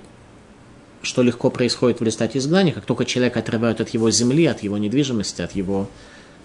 что 1.01 1.23
легко 1.23 1.49
происходит 1.49 1.99
в 1.99 2.03
результате 2.03 2.39
изгнания, 2.39 2.71
как 2.71 2.85
только 2.85 3.05
человек 3.05 3.35
отрывают 3.35 3.81
от 3.81 3.89
его 3.89 4.09
земли, 4.11 4.45
от 4.45 4.63
его 4.63 4.77
недвижимости, 4.77 5.41
от 5.41 5.53
его 5.53 5.89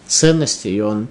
ценности, 0.09 0.69
и 0.69 0.81
он 0.81 1.07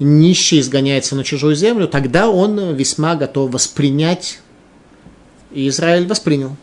нищий 0.00 0.58
изгоняется 0.58 1.14
на 1.14 1.22
чужую 1.22 1.54
землю, 1.54 1.86
тогда 1.86 2.28
он 2.28 2.74
весьма 2.74 3.14
готов 3.14 3.52
воспринять, 3.52 4.40
и 5.52 5.68
Израиль 5.68 6.06
воспринял. 6.06 6.56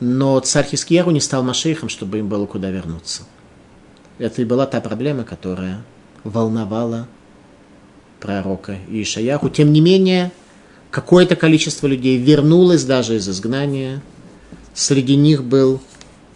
Но 0.00 0.40
царь 0.40 0.66
Хискияру 0.66 1.10
не 1.10 1.20
стал 1.20 1.42
Машейхом, 1.42 1.90
чтобы 1.90 2.18
им 2.18 2.28
было 2.28 2.46
куда 2.46 2.70
вернуться. 2.70 3.22
Это 4.18 4.42
и 4.42 4.46
была 4.46 4.66
та 4.66 4.80
проблема, 4.80 5.24
которая 5.24 5.82
волновала 6.24 7.06
пророка 8.18 8.78
Ишаяху. 8.88 9.50
Тем 9.50 9.72
не 9.72 9.80
менее, 9.80 10.32
какое-то 10.90 11.36
количество 11.36 11.86
людей 11.86 12.18
вернулось 12.18 12.84
даже 12.84 13.16
из 13.16 13.28
изгнания. 13.28 14.02
Среди 14.74 15.16
них 15.16 15.44
был 15.44 15.80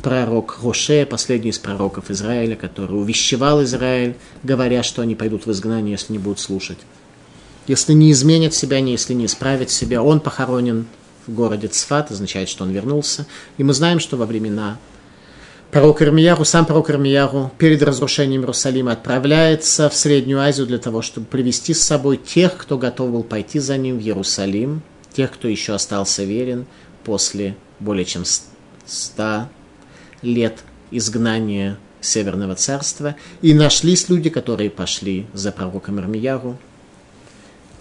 пророк 0.02 0.58
Роше, 0.62 1.06
последний 1.06 1.50
из 1.50 1.58
пророков 1.58 2.10
Израиля, 2.10 2.56
который 2.56 2.92
увещевал 2.92 3.62
Израиль, 3.62 4.16
говоря, 4.42 4.82
что 4.82 5.00
они 5.00 5.14
пойдут 5.14 5.46
в 5.46 5.52
изгнание, 5.52 5.92
если 5.92 6.12
не 6.12 6.18
будут 6.18 6.40
слушать. 6.40 6.78
Если 7.66 7.94
не 7.94 8.12
изменят 8.12 8.52
себя, 8.52 8.76
если 8.76 9.14
не 9.14 9.24
исправят 9.24 9.70
себя, 9.70 10.02
он 10.02 10.20
похоронен 10.20 10.86
в 11.26 11.34
городе 11.34 11.68
Цфат, 11.68 12.10
означает, 12.10 12.48
что 12.48 12.64
он 12.64 12.70
вернулся. 12.70 13.26
И 13.58 13.64
мы 13.64 13.72
знаем, 13.72 14.00
что 14.00 14.16
во 14.16 14.26
времена 14.26 14.78
пророка 15.70 16.04
Ирмияру, 16.04 16.44
сам 16.44 16.66
пророк 16.66 16.90
Ирмияру 16.90 17.50
перед 17.58 17.82
разрушением 17.82 18.42
Иерусалима 18.42 18.92
отправляется 18.92 19.88
в 19.88 19.96
Среднюю 19.96 20.40
Азию 20.40 20.66
для 20.66 20.78
того, 20.78 21.02
чтобы 21.02 21.26
привести 21.26 21.74
с 21.74 21.82
собой 21.82 22.16
тех, 22.16 22.56
кто 22.56 22.78
готов 22.78 23.10
был 23.10 23.22
пойти 23.24 23.58
за 23.58 23.76
ним 23.76 23.98
в 23.98 24.02
Иерусалим, 24.02 24.82
тех, 25.12 25.32
кто 25.32 25.48
еще 25.48 25.74
остался 25.74 26.24
верен 26.24 26.66
после 27.02 27.56
более 27.80 28.04
чем 28.04 28.24
ста 28.86 29.48
лет 30.22 30.60
изгнания 30.90 31.78
Северного 32.00 32.54
царства, 32.54 33.16
и 33.40 33.54
нашлись 33.54 34.08
люди, 34.08 34.28
которые 34.30 34.70
пошли 34.70 35.26
за 35.32 35.52
пророком 35.52 35.98
Ирмияру. 35.98 36.58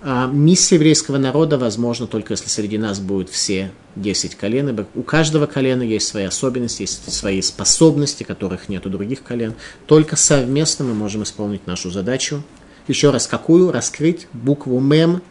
А 0.06 0.28
миссия 0.28 0.76
еврейского 0.76 1.18
народа 1.18 1.58
возможна 1.58 2.08
только 2.08 2.34
если 2.34 2.50
среди 2.50 2.78
нас 2.78 3.00
будут 3.00 3.30
все 3.30 3.72
10 3.96 4.36
колен, 4.36 4.86
у 4.96 5.02
каждого 5.02 5.46
колена 5.46 5.82
есть 5.82 6.10
свои 6.10 6.26
особенности, 6.26 6.82
есть 6.82 7.10
свои 7.10 7.42
способности, 7.42 8.24
которых 8.24 8.68
нет 8.68 8.86
у 8.86 8.90
других 8.90 9.24
колен. 9.24 9.54
Только 9.88 10.18
совместно 10.18 10.84
мы 10.84 10.94
можем 10.94 11.24
исполнить 11.24 11.68
нашу 11.68 11.90
задачу. 11.90 12.44
Еще 12.90 13.12
раз, 13.12 13.28
какую? 13.28 13.72
Раскрыть 13.72 14.28
букву 14.34 14.78
Мем 14.82 15.22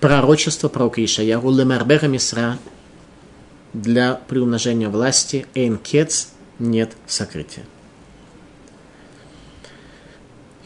пророчества 0.00 0.68
пророка 0.68 1.04
Ишаяру 1.04 1.52
Лемарбера 1.52 2.06
Мисра 2.06 2.58
для 3.72 4.14
приумножения 4.26 4.88
власти 4.88 5.46
Эйнкец 5.54 6.30
нет 6.58 6.90
сокрытия. 7.06 7.62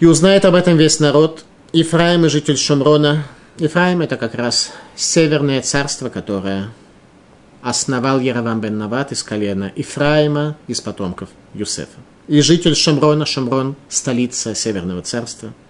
И 0.00 0.06
узнает 0.06 0.46
об 0.46 0.54
этом 0.54 0.78
весь 0.78 0.98
народ. 0.98 1.44
Ифраим 1.78 2.24
и 2.24 2.30
житель 2.30 2.56
Шумрона. 2.56 3.24
Ифраим 3.58 4.00
это 4.00 4.16
как 4.16 4.34
раз 4.34 4.72
северное 4.94 5.60
царство, 5.60 6.08
которое 6.08 6.70
основал 7.60 8.18
Яровам 8.18 8.62
бен 8.62 8.78
Нават 8.78 9.12
из 9.12 9.22
колена 9.22 9.70
Ифраима 9.76 10.56
из 10.68 10.80
потомков 10.80 11.28
Юсефа. 11.52 11.98
И 12.28 12.40
житель 12.40 12.74
Шумрона, 12.74 13.26
Шумрон, 13.26 13.76
столица 13.90 14.54
Северного 14.54 15.02
царства– 15.02 15.52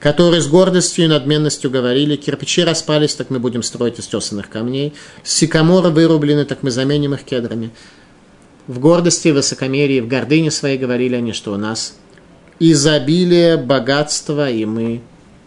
которые 0.00 0.42
с 0.42 0.48
гордостью 0.48 1.04
и 1.04 1.08
надменностью 1.08 1.70
говорили, 1.70 2.16
кирпичи 2.16 2.64
распались, 2.64 3.14
так 3.14 3.30
мы 3.30 3.38
будем 3.38 3.62
строить 3.62 4.00
из 4.00 4.08
тесанных 4.08 4.50
камней, 4.50 4.94
сикаморы 5.22 5.90
вырублены, 5.90 6.44
так 6.44 6.64
мы 6.64 6.72
заменим 6.72 7.14
их 7.14 7.22
кедрами. 7.22 7.70
В 8.66 8.80
гордости, 8.80 9.28
высокомерии, 9.28 10.00
в 10.00 10.08
гордыне 10.08 10.50
своей 10.50 10.76
говорили 10.76 11.14
они, 11.14 11.32
что 11.32 11.52
у 11.52 11.56
нас 11.56 11.94
изобилие, 12.58 13.56
богатство, 13.56 14.50
и 14.50 14.64
мы 14.64 15.02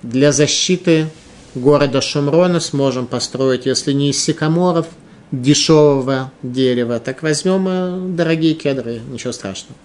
для 0.09 0.31
защиты 0.31 1.07
города 1.55 2.01
Шумрона 2.01 2.59
сможем 2.59 3.07
построить, 3.07 3.65
если 3.65 3.91
не 3.91 4.11
из 4.11 4.23
сикаморов, 4.23 4.87
дешевого 5.31 6.31
дерева, 6.43 6.99
так 6.99 7.23
возьмем 7.23 7.67
э, 7.67 8.15
дорогие 8.15 8.53
кедры, 8.53 9.01
ничего 9.09 9.33
страшного. 9.33 9.75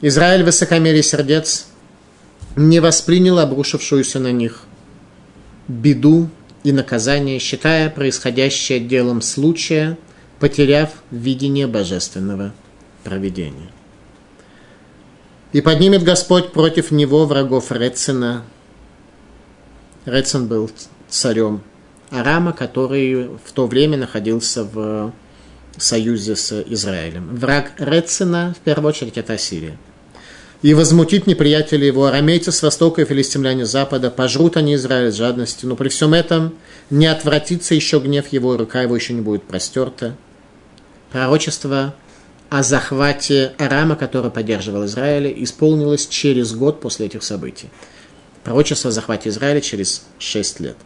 Израиль 0.00 0.42
высокомерие 0.42 1.02
сердец 1.02 1.66
не 2.56 2.80
воспринял 2.80 3.38
обрушившуюся 3.38 4.18
на 4.18 4.32
них 4.32 4.62
беду 5.68 6.30
и 6.64 6.72
наказание, 6.72 7.38
считая 7.38 7.90
происходящее 7.90 8.80
делом 8.80 9.20
случая, 9.20 9.98
потеряв 10.40 10.90
видение 11.10 11.66
божественного 11.66 12.54
проведения. 13.04 13.70
И 15.52 15.60
поднимет 15.60 16.02
Господь 16.02 16.52
против 16.52 16.90
него 16.90 17.26
врагов 17.26 17.70
Рецина. 17.70 18.44
Рецин 20.08 20.46
был 20.46 20.70
царем 21.08 21.62
Арама, 22.10 22.52
который 22.52 23.28
в 23.44 23.52
то 23.52 23.66
время 23.66 23.96
находился 23.96 24.64
в 24.64 25.12
союзе 25.76 26.36
с 26.36 26.60
Израилем. 26.62 27.36
Враг 27.36 27.72
Рецина, 27.78 28.54
в 28.58 28.60
первую 28.64 28.88
очередь, 28.88 29.18
это 29.18 29.34
Ассирия 29.34 29.78
и 30.62 30.74
возмутит 30.74 31.26
неприятеля 31.26 31.86
его, 31.86 32.06
арамейцы 32.06 32.50
с 32.50 32.62
востока 32.62 33.02
и 33.02 33.04
филистимляне 33.04 33.64
с 33.64 33.70
запада, 33.70 34.10
пожрут 34.10 34.56
они 34.56 34.74
Израиль 34.74 35.12
с 35.12 35.16
жадностью, 35.16 35.68
но 35.68 35.76
при 35.76 35.88
всем 35.88 36.14
этом 36.14 36.54
не 36.90 37.06
отвратится 37.06 37.74
еще 37.74 38.00
гнев 38.00 38.28
его, 38.32 38.56
рука 38.56 38.82
его 38.82 38.96
еще 38.96 39.12
не 39.12 39.20
будет 39.20 39.44
простерта. 39.44 40.16
Пророчество 41.12 41.94
о 42.50 42.62
захвате 42.62 43.52
Арама, 43.58 43.94
который 43.94 44.30
поддерживал 44.30 44.84
Израиль, 44.86 45.32
исполнилось 45.44 46.06
через 46.08 46.52
год 46.54 46.80
после 46.80 47.06
этих 47.06 47.22
событий. 47.22 47.68
Пророчество 48.48 48.88
о 48.88 48.92
захвате 48.92 49.28
Израиля 49.28 49.60
через 49.60 50.06
шесть 50.18 50.58
лет. 50.58 50.78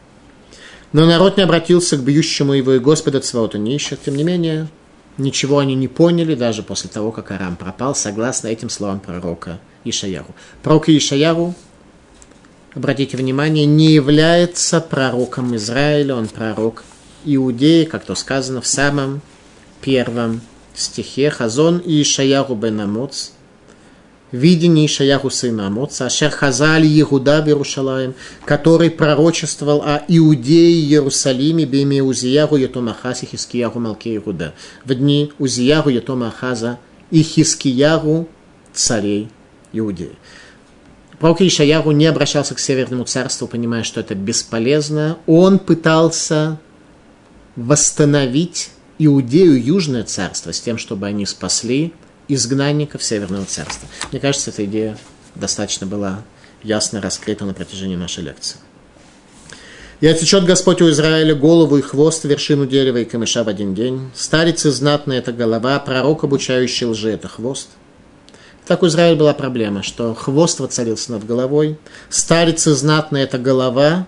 Но 0.92 1.06
народ 1.06 1.36
не 1.36 1.44
обратился 1.44 1.96
к 1.96 2.02
бьющему 2.02 2.54
его, 2.54 2.72
и 2.72 2.80
Господа 2.80 3.20
Цваота 3.20 3.56
не 3.56 3.76
ищет. 3.76 4.00
Тем 4.04 4.16
не 4.16 4.24
менее, 4.24 4.66
Ничего 5.16 5.60
они 5.60 5.76
не 5.76 5.86
поняли 5.86 6.34
даже 6.34 6.64
после 6.64 6.90
того, 6.90 7.12
как 7.12 7.30
Арам 7.30 7.54
пропал, 7.54 7.94
согласно 7.94 8.48
этим 8.48 8.68
словам 8.68 8.98
пророка 8.98 9.60
Ишаяру. 9.84 10.34
Пророк 10.64 10.88
Ишаяру, 10.88 11.54
обратите 12.74 13.16
внимание, 13.16 13.64
не 13.64 13.92
является 13.92 14.80
пророком 14.80 15.54
Израиля, 15.54 16.16
он 16.16 16.26
пророк 16.26 16.82
Иудеи, 17.24 17.84
как 17.84 18.04
то 18.04 18.16
сказано 18.16 18.60
в 18.60 18.66
самом 18.66 19.20
первом 19.80 20.40
стихе. 20.74 21.30
Хазон 21.30 21.78
и 21.78 22.02
Ишаяру 22.02 22.56
бен 22.56 22.80
Амоц– 22.80 23.30
видение 24.32 24.86
Ишаяху 24.86 25.30
сына 25.30 25.68
Амоца, 25.68 26.06
Ашер 26.06 26.30
Хазали 26.30 26.86
Егуда 26.86 27.42
в 27.42 27.46
Иерушалаем, 27.46 28.14
который 28.44 28.90
пророчествовал 28.90 29.82
о 29.82 30.02
Иудее 30.08 30.80
Иерусалиме, 30.80 31.64
беме 31.64 32.02
Узияру 32.02 32.56
Ятома 32.56 32.92
Ахази 32.92 33.26
Хискияру 33.26 33.78
Малке 33.78 34.16
Иуда, 34.16 34.54
в 34.84 34.94
дни 34.94 35.32
Узияру 35.38 35.90
Ятома 35.90 36.28
Ахаза 36.28 36.78
и 37.10 37.22
Хискияру 37.22 38.28
царей 38.72 39.28
Иудеи. 39.72 40.16
Пророк 41.18 41.40
Ишаяру 41.40 41.92
не 41.92 42.06
обращался 42.06 42.56
к 42.56 42.58
Северному 42.58 43.04
царству, 43.04 43.46
понимая, 43.46 43.84
что 43.84 44.00
это 44.00 44.16
бесполезно. 44.16 45.18
Он 45.26 45.60
пытался 45.60 46.58
восстановить 47.54 48.70
Иудею, 48.98 49.62
Южное 49.62 50.02
царство, 50.02 50.52
с 50.52 50.60
тем, 50.60 50.78
чтобы 50.78 51.06
они 51.06 51.24
спасли 51.24 51.92
изгнанников 52.34 53.02
Северного 53.02 53.44
царства. 53.44 53.88
Мне 54.10 54.20
кажется, 54.20 54.50
эта 54.50 54.64
идея 54.64 54.98
достаточно 55.34 55.86
была 55.86 56.22
ясно 56.62 57.00
раскрыта 57.00 57.44
на 57.44 57.54
протяжении 57.54 57.96
нашей 57.96 58.24
лекции. 58.24 58.58
И 60.00 60.06
отсечет 60.06 60.44
Господь 60.44 60.82
у 60.82 60.90
Израиля 60.90 61.34
голову 61.34 61.76
и 61.76 61.80
хвост, 61.80 62.24
вершину 62.24 62.66
дерева 62.66 62.98
и 62.98 63.04
камыша 63.04 63.44
в 63.44 63.48
один 63.48 63.72
день. 63.72 64.10
Старец 64.14 64.66
и 64.66 64.70
знатный– 64.70 65.16
это 65.18 65.32
голова, 65.32 65.78
пророк, 65.78 66.24
обучающий 66.24 66.86
лжи– 66.86 67.10
это 67.12 67.28
хвост. 67.28 67.68
Так 68.66 68.82
у 68.82 68.88
Израиля 68.88 69.16
была 69.16 69.32
проблема, 69.32 69.82
что 69.84 70.14
хвост 70.14 70.58
воцарился 70.58 71.12
над 71.12 71.24
головой, 71.24 71.78
старец 72.10 72.66
и 72.66 72.72
знатный– 72.72 73.20
это 73.22 73.38
голова, 73.38 74.06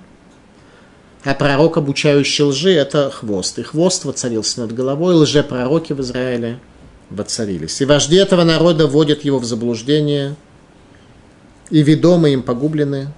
а 1.22 1.34
пророк, 1.34 1.76
обучающий 1.76 2.44
лжи– 2.44 2.72
это 2.72 3.10
хвост. 3.10 3.58
И 3.60 3.62
хвост 3.62 4.04
воцарился 4.04 4.62
над 4.62 4.72
головой, 4.72 5.14
лжепророки 5.14 5.92
в 5.92 6.00
Израиле– 6.00 6.58
воцарились. 7.10 7.80
И 7.80 7.84
вожди 7.84 8.16
этого 8.16 8.44
народа 8.44 8.86
вводят 8.86 9.24
его 9.24 9.38
в 9.38 9.44
заблуждение, 9.44 10.36
и 11.70 11.82
ведомые 11.82 12.34
им 12.34 12.42
погублены. 12.42 13.08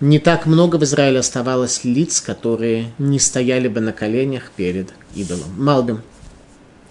Не 0.00 0.18
так 0.18 0.46
много 0.46 0.76
в 0.76 0.84
Израиле 0.84 1.20
оставалось 1.20 1.84
лиц, 1.84 2.20
которые 2.20 2.92
не 2.98 3.18
стояли 3.18 3.68
бы 3.68 3.80
на 3.80 3.92
коленях 3.92 4.50
перед 4.56 4.92
идолом. 5.14 5.54
Малбим. 5.56 6.02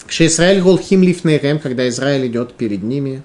Израиль 0.08 0.62
голхим 0.62 1.04
лифнейрем, 1.04 1.60
когда 1.60 1.88
Израиль 1.90 2.28
идет 2.28 2.54
перед 2.54 2.84
ними. 2.84 3.24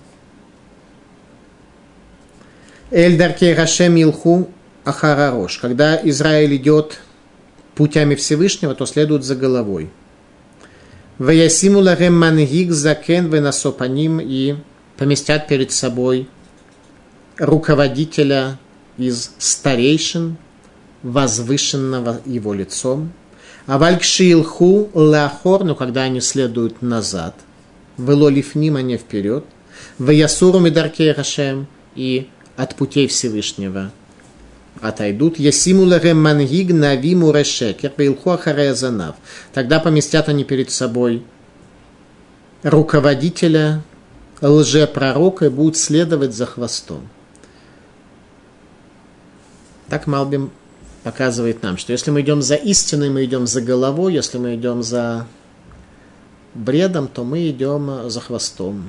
Эль 2.90 3.18
дарке 3.18 3.54
рашем 3.54 3.96
илху 3.96 4.48
ахарарош. 4.84 5.58
Когда 5.58 6.00
Израиль 6.02 6.56
идет 6.56 7.00
путями 7.74 8.14
Всевышнего, 8.14 8.74
то 8.74 8.86
следует 8.86 9.24
за 9.24 9.36
головой. 9.36 9.90
Ваясиму 11.18 11.80
ларем 11.80 12.16
мангиг 12.16 12.70
закен 12.70 13.28
венасопаним 13.28 14.20
и 14.20 14.54
поместят 14.96 15.48
перед 15.48 15.72
собой 15.72 16.28
руководителя 17.38 18.58
из 18.96 19.32
старейшин, 19.38 20.36
возвышенного 21.02 22.20
его 22.24 22.54
лицом. 22.54 23.12
А 23.66 23.78
валькшилху 23.78 24.90
лахор, 24.94 25.64
но 25.64 25.74
когда 25.74 26.02
они 26.02 26.20
следуют 26.20 26.82
назад, 26.82 27.34
велолифним, 27.96 28.76
а 28.76 28.82
не 28.82 28.96
вперед, 28.96 29.44
в 29.98 30.10
ясуру 30.10 30.60
медаркей 30.60 31.12
Рашем 31.12 31.66
и 31.96 32.28
от 32.56 32.76
путей 32.76 33.08
Всевышнего 33.08 33.90
отойдут. 34.80 35.38
Ясиму 35.38 35.84
ларем 35.84 36.22
мангиг 36.22 36.72
навиму 36.72 37.30
решекер 37.30 37.92
ахарея 38.24 38.74
Тогда 39.52 39.80
поместят 39.80 40.28
они 40.28 40.44
перед 40.44 40.70
собой 40.70 41.24
руководителя 42.62 43.82
лжепророка 44.40 45.46
и 45.46 45.48
будут 45.48 45.76
следовать 45.76 46.34
за 46.34 46.46
хвостом. 46.46 47.08
Так 49.88 50.06
Малбим 50.06 50.50
показывает 51.02 51.62
нам, 51.62 51.78
что 51.78 51.92
если 51.92 52.10
мы 52.10 52.20
идем 52.20 52.42
за 52.42 52.54
истиной, 52.54 53.08
мы 53.08 53.24
идем 53.24 53.46
за 53.46 53.62
головой, 53.62 54.14
если 54.14 54.38
мы 54.38 54.54
идем 54.56 54.82
за 54.82 55.26
бредом, 56.54 57.08
то 57.08 57.24
мы 57.24 57.48
идем 57.48 58.10
за 58.10 58.20
хвостом. 58.20 58.84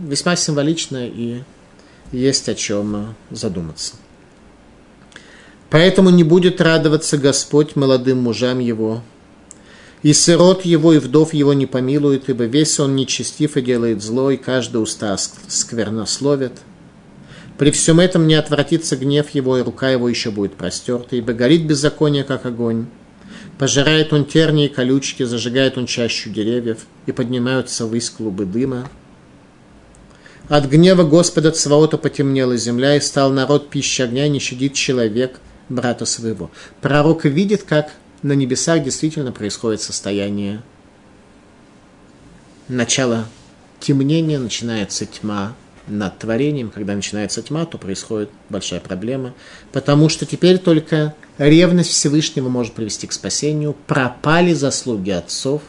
Весьма 0.00 0.36
символично 0.36 1.06
и 1.06 1.42
есть 2.12 2.48
о 2.48 2.54
чем 2.54 3.16
задуматься. 3.30 3.94
Поэтому 5.70 6.10
не 6.10 6.24
будет 6.24 6.60
радоваться 6.60 7.18
Господь 7.18 7.74
молодым 7.74 8.22
мужам 8.22 8.58
его, 8.58 9.02
и 10.02 10.12
сирот 10.12 10.64
его, 10.64 10.92
и 10.92 10.98
вдов 10.98 11.32
его 11.32 11.54
не 11.54 11.66
помилует, 11.66 12.28
ибо 12.28 12.44
весь 12.44 12.78
он 12.78 12.94
нечестив 12.94 13.56
и 13.56 13.62
делает 13.62 14.02
зло, 14.02 14.30
и 14.30 14.36
каждый 14.36 14.82
уста 14.82 15.16
сквернословит. 15.48 16.52
При 17.56 17.70
всем 17.70 18.00
этом 18.00 18.26
не 18.26 18.34
отвратится 18.34 18.96
гнев 18.96 19.30
его, 19.30 19.56
и 19.56 19.62
рука 19.62 19.90
его 19.90 20.08
еще 20.08 20.30
будет 20.30 20.54
простерта, 20.54 21.16
ибо 21.16 21.32
горит 21.32 21.66
беззаконие, 21.66 22.24
как 22.24 22.44
огонь. 22.46 22.86
Пожирает 23.58 24.12
он 24.12 24.26
тернии 24.26 24.66
и 24.66 24.68
колючки, 24.68 25.22
зажигает 25.22 25.78
он 25.78 25.86
чащу 25.86 26.28
деревьев, 26.28 26.80
и 27.06 27.12
поднимаются 27.12 27.86
ввысь 27.86 28.10
клубы 28.10 28.44
дыма. 28.44 28.90
От 30.48 30.66
гнева 30.66 31.04
Господа 31.04 31.50
Цваота 31.52 31.96
потемнела 31.96 32.56
земля, 32.58 32.96
и 32.96 33.00
стал 33.00 33.32
народ 33.32 33.70
пища 33.70 34.04
огня, 34.04 34.28
не 34.28 34.38
щадит 34.38 34.74
человек 34.74 35.40
брата 35.68 36.04
своего. 36.04 36.50
Пророк 36.80 37.24
видит, 37.24 37.62
как 37.62 37.92
на 38.22 38.32
небесах 38.32 38.82
действительно 38.82 39.32
происходит 39.32 39.80
состояние 39.80 40.62
начала 42.68 43.26
темнения, 43.80 44.38
начинается 44.38 45.06
тьма 45.06 45.54
над 45.86 46.18
творением. 46.18 46.70
Когда 46.70 46.94
начинается 46.94 47.42
тьма, 47.42 47.66
то 47.66 47.78
происходит 47.78 48.30
большая 48.48 48.80
проблема, 48.80 49.34
потому 49.72 50.08
что 50.08 50.26
теперь 50.26 50.58
только 50.58 51.14
ревность 51.38 51.90
Всевышнего 51.90 52.48
может 52.48 52.72
привести 52.72 53.06
к 53.06 53.12
спасению. 53.12 53.76
Пропали 53.86 54.52
заслуги 54.54 55.10
отцов. 55.10 55.62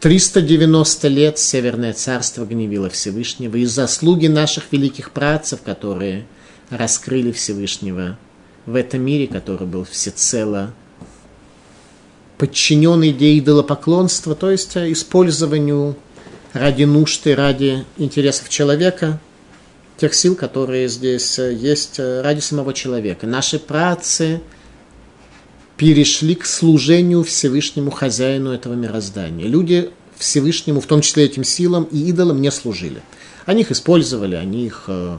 390 0.00 1.08
лет 1.08 1.38
Северное 1.38 1.92
Царство 1.92 2.44
гневило 2.44 2.90
Всевышнего, 2.90 3.56
и 3.56 3.64
заслуги 3.64 4.26
наших 4.26 4.70
великих 4.70 5.10
працев, 5.10 5.62
которые 5.62 6.26
раскрыли 6.70 7.32
Всевышнего 7.32 8.18
в 8.66 8.74
этом 8.74 9.02
мире, 9.02 9.26
который 9.26 9.66
был 9.66 9.84
всецело 9.84 10.74
подчинен 12.36 13.02
идее 13.08 13.38
идолопоклонства, 13.38 14.34
то 14.34 14.50
есть 14.50 14.76
использованию 14.76 15.96
ради 16.52 16.84
нужды, 16.84 17.34
ради 17.34 17.84
интересов 17.96 18.48
человека, 18.48 19.20
тех 19.96 20.14
сил, 20.14 20.36
которые 20.36 20.88
здесь 20.88 21.38
есть 21.38 21.98
ради 21.98 22.40
самого 22.40 22.74
человека. 22.74 23.26
Наши 23.26 23.58
працы 23.58 24.42
перешли 25.76 26.34
к 26.34 26.44
служению 26.44 27.22
Всевышнему 27.22 27.90
хозяину 27.90 28.50
этого 28.50 28.74
мироздания. 28.74 29.46
Люди 29.46 29.90
Всевышнему, 30.16 30.80
в 30.80 30.86
том 30.86 31.00
числе 31.02 31.24
этим 31.24 31.44
силам 31.44 31.84
и 31.84 32.08
идолам, 32.08 32.40
не 32.40 32.50
служили. 32.50 33.02
Они 33.44 33.62
их 33.62 33.70
использовали, 33.70 34.34
они 34.34 34.66
их 34.66 34.84
э, 34.88 35.18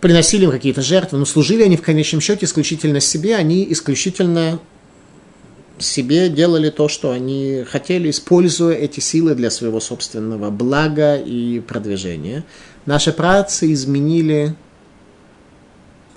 приносили 0.00 0.44
им 0.44 0.50
какие-то 0.50 0.82
жертвы, 0.82 1.18
но 1.18 1.24
служили 1.24 1.62
они 1.62 1.76
в 1.76 1.82
конечном 1.82 2.20
счете 2.20 2.46
исключительно 2.46 3.00
себе, 3.00 3.36
они 3.36 3.66
исключительно 3.70 4.58
себе 5.78 6.28
делали 6.28 6.70
то, 6.70 6.88
что 6.88 7.10
они 7.10 7.64
хотели, 7.68 8.10
используя 8.10 8.74
эти 8.74 9.00
силы 9.00 9.34
для 9.34 9.50
своего 9.50 9.80
собственного 9.80 10.50
блага 10.50 11.16
и 11.16 11.60
продвижения. 11.60 12.44
Наши 12.86 13.12
працы 13.12 13.72
изменили 13.72 14.54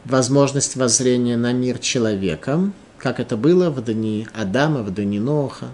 возможность 0.05 0.75
воззрения 0.75 1.37
на 1.37 1.53
мир 1.53 1.79
человеком, 1.79 2.73
как 2.97 3.19
это 3.19 3.37
было 3.37 3.69
в 3.69 3.83
дни 3.83 4.27
Адама, 4.33 4.81
в 4.83 4.93
дни 4.93 5.19
Ноха. 5.19 5.67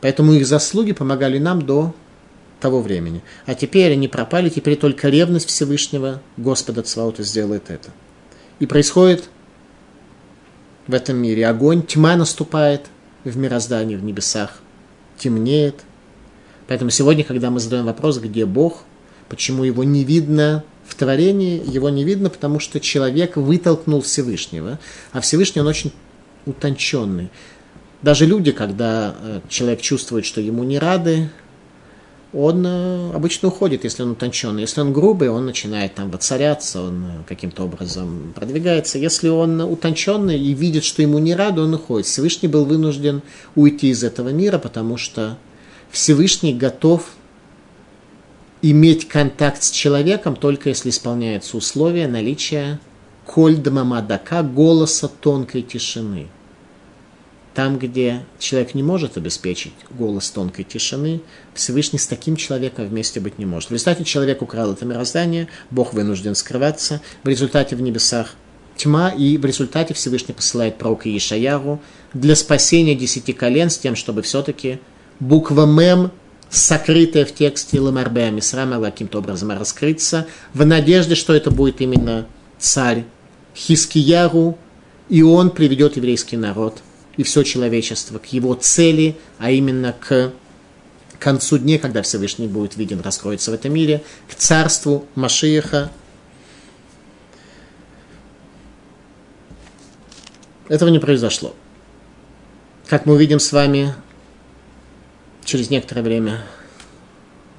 Поэтому 0.00 0.32
их 0.32 0.46
заслуги 0.46 0.92
помогали 0.92 1.38
нам 1.38 1.62
до 1.62 1.94
того 2.64 2.80
времени. 2.80 3.20
А 3.44 3.54
теперь 3.54 3.92
они 3.92 4.08
пропали, 4.08 4.48
теперь 4.48 4.76
только 4.76 5.10
ревность 5.10 5.50
Всевышнего 5.50 6.22
Господа 6.38 6.80
Цваута 6.80 7.22
сделает 7.22 7.68
это. 7.68 7.90
И 8.58 8.64
происходит 8.64 9.28
в 10.86 10.94
этом 10.94 11.18
мире. 11.18 11.46
Огонь, 11.46 11.82
тьма 11.82 12.16
наступает 12.16 12.86
в 13.22 13.36
мироздании, 13.36 13.96
в 13.96 14.02
небесах, 14.02 14.62
темнеет. 15.18 15.82
Поэтому 16.66 16.88
сегодня, 16.88 17.22
когда 17.22 17.50
мы 17.50 17.60
задаем 17.60 17.84
вопрос, 17.84 18.16
где 18.16 18.46
Бог, 18.46 18.84
почему 19.28 19.64
его 19.64 19.84
не 19.84 20.02
видно 20.02 20.64
в 20.86 20.94
творении, 20.94 21.62
его 21.70 21.90
не 21.90 22.02
видно, 22.02 22.30
потому 22.30 22.60
что 22.60 22.80
человек 22.80 23.36
вытолкнул 23.36 24.00
Всевышнего, 24.00 24.78
а 25.12 25.20
Всевышний, 25.20 25.60
он 25.60 25.66
очень 25.66 25.92
утонченный. 26.46 27.28
Даже 28.00 28.24
люди, 28.24 28.52
когда 28.52 29.14
э, 29.20 29.40
человек 29.50 29.82
чувствует, 29.82 30.24
что 30.24 30.40
ему 30.40 30.64
не 30.64 30.78
рады, 30.78 31.28
он 32.34 32.66
э, 32.66 33.12
обычно 33.14 33.48
уходит, 33.48 33.84
если 33.84 34.02
он 34.02 34.10
утонченный. 34.10 34.62
Если 34.62 34.80
он 34.80 34.92
грубый, 34.92 35.28
он 35.28 35.46
начинает 35.46 35.94
там 35.94 36.10
воцаряться, 36.10 36.82
он 36.82 37.04
э, 37.04 37.08
каким-то 37.28 37.64
образом 37.64 38.32
продвигается. 38.34 38.98
Если 38.98 39.28
он 39.28 39.60
утонченный 39.60 40.38
и 40.38 40.52
видит, 40.52 40.84
что 40.84 41.00
ему 41.00 41.18
не 41.20 41.34
рады, 41.34 41.60
он 41.60 41.74
уходит. 41.74 42.06
Всевышний 42.06 42.48
был 42.48 42.64
вынужден 42.64 43.22
уйти 43.54 43.90
из 43.90 44.02
этого 44.02 44.30
мира, 44.30 44.58
потому 44.58 44.96
что 44.96 45.38
Всевышний 45.90 46.52
готов 46.54 47.10
иметь 48.62 49.06
контакт 49.06 49.62
с 49.62 49.70
человеком 49.70 50.34
только 50.34 50.70
если 50.70 50.90
исполняются 50.90 51.56
условия 51.56 52.08
наличия 52.08 52.80
коль 53.26 53.56
дамамадака, 53.56 54.42
голоса 54.42 55.08
тонкой 55.08 55.62
тишины– 55.62 56.28
там, 57.54 57.78
где 57.78 58.24
человек 58.38 58.74
не 58.74 58.82
может 58.82 59.16
обеспечить 59.16 59.72
голос 59.90 60.28
тонкой 60.30 60.64
тишины, 60.64 61.20
Всевышний 61.54 62.00
с 62.00 62.06
таким 62.06 62.34
человеком 62.36 62.86
вместе 62.86 63.20
быть 63.20 63.38
не 63.38 63.46
может. 63.46 63.70
В 63.70 63.72
результате 63.72 64.04
человек 64.04 64.42
украл 64.42 64.72
это 64.72 64.84
мироздание, 64.84 65.48
Бог 65.70 65.94
вынужден 65.94 66.34
скрываться, 66.34 67.00
в 67.22 67.28
результате 67.28 67.76
в 67.76 67.80
небесах 67.80 68.34
тьма, 68.76 69.10
и 69.10 69.38
в 69.38 69.44
результате 69.44 69.94
Всевышний 69.94 70.34
посылает 70.34 70.78
пророка 70.78 71.08
Ишаяру 71.16 71.80
для 72.12 72.34
спасения 72.34 72.96
десяти 72.96 73.32
колен 73.32 73.70
с 73.70 73.78
тем, 73.78 73.94
чтобы 73.94 74.22
все-таки 74.22 74.80
буква 75.20 75.64
Мем, 75.64 76.10
сокрытая 76.50 77.24
в 77.24 77.32
тексте 77.32 77.78
Ламарбея 77.78 78.32
Мисра, 78.32 78.64
могла 78.66 78.90
каким-то 78.90 79.18
образом 79.18 79.52
раскрыться, 79.52 80.26
в 80.54 80.66
надежде, 80.66 81.14
что 81.14 81.32
это 81.32 81.52
будет 81.52 81.80
именно 81.80 82.26
царь 82.58 83.04
Хискияру, 83.54 84.58
и 85.08 85.22
он 85.22 85.50
приведет 85.50 85.96
еврейский 85.96 86.36
народ– 86.36 86.82
и 87.16 87.22
все 87.22 87.42
человечество 87.42 88.18
к 88.18 88.26
его 88.26 88.54
цели, 88.54 89.16
а 89.38 89.50
именно 89.50 89.92
к 89.92 90.32
концу 91.18 91.58
дней, 91.58 91.78
когда 91.78 92.02
Всевышний 92.02 92.48
будет 92.48 92.76
виден, 92.76 93.00
раскроется 93.00 93.50
в 93.50 93.54
этом 93.54 93.72
мире, 93.72 94.02
к 94.28 94.34
царству 94.34 95.06
Машиеха. 95.14 95.90
Этого 100.68 100.88
не 100.88 100.98
произошло. 100.98 101.54
Как 102.86 103.06
мы 103.06 103.14
увидим 103.14 103.40
с 103.40 103.52
вами 103.52 103.94
через 105.44 105.70
некоторое 105.70 106.02
время 106.02 106.44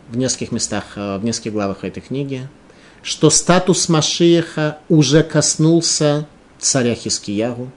в 0.10 0.18
нескольких 0.18 0.52
местах, 0.52 0.94
э, 0.96 1.18
в 1.18 1.24
нескольких 1.24 1.54
главах 1.54 1.84
этой 1.84 2.02
книги, 2.02 2.48
что 3.02 3.30
статус 3.30 3.90
Машиеха 3.90 4.80
уже 4.90 5.24
коснулся 5.24 6.28
царя 6.60 6.96
Хискиягу, 6.96 7.72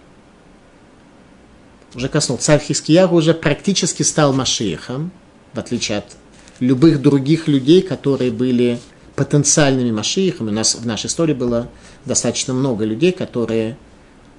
уже 1.95 2.09
коснулся. 2.09 2.45
Царь 2.45 2.61
Хискиягу 2.61 3.16
уже 3.16 3.34
практически 3.34 4.03
стал 4.03 4.32
Машиехом, 4.32 5.11
в 5.53 5.59
отличие 5.59 5.99
от 5.99 6.16
любых 6.61 7.01
других 7.01 7.49
людей, 7.49 7.82
которые 7.82 8.30
были 8.30 8.78
потенциальными 9.16 9.91
Машиехами. 9.91 10.51
У 10.51 10.53
нас 10.53 10.74
в 10.74 10.86
нашей 10.86 11.07
истории 11.07 11.34
было 11.34 11.68
достаточно 12.05 12.55
много 12.55 12.84
людей, 12.84 13.12
которые 13.12 13.76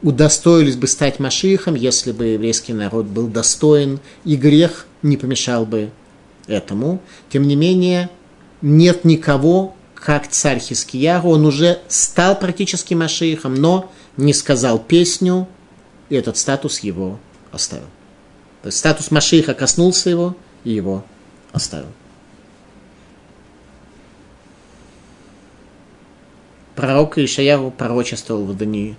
удостоились 0.01 0.77
бы 0.77 0.87
стать 0.87 1.19
Машиехом, 1.19 1.75
если 1.75 2.11
бы 2.11 2.27
еврейский 2.27 2.73
народ 2.73 3.05
был 3.05 3.27
достоин, 3.27 3.99
и 4.23 4.35
грех 4.35 4.85
не 5.01 5.17
помешал 5.17 5.65
бы 5.65 5.91
этому. 6.47 7.01
Тем 7.29 7.43
не 7.43 7.55
менее, 7.55 8.09
нет 8.61 9.03
никого, 9.03 9.75
как 9.95 10.29
царь 10.29 10.59
Хискияру, 10.59 11.29
он 11.29 11.45
уже 11.45 11.79
стал 11.89 12.39
практически 12.39 12.93
Машиихом, 12.93 13.55
но 13.55 13.91
не 14.15 14.33
сказал 14.33 14.79
песню, 14.79 15.47
и 16.09 16.15
этот 16.15 16.37
статус 16.37 16.79
его 16.79 17.19
оставил. 17.51 17.87
То 18.61 18.67
есть 18.67 18.77
статус 18.77 19.11
Машиха 19.11 19.53
коснулся 19.53 20.09
его 20.09 20.35
и 20.63 20.71
его 20.71 21.05
оставил. 21.51 21.87
Пророк 26.75 27.17
Ишаяру 27.17 27.71
пророчествовал 27.71 28.45
в 28.45 28.57
дни 28.57 28.95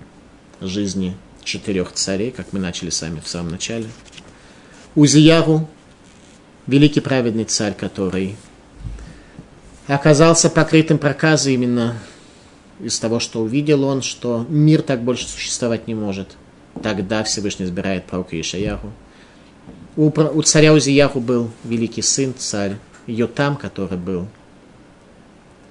жизни 0.60 1.16
четырех 1.44 1.92
царей, 1.92 2.30
как 2.30 2.52
мы 2.52 2.60
начали 2.60 2.90
сами 2.90 3.20
в 3.20 3.28
самом 3.28 3.52
начале. 3.52 3.86
Узияру, 4.94 5.68
великий 6.66 7.00
праведный 7.00 7.44
царь, 7.44 7.74
который 7.74 8.36
оказался 9.86 10.50
покрытым 10.50 10.98
проказом 10.98 11.52
именно 11.52 11.98
из 12.80 12.98
того, 12.98 13.18
что 13.18 13.40
увидел 13.40 13.84
он, 13.84 14.02
что 14.02 14.46
мир 14.48 14.82
так 14.82 15.02
больше 15.02 15.26
существовать 15.28 15.86
не 15.86 15.94
может. 15.94 16.36
Тогда 16.82 17.22
Всевышний 17.24 17.66
избирает 17.66 18.06
пророка 18.06 18.40
Ишаяху. 18.40 18.92
У, 19.96 20.08
у 20.08 20.42
царя 20.42 20.72
Узияху 20.72 21.20
был 21.20 21.50
великий 21.64 22.02
сын, 22.02 22.32
царь 22.36 22.76
Йотам, 23.06 23.56
который 23.56 23.98
был 23.98 24.28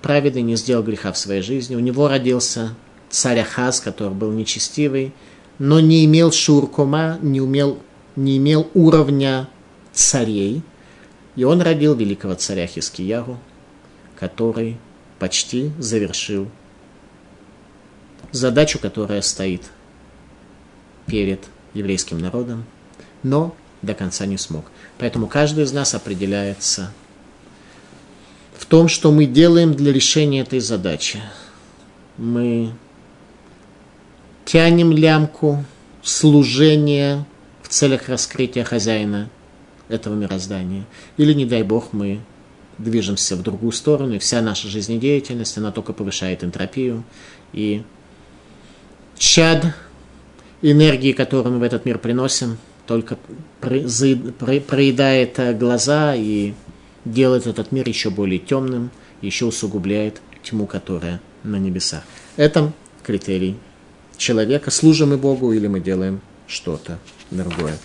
праведный, 0.01 0.41
не 0.41 0.55
сделал 0.55 0.83
греха 0.83 1.11
в 1.11 1.17
своей 1.17 1.41
жизни. 1.41 1.75
У 1.75 1.79
него 1.79 2.07
родился 2.07 2.75
царь 3.09 3.39
Ахаз, 3.39 3.79
который 3.79 4.13
был 4.13 4.31
нечестивый, 4.31 5.13
но 5.57 5.79
не 5.79 6.05
имел 6.05 6.31
шуркума, 6.31 7.17
не, 7.21 7.41
умел, 7.41 7.79
не 8.15 8.37
имел 8.37 8.69
уровня 8.73 9.49
царей. 9.93 10.61
И 11.35 11.43
он 11.43 11.61
родил 11.61 11.95
великого 11.95 12.35
царя 12.35 12.67
Хискиягу, 12.67 13.39
который 14.15 14.77
почти 15.17 15.71
завершил 15.79 16.49
задачу, 18.31 18.79
которая 18.79 19.21
стоит 19.21 19.63
перед 21.09 21.45
еврейским 21.73 22.19
народом, 22.19 22.65
но 23.23 23.55
до 23.81 23.93
конца 23.93 24.25
не 24.25 24.37
смог. 24.37 24.65
Поэтому 24.97 25.27
каждый 25.27 25.63
из 25.63 25.71
нас 25.71 25.93
определяется 25.93 26.91
в 28.57 28.65
том, 28.65 28.87
что 28.87 29.11
мы 29.11 29.25
делаем 29.25 29.73
для 29.73 29.93
решения 29.93 30.41
этой 30.41 30.59
задачи. 30.59 31.21
Мы 32.17 32.73
тянем 34.45 34.91
лямку 34.91 35.63
служения 36.03 37.25
в 37.61 37.69
целях 37.69 38.09
раскрытия 38.09 38.63
хозяина 38.63 39.29
этого 39.87 40.15
мироздания. 40.15 40.85
Или, 41.17 41.33
не 41.33 41.45
дай 41.45 41.63
бог, 41.63 41.93
мы 41.93 42.19
движемся 42.77 43.35
в 43.35 43.43
другую 43.43 43.71
сторону, 43.71 44.15
и 44.15 44.19
вся 44.19 44.41
наша 44.41 44.67
жизнедеятельность, 44.67 45.57
она 45.57 45.71
только 45.71 45.93
повышает 45.93 46.43
энтропию, 46.43 47.03
и 47.53 47.83
чад 49.17 49.73
энергии, 50.61 51.13
которую 51.13 51.53
мы 51.53 51.59
в 51.59 51.63
этот 51.63 51.85
мир 51.85 51.97
приносим, 51.97 52.57
только 52.85 53.17
проедает 53.61 55.57
глаза 55.57 56.15
и 56.15 56.53
делает 57.05 57.47
этот 57.47 57.71
мир 57.71 57.87
еще 57.87 58.09
более 58.09 58.39
темным, 58.39 58.91
еще 59.21 59.45
усугубляет 59.45 60.21
тьму, 60.43 60.65
которая 60.65 61.21
на 61.43 61.57
небесах. 61.57 62.03
Это 62.35 62.73
критерий 63.03 63.57
человека. 64.17 64.71
Служим 64.71 65.09
мы 65.09 65.17
Богу 65.17 65.53
или 65.53 65.67
мы 65.67 65.79
делаем 65.79 66.21
что-то 66.47 66.99
другое. 67.31 67.77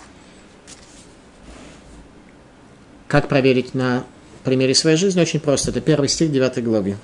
Как 3.09 3.29
проверить 3.29 3.75
на 3.75 4.05
примере 4.43 4.75
своей 4.75 4.97
жизни? 4.97 5.21
Очень 5.21 5.41
просто. 5.41 5.71
Это 5.71 5.81
первый 5.81 6.09
стих 6.09 6.33
9 6.33 6.65
главы 6.65 6.97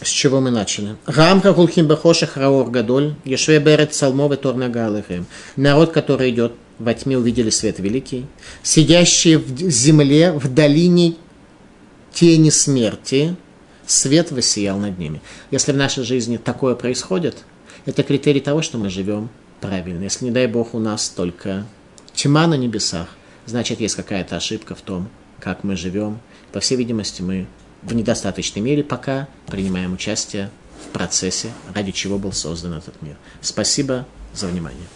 с 0.00 0.08
чего 0.08 0.40
мы 0.40 0.50
начали. 0.50 0.96
Рамка 1.06 1.52
хулхим 1.52 1.86
бахошах 1.86 2.36
раор 2.36 2.70
гадоль, 2.70 3.14
ешве 3.24 3.58
берет 3.58 3.94
салмове 3.94 4.36
торнага 4.36 4.86
алехем. 4.86 5.26
Народ, 5.56 5.92
который 5.92 6.30
идет 6.30 6.52
во 6.78 6.94
тьме, 6.94 7.18
увидели 7.18 7.50
свет 7.50 7.78
великий. 7.78 8.26
Сидящие 8.62 9.38
в 9.38 9.70
земле, 9.70 10.32
в 10.32 10.52
долине 10.52 11.14
тени 12.12 12.50
смерти, 12.50 13.36
свет 13.86 14.32
воссиял 14.32 14.78
над 14.78 14.98
ними. 14.98 15.20
Если 15.50 15.72
в 15.72 15.76
нашей 15.76 16.04
жизни 16.04 16.36
такое 16.36 16.74
происходит, 16.74 17.44
это 17.86 18.02
критерий 18.02 18.40
того, 18.40 18.62
что 18.62 18.78
мы 18.78 18.90
живем 18.90 19.28
правильно. 19.60 20.04
Если, 20.04 20.24
не 20.24 20.30
дай 20.30 20.46
Бог, 20.46 20.74
у 20.74 20.78
нас 20.78 21.08
только 21.08 21.66
тьма 22.14 22.46
на 22.46 22.54
небесах, 22.54 23.08
значит, 23.46 23.80
есть 23.80 23.94
какая-то 23.94 24.36
ошибка 24.36 24.74
в 24.74 24.82
том, 24.82 25.08
как 25.40 25.64
мы 25.64 25.76
живем. 25.76 26.20
По 26.52 26.60
всей 26.60 26.76
видимости, 26.76 27.22
мы 27.22 27.46
в 27.82 27.94
недостаточной 27.94 28.62
мере 28.62 28.84
пока 28.84 29.28
принимаем 29.46 29.92
участие 29.92 30.50
в 30.84 30.88
процессе, 30.92 31.50
ради 31.74 31.92
чего 31.92 32.18
был 32.18 32.32
создан 32.32 32.74
этот 32.74 33.00
мир. 33.02 33.16
Спасибо 33.40 34.06
за 34.34 34.46
внимание. 34.48 34.86